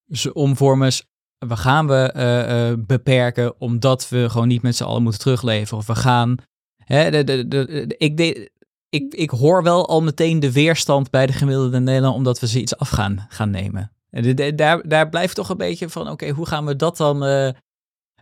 ze 0.07 0.33
omvormers, 0.33 1.05
we 1.49 1.57
gaan 1.57 1.87
we 1.87 2.13
eh, 2.13 2.71
eh, 2.71 2.79
beperken, 2.79 3.61
omdat 3.61 4.09
we 4.09 4.31
gewoon 4.31 4.49
niet 4.49 4.63
met 4.63 4.77
z'n 4.77 4.85
allen 4.85 5.03
moeten 5.03 5.21
terugleveren. 5.21 5.79
Of 5.79 5.87
we 5.87 5.95
gaan, 5.95 6.37
hè, 6.85 7.11
de, 7.11 7.25
de, 7.25 7.49
de, 7.49 7.95
ik, 7.99 8.49
ik, 8.89 9.15
ik 9.15 9.31
hoor 9.31 9.63
wel 9.63 9.89
al 9.89 10.03
meteen 10.03 10.41
de 10.41 10.53
weerstand 10.53 11.11
bij 11.11 11.27
de 11.27 11.33
gemiddelde 11.33 11.81
Nederlander, 11.81 12.19
omdat 12.19 12.41
we 12.41 12.47
ze 12.47 12.61
iets 12.61 12.77
af 12.77 12.89
gaan, 12.89 13.27
gaan 13.29 13.51
nemen. 13.51 13.93
Daar, 14.55 14.89
daar 14.89 15.09
blijft 15.09 15.35
toch 15.35 15.49
een 15.49 15.57
beetje 15.57 15.89
van, 15.89 16.11
oké, 16.11 16.29
hoe 16.29 16.47
gaan 16.47 16.67
we 16.67 16.77
dat 16.77 16.97
dan... 16.97 17.23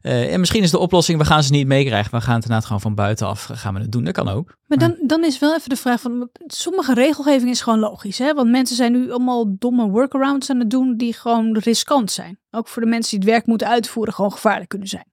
eh, 0.03 0.23
eh, 0.23 0.33
en 0.33 0.41
misschien 0.41 0.63
is 0.63 0.71
de 0.71 0.79
oplossing, 0.79 1.19
we 1.19 1.25
gaan 1.25 1.43
ze 1.43 1.53
niet 1.53 1.67
meekrijgen. 1.67 2.11
We 2.11 2.21
gaan 2.21 2.35
het 2.35 2.43
inderdaad 2.43 2.67
gewoon 2.67 2.81
van 2.81 2.95
buitenaf 2.95 3.49
gaan 3.53 3.75
we 3.75 3.81
het 3.81 3.93
doen. 3.93 4.05
Dat 4.05 4.15
kan 4.15 4.29
ook. 4.29 4.57
maar 4.67 4.79
dan, 4.79 4.97
dan 5.03 5.25
is 5.25 5.39
wel 5.39 5.55
even 5.55 5.69
de 5.69 5.77
vraag 5.77 6.01
van, 6.01 6.31
sommige 6.47 6.95
regelgeving 6.95 7.51
is 7.51 7.61
gewoon 7.61 7.79
logisch. 7.79 8.19
Hè? 8.19 8.35
Want 8.35 8.51
mensen 8.51 8.77
zijn 8.77 8.93
nu 8.93 9.11
allemaal 9.11 9.59
domme 9.59 9.89
workarounds 9.89 10.51
aan 10.51 10.59
het 10.59 10.71
doen 10.71 10.97
die 10.97 11.13
gewoon 11.13 11.59
riskant 11.59 12.11
zijn. 12.11 12.39
Ook 12.51 12.69
voor 12.69 12.83
de 12.83 12.89
mensen 12.89 13.11
die 13.11 13.21
het 13.21 13.29
werk 13.29 13.47
moeten 13.47 13.69
uitvoeren 13.69 14.15
gewoon 14.15 14.33
gevaarlijk 14.33 14.69
kunnen 14.69 14.89
zijn. 14.89 15.13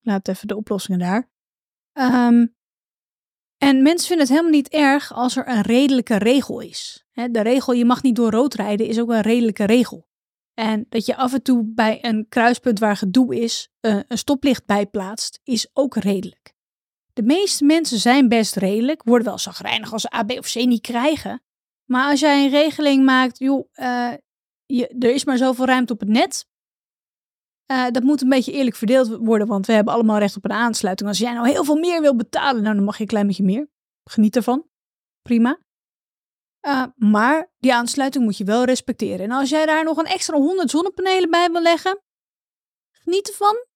Laat 0.00 0.28
even 0.28 0.48
de 0.48 0.56
oplossingen 0.56 0.98
daar. 0.98 1.30
Ehm, 1.92 2.46
en 3.56 3.82
mensen 3.82 4.06
vinden 4.06 4.26
het 4.26 4.28
helemaal 4.28 4.50
niet 4.50 4.68
erg 4.68 5.12
als 5.12 5.36
er 5.36 5.48
een 5.48 5.62
redelijke 5.62 6.16
regel 6.16 6.60
is. 6.60 7.06
Hè, 7.10 7.28
de 7.28 7.40
regel, 7.40 7.72
je 7.72 7.84
mag 7.84 8.02
niet 8.02 8.16
door 8.16 8.30
rood 8.30 8.54
rijden, 8.54 8.86
is 8.86 9.00
ook 9.00 9.10
een 9.10 9.20
redelijke 9.20 9.64
regel. 9.64 10.08
En 10.60 10.86
dat 10.88 11.06
je 11.06 11.16
af 11.16 11.32
en 11.32 11.42
toe 11.42 11.64
bij 11.64 11.98
een 12.04 12.26
kruispunt 12.28 12.78
waar 12.78 12.96
gedoe 12.96 13.40
is, 13.40 13.68
eh, 13.80 14.00
een 14.08 14.18
stoplicht 14.18 14.66
bijplaatst, 14.66 15.40
is 15.44 15.70
ook 15.72 15.96
redelijk. 15.96 16.52
De 17.12 17.22
meeste 17.22 17.64
mensen 17.64 17.98
zijn 17.98 18.28
best 18.28 18.56
redelijk, 18.56 19.02
worden 19.02 19.26
wel 19.26 19.38
zagrijnig 19.38 19.92
als 19.92 20.02
ze 20.02 20.14
A, 20.14 20.22
B 20.22 20.30
of 20.30 20.52
C 20.52 20.54
niet 20.54 20.80
krijgen. 20.80 21.42
Maar 21.84 22.10
als 22.10 22.20
jij 22.20 22.44
een 22.44 22.50
regeling 22.50 23.04
maakt, 23.04 23.38
joh, 23.38 23.68
eh, 23.72 24.12
je, 24.66 24.88
er 24.88 25.14
is 25.14 25.24
maar 25.24 25.36
zoveel 25.36 25.64
ruimte 25.66 25.92
op 25.92 26.00
het 26.00 26.08
net. 26.08 26.46
Eh, 27.66 27.90
dat 27.90 28.02
moet 28.02 28.22
een 28.22 28.28
beetje 28.28 28.52
eerlijk 28.52 28.76
verdeeld 28.76 29.16
worden, 29.16 29.46
want 29.46 29.66
we 29.66 29.72
hebben 29.72 29.94
allemaal 29.94 30.18
recht 30.18 30.36
op 30.36 30.44
een 30.44 30.52
aansluiting. 30.52 31.08
Als 31.08 31.18
jij 31.18 31.32
nou 31.32 31.48
heel 31.48 31.64
veel 31.64 31.78
meer 31.78 32.00
wil 32.00 32.16
betalen, 32.16 32.62
nou, 32.62 32.74
dan 32.74 32.84
mag 32.84 32.96
je 32.96 33.02
een 33.02 33.08
klein 33.08 33.26
beetje 33.26 33.44
meer. 33.44 33.68
Geniet 34.04 34.36
ervan. 34.36 34.66
Prima. 35.22 35.58
Uh, 36.62 36.84
maar 36.96 37.50
die 37.58 37.74
aansluiting 37.74 38.24
moet 38.24 38.36
je 38.36 38.44
wel 38.44 38.64
respecteren. 38.64 39.20
En 39.20 39.30
als 39.30 39.50
jij 39.50 39.66
daar 39.66 39.84
nog 39.84 39.96
een 39.96 40.06
extra 40.06 40.36
100 40.36 40.70
zonnepanelen 40.70 41.30
bij 41.30 41.50
wil 41.50 41.62
leggen, 41.62 42.00
geniet 42.90 43.28
ervan. 43.28 43.66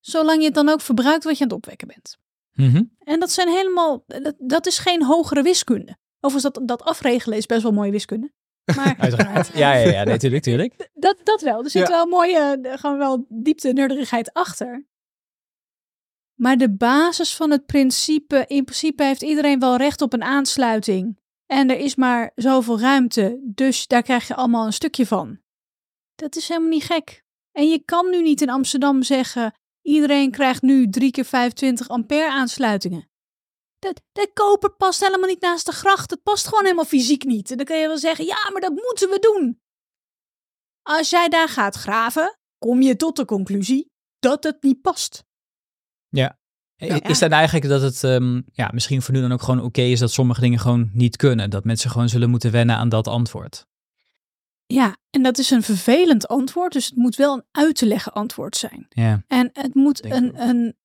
Zolang 0.00 0.38
je 0.38 0.44
het 0.44 0.54
dan 0.54 0.68
ook 0.68 0.80
verbruikt 0.80 1.24
wat 1.24 1.38
je 1.38 1.42
aan 1.42 1.48
het 1.48 1.56
opwekken 1.56 1.88
bent. 1.88 2.18
Mm 2.52 2.70
-hmm. 2.70 2.96
En 2.98 3.20
dat 3.20 3.30
zijn 3.30 3.48
helemaal, 3.48 4.04
dat, 4.06 4.34
dat 4.38 4.66
is 4.66 4.78
geen 4.78 5.04
hogere 5.04 5.42
wiskunde. 5.42 5.96
Overigens, 6.20 6.54
dat, 6.54 6.68
dat 6.68 6.82
afregelen 6.82 7.38
is 7.38 7.46
best 7.46 7.62
wel 7.62 7.72
mooie 7.72 7.90
wiskunde. 7.90 8.32
Maar, 8.76 8.96
Uiteraard. 9.00 9.50
Ja, 9.54 9.74
ja, 9.74 9.90
ja, 9.90 10.04
natuurlijk, 10.04 10.44
natuurlijk. 10.44 10.90
Dat, 10.94 11.16
dat 11.24 11.40
wel. 11.40 11.64
Er 11.64 11.70
zit 11.70 11.88
ja. 11.88 11.94
wel 11.94 12.06
mooie, 12.06 12.60
gewoon 12.62 12.98
wel 12.98 13.26
diepte 13.28 13.72
nerdigheid 13.72 14.32
achter. 14.32 14.86
Maar 16.34 16.56
de 16.56 16.70
basis 16.70 17.36
van 17.36 17.50
het 17.50 17.66
principe, 17.66 18.44
in 18.46 18.64
principe 18.64 19.04
heeft 19.04 19.22
iedereen 19.22 19.58
wel 19.58 19.76
recht 19.76 20.02
op 20.02 20.12
een 20.12 20.22
aansluiting. 20.22 21.17
En 21.52 21.70
er 21.70 21.78
is 21.78 21.94
maar 21.94 22.32
zoveel 22.34 22.80
ruimte, 22.80 23.40
dus 23.42 23.86
daar 23.86 24.02
krijg 24.02 24.26
je 24.26 24.34
allemaal 24.34 24.66
een 24.66 24.72
stukje 24.72 25.06
van. 25.06 25.40
Dat 26.14 26.36
is 26.36 26.48
helemaal 26.48 26.68
niet 26.68 26.84
gek. 26.84 27.24
En 27.52 27.68
je 27.68 27.84
kan 27.84 28.10
nu 28.10 28.22
niet 28.22 28.40
in 28.40 28.50
Amsterdam 28.50 29.02
zeggen, 29.02 29.54
iedereen 29.82 30.30
krijgt 30.30 30.62
nu 30.62 30.90
3 30.90 31.10
keer 31.10 31.24
25 31.24 31.88
ampère 31.88 32.30
aansluitingen. 32.30 33.10
De 34.12 34.30
koper 34.34 34.70
past 34.70 35.00
helemaal 35.00 35.28
niet 35.28 35.40
naast 35.40 35.66
de 35.66 35.72
gracht. 35.72 36.10
Het 36.10 36.22
past 36.22 36.46
gewoon 36.46 36.64
helemaal 36.64 36.84
fysiek 36.84 37.24
niet. 37.24 37.50
En 37.50 37.56
dan 37.56 37.66
kan 37.66 37.78
je 37.78 37.86
wel 37.86 37.98
zeggen, 37.98 38.24
ja, 38.24 38.50
maar 38.52 38.60
dat 38.60 38.72
moeten 38.72 39.10
we 39.10 39.18
doen. 39.18 39.60
Als 40.82 41.10
jij 41.10 41.28
daar 41.28 41.48
gaat 41.48 41.74
graven, 41.74 42.38
kom 42.58 42.82
je 42.82 42.96
tot 42.96 43.16
de 43.16 43.24
conclusie 43.24 43.90
dat 44.18 44.44
het 44.44 44.62
niet 44.62 44.80
past. 44.80 45.24
Ja. 46.86 47.02
Is 47.02 47.18
dat 47.18 47.30
eigenlijk 47.30 47.68
dat 47.68 47.82
het 47.82 48.02
um, 48.02 48.44
ja, 48.52 48.70
misschien 48.72 49.02
voor 49.02 49.14
nu 49.14 49.20
dan 49.20 49.32
ook 49.32 49.42
gewoon 49.42 49.58
oké 49.58 49.66
okay 49.66 49.90
is 49.90 49.98
dat 49.98 50.12
sommige 50.12 50.40
dingen 50.40 50.58
gewoon 50.58 50.90
niet 50.92 51.16
kunnen? 51.16 51.50
Dat 51.50 51.64
mensen 51.64 51.90
gewoon 51.90 52.08
zullen 52.08 52.30
moeten 52.30 52.50
wennen 52.50 52.76
aan 52.76 52.88
dat 52.88 53.06
antwoord? 53.06 53.66
Ja, 54.66 54.96
en 55.10 55.22
dat 55.22 55.38
is 55.38 55.50
een 55.50 55.62
vervelend 55.62 56.28
antwoord, 56.28 56.72
dus 56.72 56.86
het 56.86 56.96
moet 56.96 57.16
wel 57.16 57.34
een 57.34 57.44
uit 57.50 57.76
te 57.76 57.86
leggen 57.86 58.12
antwoord 58.12 58.56
zijn. 58.56 58.86
Ja. 58.88 59.22
En 59.26 59.50
het 59.52 59.74
moet 59.74 60.04
een, 60.04 60.42
een, 60.48 60.76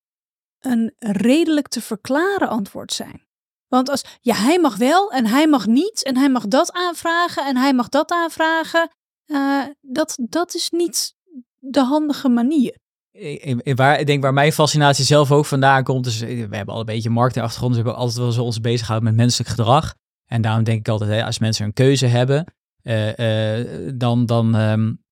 een 0.60 0.94
redelijk 1.00 1.68
te 1.68 1.82
verklaren 1.82 2.50
antwoord 2.50 2.94
zijn. 2.94 3.26
Want 3.68 3.90
als, 3.90 4.04
ja, 4.22 4.36
hij 4.36 4.60
mag 4.60 4.76
wel 4.78 5.12
en 5.12 5.26
hij 5.26 5.48
mag 5.48 5.66
niet 5.66 6.04
en 6.04 6.18
hij 6.18 6.30
mag 6.30 6.48
dat 6.48 6.72
aanvragen 6.72 7.46
en 7.46 7.58
hij 7.58 7.74
mag 7.74 7.90
dat 7.90 8.12
aanvragen, 8.12 8.90
uh, 9.26 9.66
dat, 9.82 10.18
dat 10.22 10.56
is 10.56 10.70
niet 10.70 11.16
de 11.58 11.84
handige 11.84 12.30
manier. 12.30 12.82
Ik, 13.14 13.76
waar, 13.76 14.00
ik 14.00 14.06
denk 14.06 14.24
waar 14.24 14.34
mijn 14.34 14.52
fascinatie 14.52 15.06
zelf 15.06 15.32
ook 15.32 15.46
vandaan 15.46 15.84
komt, 15.84 16.06
is 16.06 16.20
we 16.20 16.48
hebben 16.50 16.74
al 16.74 16.80
een 16.80 16.86
beetje 16.86 17.10
marketingachtergrond, 17.10 17.74
dus 17.74 17.82
we 17.82 17.88
hebben 17.88 18.06
altijd 18.06 18.24
wel 18.24 18.32
zo 18.32 18.44
ons 18.44 18.62
bezig 18.62 18.86
gehouden 18.86 19.10
met 19.10 19.20
menselijk 19.20 19.50
gedrag. 19.50 19.96
En 20.26 20.42
daarom 20.42 20.64
denk 20.64 20.80
ik 20.80 20.88
altijd, 20.88 21.10
hè, 21.10 21.26
als 21.26 21.40
mensen 21.40 21.66
een 21.66 21.74
keuze 21.74 22.06
hebben, 22.06 22.54
uh, 22.84 23.58
uh, 23.58 23.92
dan, 23.96 24.26
dan, 24.26 24.56
um, 24.56 25.04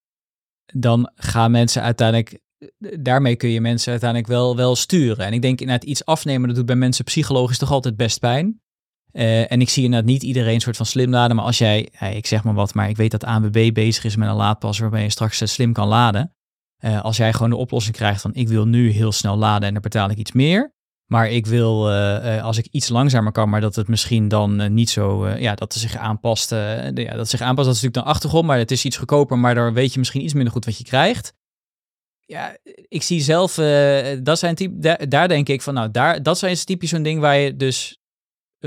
dan 0.65 1.11
gaan 1.15 1.51
mensen 1.51 1.81
uiteindelijk 1.81 2.39
daarmee 2.99 3.35
kun 3.35 3.49
je 3.49 3.61
mensen 3.61 3.91
uiteindelijk 3.91 4.29
wel, 4.29 4.55
wel 4.55 4.75
sturen. 4.75 5.25
En 5.25 5.33
ik 5.33 5.41
denk 5.41 5.61
inderdaad 5.61 5.89
iets 5.89 6.05
afnemen, 6.05 6.47
dat 6.47 6.57
doet 6.57 6.65
bij 6.65 6.75
mensen 6.75 7.05
psychologisch 7.05 7.57
toch 7.57 7.71
altijd 7.71 7.97
best 7.97 8.19
pijn. 8.19 8.61
En 9.11 9.61
ik 9.61 9.69
zie 9.69 9.83
inderdaad 9.83 10.09
niet 10.09 10.23
iedereen 10.23 10.59
soort 10.59 10.77
van 10.77 10.85
slim 10.85 11.09
laden, 11.09 11.35
maar 11.35 11.45
als 11.45 11.57
jij, 11.57 11.89
hey, 11.91 12.15
ik 12.15 12.25
zeg 12.25 12.43
maar 12.43 12.53
wat, 12.53 12.73
maar 12.73 12.89
ik 12.89 12.97
weet 12.97 13.11
dat 13.11 13.23
ANWB 13.23 13.73
bezig 13.73 14.03
is 14.03 14.15
met 14.15 14.29
een 14.29 14.35
laadpas 14.35 14.79
waarbij 14.79 15.03
je 15.03 15.09
straks 15.09 15.53
slim 15.53 15.73
kan 15.73 15.87
laden. 15.87 16.35
Uh, 16.81 17.01
als 17.01 17.17
jij 17.17 17.33
gewoon 17.33 17.49
de 17.49 17.55
oplossing 17.55 17.95
krijgt 17.95 18.21
van 18.21 18.33
ik 18.33 18.47
wil 18.47 18.65
nu 18.65 18.89
heel 18.89 19.11
snel 19.11 19.37
laden 19.37 19.67
en 19.67 19.73
dan 19.73 19.81
betaal 19.81 20.09
ik 20.09 20.17
iets 20.17 20.31
meer. 20.31 20.73
Maar 21.05 21.29
ik 21.29 21.45
wil, 21.45 21.91
als 22.41 22.57
ik 22.57 22.67
iets 22.71 22.89
langzamer 22.89 23.31
kan, 23.31 23.49
maar 23.49 23.61
dat 23.61 23.75
het 23.75 23.87
misschien 23.87 24.27
dan 24.27 24.73
niet 24.73 24.89
zo, 24.89 25.27
ja, 25.27 25.55
dat 25.55 25.73
het 25.73 25.81
zich 25.81 25.95
aanpast. 25.95 26.49
Ja, 26.49 26.91
dat 26.91 27.29
zich 27.29 27.41
aanpast, 27.41 27.67
dat 27.67 27.75
is 27.75 27.81
natuurlijk 27.81 27.93
dan 27.93 28.03
achtergrond, 28.03 28.45
maar 28.45 28.57
het 28.57 28.71
is 28.71 28.85
iets 28.85 28.97
goedkoper, 28.97 29.39
maar 29.39 29.55
daar 29.55 29.73
weet 29.73 29.93
je 29.93 29.99
misschien 29.99 30.23
iets 30.23 30.33
minder 30.33 30.51
goed 30.53 30.65
wat 30.65 30.77
je 30.77 30.83
krijgt 30.83 31.33
ja, 32.31 32.57
ik 32.87 33.01
zie 33.01 33.21
zelf, 33.21 33.53
dat 34.23 34.39
zijn 34.39 34.55
typ, 34.55 34.71
daar, 34.75 35.09
daar, 35.09 35.27
denk 35.27 35.49
ik 35.49 35.61
van, 35.61 35.73
nou, 35.73 35.91
daar, 35.91 36.23
dat 36.23 36.37
zijn 36.37 36.55
typisch 36.55 36.89
zo'n 36.89 37.03
ding 37.03 37.19
waar 37.19 37.37
je 37.37 37.55
dus 37.55 38.00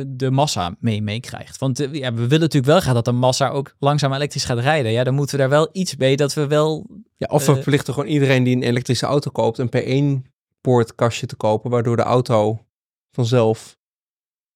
de 0.07 0.31
massa 0.31 0.77
mee 0.79 1.03
meekrijgt. 1.03 1.59
Want 1.59 1.81
uh, 1.81 1.95
ja, 1.95 2.13
we 2.13 2.21
willen 2.21 2.41
natuurlijk 2.41 2.73
wel 2.73 2.81
graag 2.81 2.95
dat 2.95 3.05
de 3.05 3.13
massa 3.13 3.49
ook 3.49 3.75
langzaam 3.79 4.13
elektrisch 4.13 4.45
gaat 4.45 4.59
rijden. 4.59 4.93
Ja, 4.93 5.05
dan 5.05 5.15
moeten 5.15 5.37
we 5.37 5.41
daar 5.41 5.51
wel 5.51 5.69
iets 5.73 5.97
mee 5.97 6.17
dat 6.17 6.35
we 6.35 6.47
wel... 6.47 6.87
Ja, 7.17 7.27
of 7.31 7.45
we 7.45 7.51
uh, 7.51 7.57
verplichten 7.57 7.95
gewoon 7.95 8.09
iedereen 8.09 8.43
die 8.43 8.57
een 8.57 8.63
elektrische 8.63 9.07
auto 9.07 9.31
koopt 9.31 9.59
een 9.59 10.23
P1 10.25 10.31
poortkastje 10.61 11.27
te 11.27 11.37
kopen, 11.37 11.71
waardoor 11.71 11.97
de 11.97 12.03
auto 12.03 12.67
vanzelf 13.11 13.79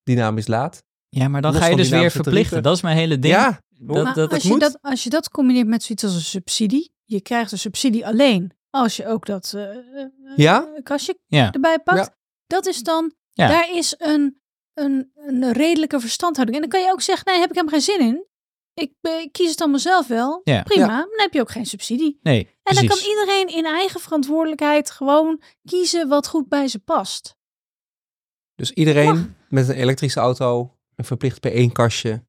dynamisch 0.03 0.47
laat. 0.47 0.83
Ja, 1.09 1.29
maar 1.29 1.43
dan 1.43 1.55
ga 1.55 1.67
je 1.67 1.77
dus 1.77 1.89
weer 1.89 2.11
verplichten. 2.11 2.63
Dat 2.63 2.77
is 2.77 2.83
mijn 2.83 2.97
hele 2.97 3.19
ding. 3.19 3.35
Ja, 3.35 3.61
dat, 3.69 4.15
dat, 4.15 4.33
als, 4.33 4.43
je 4.43 4.59
dat, 4.59 4.79
als 4.81 5.03
je 5.05 5.11
dat 5.11 5.31
combineert 5.31 5.67
met 5.67 5.83
zoiets 5.83 6.05
als 6.05 6.15
een 6.15 6.21
subsidie, 6.21 6.93
je 7.05 7.21
krijgt 7.21 7.53
een 7.53 7.59
subsidie 7.59 8.07
alleen 8.07 8.53
als 8.71 8.97
je 8.97 9.07
ook 9.07 9.27
dat 9.27 9.53
uh, 9.57 9.69
ja? 10.37 10.69
kastje 10.83 11.19
ja. 11.27 11.53
erbij 11.53 11.79
pakt. 11.79 11.99
Ja. 11.99 12.17
Dat 12.47 12.67
is 12.67 12.83
dan, 12.83 13.13
ja. 13.33 13.49
daar 13.49 13.71
is 13.75 13.95
een, 13.99 14.41
een, 14.79 15.13
een 15.15 15.53
redelijke 15.53 16.01
verstandhouding. 16.01 16.63
En 16.63 16.69
dan 16.69 16.79
kan 16.79 16.89
je 16.89 16.93
ook 16.93 17.01
zeggen, 17.01 17.33
nee, 17.33 17.41
heb 17.41 17.51
ik 17.51 17.57
hem 17.57 17.69
geen 17.69 17.81
zin 17.81 18.01
in. 18.01 18.27
Ik, 18.75 18.93
ik 19.01 19.33
kies 19.33 19.51
het 19.51 19.61
allemaal 19.61 19.79
zelf 19.79 20.07
wel. 20.07 20.41
Ja. 20.45 20.63
Prima, 20.63 20.97
dan 20.97 21.09
heb 21.17 21.33
je 21.33 21.41
ook 21.41 21.51
geen 21.51 21.67
subsidie. 21.67 22.19
Nee, 22.23 22.47
en 22.47 22.57
precies. 22.63 22.89
dan 22.89 22.99
kan 22.99 23.09
iedereen 23.09 23.49
in 23.49 23.65
eigen 23.65 24.01
verantwoordelijkheid 24.01 24.91
gewoon 24.91 25.43
kiezen 25.65 26.09
wat 26.09 26.29
goed 26.29 26.49
bij 26.49 26.69
ze 26.69 26.79
past. 26.79 27.37
Dus 28.55 28.71
iedereen 28.71 29.15
Mag. 29.15 29.27
met 29.49 29.69
een 29.69 29.75
elektrische 29.75 30.21
auto 30.21 30.77
een 30.97 31.05
verplicht 31.05 31.41
per 31.41 31.53
één 31.53 31.73
kastje 31.73 32.27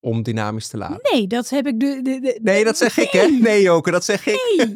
om 0.00 0.22
dynamisch 0.22 0.68
te 0.68 0.76
laden. 0.76 0.98
Nee, 1.12 1.26
dat 1.26 1.48
heb 1.48 1.66
ik 1.66 1.80
de. 1.80 2.02
de, 2.02 2.20
de 2.20 2.38
nee, 2.42 2.64
dat 2.64 2.76
zeg 2.76 2.96
nee. 2.96 3.06
ik, 3.06 3.12
hè? 3.12 3.26
Nee, 3.26 3.62
Joke, 3.62 3.90
dat 3.90 4.04
zeg 4.04 4.26
ik. 4.26 4.54
Nee. 4.56 4.74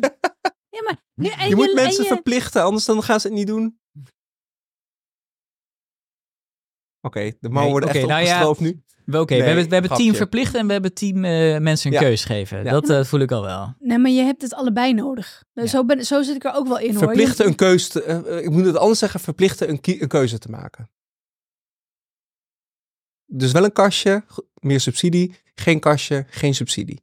Ja, 0.71 0.83
maar, 0.83 0.97
je, 1.39 1.49
je, 1.49 1.57
moet 1.57 1.75
mensen 1.75 2.03
je... 2.03 2.09
verplichten, 2.09 2.63
anders 2.63 2.85
dan 2.85 3.03
gaan 3.03 3.21
ze 3.21 3.27
het 3.27 3.37
niet 3.37 3.47
doen. 3.47 3.79
Oké, 7.05 7.19
okay, 7.19 7.37
de 7.41 7.49
mouwen 7.49 7.71
worden 7.71 7.89
okay, 7.89 8.01
echt 8.01 8.11
nou 8.11 8.25
ja, 8.25 8.55
nu. 8.59 8.83
Oké, 9.07 9.19
okay, 9.19 9.37
nee, 9.39 9.47
we 9.47 9.47
hebben, 9.47 9.65
we 9.69 9.73
hebben 9.73 9.91
grapje. 9.91 10.05
team 10.05 10.17
verplichten 10.17 10.61
en 10.61 10.67
we 10.67 10.73
hebben 10.73 10.95
team 10.95 11.17
uh, 11.25 11.59
mensen 11.59 11.87
een 11.93 12.01
Ja. 12.01 12.05
keus 12.05 12.25
geven. 12.25 12.65
Ja. 12.65 12.71
Dat 12.71 12.91
uh, 12.91 13.05
voel 13.05 13.21
ik 13.21 13.33
al 13.33 13.43
wel. 13.43 13.75
Nee, 13.79 13.99
maar 13.99 14.11
je 14.11 14.23
hebt 14.23 14.43
het 14.43 14.55
allebei 14.55 14.95
nodig. 14.95 15.45
Ja. 15.53 15.67
Zo, 15.67 15.85
ben, 15.85 16.05
zo 16.05 16.23
zit 16.23 16.35
ik 16.37 16.45
er 16.45 16.55
ook 16.55 16.67
wel 16.67 16.79
in 16.79 16.91
hoor. 16.95 16.99
Verplichten 16.99 17.45
Je- 17.45 17.51
een 17.51 17.57
keuze, 17.57 17.91
te, 17.91 18.03
eh, 18.03 18.45
ik 18.45 18.51
moet 18.51 18.65
het 18.65 18.77
anders 18.77 18.99
zeggen, 18.99 19.21
verplichten 19.21 19.69
een, 19.69 20.09
keuze 20.09 20.39
te 20.39 20.49
maken. 20.51 20.91
Dus 23.27 23.53
wel 23.53 23.65
een 23.65 23.73
kastje, 23.73 24.25
meer 24.55 24.81
subsidie. 24.81 25.35
Geen 25.55 25.81
kastje, 25.81 26.25
geen 26.29 26.55
subsidie. 26.55 27.03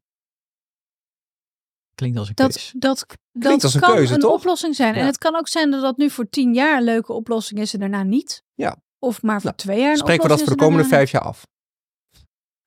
Klinkt 1.95 2.17
als 2.17 2.27
een 2.27 2.35
Dat, 2.35 2.53
keus. 2.53 2.73
dat, 2.77 3.05
dat 3.31 3.63
als 3.63 3.73
een 3.73 3.79
kan 3.81 3.95
keuze, 3.95 4.13
een 4.13 4.19
toch? 4.19 4.33
oplossing 4.33 4.75
zijn. 4.75 4.95
En 4.95 5.05
het 5.05 5.17
kan 5.17 5.35
ook 5.35 5.47
zijn 5.47 5.71
dat 5.71 5.81
dat 5.81 5.97
nu 5.97 6.09
voor 6.09 6.29
tien 6.29 6.53
jaar 6.53 6.77
een 6.77 6.83
leuke 6.83 7.13
oplossing 7.13 7.59
is 7.59 7.73
en 7.73 7.79
daarna 7.79 8.03
niet. 8.03 8.43
Ja. 8.53 8.77
Of 9.03 9.21
maar 9.21 9.35
voor 9.41 9.43
Nou, 9.49 9.55
twee 9.55 9.79
jaar 9.81 9.97
Spreken 9.97 10.23
we 10.23 10.29
dat 10.29 10.39
voor 10.41 10.49
de 10.49 10.55
komende 10.63 10.87
vijf 10.87 11.11
jaar 11.11 11.21
af. 11.21 11.47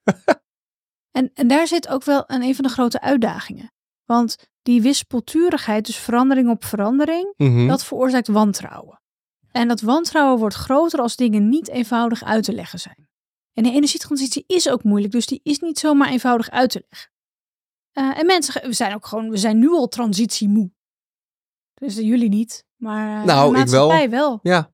En, 1.10 1.30
en 1.34 1.48
daar 1.48 1.66
zit 1.66 1.88
ook 1.88 2.04
wel 2.04 2.24
een, 2.26 2.42
een 2.42 2.54
van 2.54 2.64
de 2.64 2.70
grote 2.70 3.00
uitdagingen. 3.00 3.72
Want 4.04 4.36
die 4.62 4.82
wispelturigheid, 4.82 5.86
dus 5.86 5.96
verandering 5.98 6.48
op 6.50 6.64
verandering, 6.64 7.34
Mhm. 7.36 7.66
dat 7.68 7.84
veroorzaakt 7.84 8.28
wantrouwen. 8.28 9.00
En 9.50 9.68
dat 9.68 9.80
wantrouwen 9.80 10.38
wordt 10.38 10.54
groter 10.54 11.00
als 11.00 11.16
dingen 11.16 11.48
niet 11.48 11.68
eenvoudig 11.68 12.22
uit 12.24 12.44
te 12.44 12.52
leggen 12.52 12.78
zijn. 12.78 13.08
En 13.52 13.62
de 13.62 13.70
energietransitie 13.70 14.44
is 14.46 14.68
ook 14.68 14.82
moeilijk, 14.84 15.12
dus 15.12 15.26
die 15.26 15.40
is 15.42 15.58
niet 15.58 15.78
zomaar 15.78 16.08
eenvoudig 16.08 16.50
uit 16.50 16.70
te 16.70 16.84
leggen. 16.88 17.10
Eh, 17.92 18.18
en 18.18 18.26
mensen, 18.26 18.62
we 18.62 18.72
zijn 18.72 18.94
ook 18.94 19.06
gewoon, 19.06 19.30
we 19.30 19.36
zijn 19.36 19.58
nu 19.58 19.68
al 19.68 19.88
transitiemoe. 19.88 20.72
Dus 21.74 21.96
eh, 21.96 22.04
jullie 22.04 22.28
niet, 22.28 22.64
maar 22.76 23.20
eh, 23.20 23.24
Nou, 23.26 23.54
de 23.54 23.60
ik 23.60 23.66
wel. 23.68 23.86
maatschappij 23.88 24.10
wel. 24.10 24.38
Ja. 24.42 24.72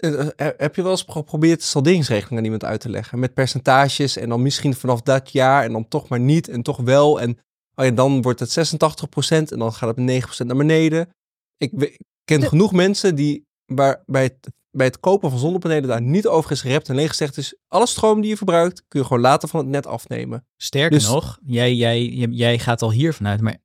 Eh, 0.00 0.20
eh, 0.20 0.48
Heb 0.56 0.76
je 0.76 0.82
wel 0.82 0.90
eens 0.90 1.04
geprobeerd 1.08 1.62
salderingsregeling 1.62 2.38
aan 2.38 2.44
iemand 2.44 2.64
uit 2.64 2.80
te 2.80 2.88
leggen? 2.88 3.18
Met 3.18 3.34
percentages 3.34 4.16
en 4.16 4.28
dan 4.28 4.42
misschien 4.42 4.74
vanaf 4.74 5.00
dat 5.02 5.32
jaar 5.32 5.64
en 5.64 5.72
dan 5.72 5.88
toch 5.88 6.08
maar 6.08 6.20
niet 6.20 6.48
en 6.48 6.62
toch 6.62 6.76
wel. 6.76 7.20
En 7.20 7.38
oh 7.74 7.84
ja, 7.84 7.90
dan 7.90 8.22
wordt 8.22 8.40
het 8.40 8.50
86% 8.50 9.52
en 9.52 9.58
dan 9.58 9.72
gaat 9.72 9.96
het 9.96 10.04
met 10.04 10.24
9% 10.42 10.46
naar 10.46 10.56
beneden. 10.56 11.08
Ik, 11.56 11.98
ken 12.24 12.40
De- 12.40 12.46
genoeg 12.48 12.72
mensen 12.72 13.14
die 13.14 13.44
waar, 13.66 14.02
bij, 14.06 14.22
het, 14.22 14.48
bij 14.70 14.86
het 14.86 15.00
kopen 15.00 15.30
van 15.30 15.38
zonnepanelen 15.38 15.88
daar 15.88 16.02
niet 16.02 16.26
over 16.26 16.50
is 16.50 16.60
gerept 16.60 16.88
en 16.88 16.94
alleen 16.94 17.08
gezegd 17.08 17.36
is, 17.36 17.54
alle 17.68 17.86
stroom 17.86 18.20
die 18.20 18.30
je 18.30 18.36
verbruikt 18.36 18.84
kun 18.88 19.00
je 19.00 19.06
gewoon 19.06 19.22
later 19.22 19.48
van 19.48 19.60
het 19.60 19.68
net 19.68 19.86
afnemen. 19.86 20.46
Sterker 20.56 20.98
Dus- 20.98 21.08
nog, 21.08 21.38
jij, 21.44 21.74
jij, 21.74 22.04
jij, 22.04 22.28
jij 22.30 22.58
gaat 22.58 22.82
al 22.82 22.90
hier 22.92 23.14
vanuit, 23.14 23.40
maar 23.40 23.56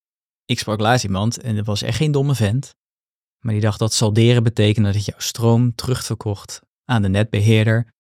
ik 0.46 0.60
sprak 0.60 0.80
laatst 0.80 1.06
iemand 1.06 1.42
en 1.42 1.56
dat 1.56 1.66
was 1.66 1.82
echt 1.82 1.98
geen 1.98 2.12
domme 2.12 2.36
vent. 2.36 2.76
Maar 3.46 3.54
die 3.54 3.64
dacht 3.64 3.80
dat 3.80 3.94
salderen 3.94 4.44
betekende 4.44 4.92
dat 4.92 5.06
je 5.06 5.12
jouw 5.12 5.20
stroom 5.20 5.76
terugverkocht 5.76 6.62
aan 6.86 7.02
de 7.02 7.10
netbeheerder. 7.10 7.94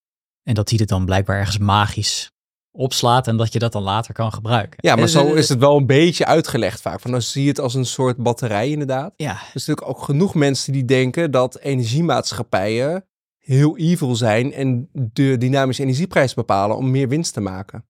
En 0.43 0.54
dat 0.54 0.70
hij 0.70 0.78
het 0.82 0.89
dan 0.89 1.06
blijkbaar 1.06 1.38
ergens 1.38 1.58
magisch 1.58 2.32
opslaat 2.72 3.28
en 3.28 3.38
dat 3.38 3.54
je 3.54 3.60
dat 3.60 3.72
dan 3.72 3.84
later 3.84 4.14
kan 4.14 4.34
gebruiken. 4.34 4.78
Ja, 4.82 4.96
maar 4.96 5.04
Eh, 5.04 5.10
zo 5.10 5.26
eh, 5.28 5.38
is 5.38 5.50
het 5.50 5.60
wel 5.60 5.78
een 5.78 5.86
beetje 5.86 6.26
uitgelegd 6.26 6.82
vaak. 6.82 7.00
Van 7.00 7.12
dan 7.12 7.22
zie 7.22 7.43
je 7.43 7.50
het 7.50 7.60
als 7.60 7.74
een 7.74 7.86
soort 7.86 8.18
batterij 8.18 8.70
inderdaad. 8.70 9.14
Ja, 9.16 9.32
Er 9.32 9.38
zijn 9.38 9.52
natuurlijk 9.54 9.88
ook 9.88 10.04
genoeg 10.04 10.36
mensen 10.36 10.74
die 10.74 10.86
denken 10.86 11.32
dat 11.32 11.60
energiemaatschappijen 11.60 13.06
heel 13.38 13.78
evil 13.78 14.16
zijn 14.16 14.54
en 14.54 14.89
de 14.93 15.38
dynamische 15.38 15.84
energieprijs 15.84 16.34
bepalen 16.34 16.78
om 16.78 16.91
meer 16.91 17.08
winst 17.10 17.34
te 17.34 17.41
maken. 17.41 17.86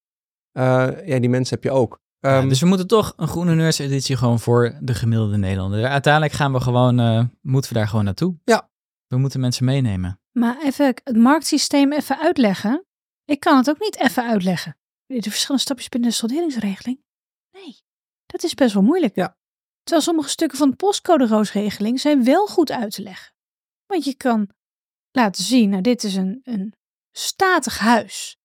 Eh, 0.52 0.88
ja, 1.06 1.20
die 1.20 1.30
mensen 1.30 1.56
heb 1.56 1.64
je 1.64 1.72
ook. 1.72 2.00
Ja, 2.26 2.40
Ehm, 2.40 2.50
dus 2.50 2.60
we 2.60 2.66
moeten 2.66 2.88
toch 2.88 3.14
een 3.16 3.28
groene 3.28 3.56
nerds 3.56 3.80
editie 3.80 4.18
gewoon 4.18 4.40
voor 4.40 4.78
de 4.82 4.94
gemiddelde 4.94 5.38
Nederlander. 5.38 5.86
Uiteindelijk 5.86 6.34
gaan 6.34 6.54
we 6.54 6.60
gewoon, 6.60 7.00
eh, 7.00 7.24
moeten 7.42 7.74
we 7.74 7.78
daar 7.78 7.88
gewoon 7.88 8.06
naartoe. 8.06 8.36
Ja. 8.44 8.70
We 9.08 9.18
moeten 9.18 9.40
mensen 9.40 9.66
meenemen. 9.66 10.20
Maar 10.32 10.62
even 10.62 10.86
het 10.86 11.16
marktsysteem 11.18 11.94
even 11.94 12.20
uitleggen. 12.20 12.86
Ik 13.26 13.40
kan 13.40 13.58
het 13.58 13.70
ook 13.70 13.80
niet 13.80 14.00
even 14.00 14.24
uitleggen. 14.24 14.78
De 15.06 15.22
verschillende 15.22 15.64
stapjes 15.64 15.90
binnen 15.90 16.10
de 16.10 16.16
solderingsregeling. 16.16 17.04
Nee, 17.52 17.82
dat 18.26 18.44
is 18.44 18.54
best 18.54 18.74
wel 18.74 18.84
moeilijk. 18.84 19.16
Ja. 19.16 19.38
Terwijl 19.84 20.06
sommige 20.06 20.30
stukken 20.30 20.58
van 20.58 20.70
de 20.70 20.76
postcode 20.76 21.28
roosregeling 21.28 22.00
zijn 22.00 22.24
wel 22.24 22.48
goed 22.48 22.72
uit 22.72 22.96
te 22.96 23.02
leggen. 23.02 23.34
Want 23.86 24.06
je 24.06 24.16
kan 24.16 24.50
laten 25.12 25.44
zien, 25.44 25.70
nou 25.70 25.82
dit 25.82 26.04
is 26.04 26.16
een, 26.16 26.40
een 26.44 26.74
statig 27.12 27.80
huis. 27.80 28.38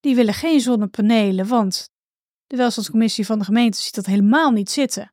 Die 0.00 0.14
willen 0.14 0.34
geen 0.34 0.60
zonnepanelen, 0.60 1.46
want 1.46 1.90
de 2.48 2.56
welstandscommissie 2.56 3.26
van 3.26 3.38
de 3.38 3.44
gemeente 3.44 3.78
ziet 3.78 3.94
dat 3.94 4.06
helemaal 4.06 4.50
niet 4.50 4.70
zitten. 4.70 5.12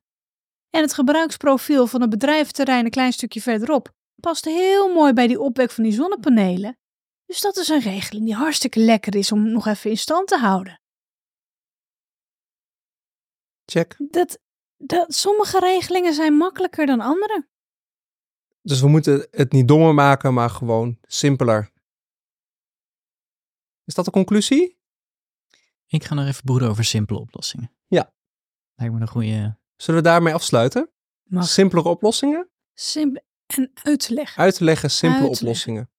En 0.70 0.82
het 0.82 0.94
gebruiksprofiel 0.94 1.86
van 1.86 2.00
het 2.00 2.10
bedrijventerrein 2.10 2.84
een 2.84 2.90
klein 2.90 3.12
stukje 3.12 3.40
verderop 3.40 3.94
past 4.20 4.44
heel 4.44 4.92
mooi 4.92 5.12
bij 5.12 5.26
die 5.26 5.40
opwek 5.40 5.70
van 5.70 5.84
die 5.84 5.92
zonnepanelen. 5.92 6.78
Dus 7.26 7.40
dat 7.40 7.56
is 7.56 7.68
een 7.68 7.80
regeling 7.80 8.24
die 8.24 8.34
hartstikke 8.34 8.80
lekker 8.80 9.14
is 9.14 9.32
om 9.32 9.52
nog 9.52 9.66
even 9.66 9.90
in 9.90 9.96
stand 9.96 10.28
te 10.28 10.38
houden. 10.38 10.80
check. 13.64 13.94
Dat, 13.98 14.38
dat, 14.76 15.14
sommige 15.14 15.58
regelingen 15.58 16.14
zijn 16.14 16.36
makkelijker 16.36 16.86
dan 16.86 17.00
andere. 17.00 17.48
Dus 18.62 18.80
we 18.80 18.88
moeten 18.88 19.28
het 19.30 19.52
niet 19.52 19.68
dommer 19.68 19.94
maken, 19.94 20.34
maar 20.34 20.50
gewoon 20.50 20.98
simpeler. 21.02 21.70
Is 23.84 23.94
dat 23.94 24.04
de 24.04 24.10
conclusie? 24.10 24.75
Ik 25.86 26.04
ga 26.04 26.14
nog 26.14 26.26
even 26.26 26.44
broeden 26.44 26.68
over 26.68 26.84
simpele 26.84 27.18
oplossingen. 27.18 27.76
Ja. 27.86 28.12
Lijkt 28.74 28.94
me 28.94 29.00
een 29.00 29.08
goede... 29.08 29.58
Zullen 29.76 30.02
we 30.02 30.08
daarmee 30.08 30.34
afsluiten? 30.34 30.90
Mag. 31.22 31.48
Simpelere 31.48 31.88
oplossingen? 31.88 32.50
Simpel 32.74 33.22
en 33.46 33.70
uit 33.74 34.00
te 34.06 34.14
leggen. 34.14 34.42
Uit 34.42 34.54
te 34.54 34.64
leggen, 34.64 34.90
simpele 34.90 35.28
oplossingen. 35.28 35.90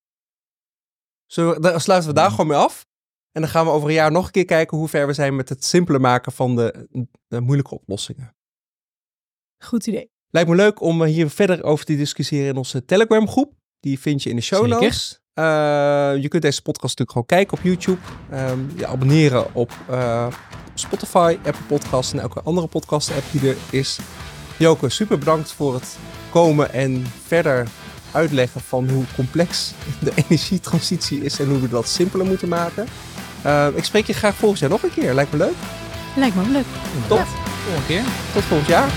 Zullen 1.26 1.54
we, 1.54 1.60
dan 1.60 1.82
sluiten 1.82 2.10
we 2.10 2.16
daar 2.16 2.30
gewoon 2.30 2.48
mee 2.48 2.58
af. 2.58 2.88
En 3.32 3.42
dan 3.42 3.52
gaan 3.52 3.66
we 3.66 3.72
over 3.72 3.88
een 3.88 3.94
jaar 3.94 4.12
nog 4.12 4.26
een 4.26 4.32
keer 4.32 4.46
kijken 4.46 4.78
hoe 4.78 4.88
ver 4.88 5.08
we 5.08 5.14
zijn 5.14 5.36
met 5.36 5.50
het 5.50 5.64
simpeler 5.64 6.02
maken 6.02 6.32
van 6.32 6.56
de, 6.56 6.88
de 7.28 7.40
moeilijke 7.40 7.76
oplossingen. 7.76 8.36
Goed 9.64 9.88
idee. 9.88 10.12
Lijkt 10.30 10.50
me 10.50 10.56
leuk 10.56 10.82
om 10.82 11.04
eh, 11.04 11.10
hier 11.10 11.30
verder 11.30 11.64
over 11.64 11.86
te 11.86 11.96
discussiëren 11.96 12.50
in 12.50 12.58
onze 12.58 12.86
Telegram 12.86 13.28
groep. 13.28 13.54
Die 13.80 14.00
vind 14.00 14.24
je 14.24 14.30
in 14.30 14.36
de 14.36 14.42
show 14.42 14.64
Zeker. 14.64 14.82
notes. 14.82 15.22
Eh, 15.38 15.44
je 16.22 16.28
kunt 16.28 16.42
deze 16.42 16.62
podcast 16.62 16.98
natuurlijk 16.98 17.12
gewoon 17.12 17.26
kijken 17.26 17.58
op 17.58 17.64
YouTube. 17.64 18.00
Ehm, 18.32 18.60
je 18.76 18.88
abonneren 18.88 19.56
op 19.56 19.72
eh, 19.90 20.28
Spotify, 20.74 21.38
Apple 21.46 21.66
Podcasts 21.68 22.14
en 22.14 22.20
elke 22.20 22.42
andere 22.42 22.68
podcast 22.68 23.10
app 23.12 23.24
die 23.32 23.50
er 23.50 23.56
is. 23.70 24.00
Joke, 24.58 24.90
super 24.90 25.18
bedankt 25.18 25.52
voor 25.52 25.74
het 25.74 25.98
komen 26.30 26.74
en 26.74 27.06
verder 27.26 27.68
uitleggen 28.12 28.62
van 28.62 28.90
hoe 28.90 29.04
complex 29.16 29.74
de 30.00 30.12
energietransitie 30.28 31.24
is 31.24 31.40
en 31.40 31.48
hoe 31.48 31.60
we 31.60 31.70
dat 31.70 31.88
simpeler 31.88 32.26
moeten 32.26 32.48
maken. 32.48 32.88
Eh, 33.42 33.68
ik 33.76 33.84
spreek 33.84 34.06
je 34.08 34.14
graag 34.14 34.36
volgend 34.36 34.60
jaar 34.60 34.70
nog 34.70 34.84
een 34.84 34.94
keer. 34.94 35.14
Lijkt 35.14 35.32
me 35.32 35.38
leuk. 35.38 35.56
Lijkt 36.16 36.36
me 36.36 36.42
ook 36.42 36.48
leuk. 36.48 36.66
Tot, 37.08 37.20
Volgende 37.66 37.88
keer. 37.88 38.04
tot 38.34 38.44
volgend 38.44 38.70
jaar. 38.70 38.90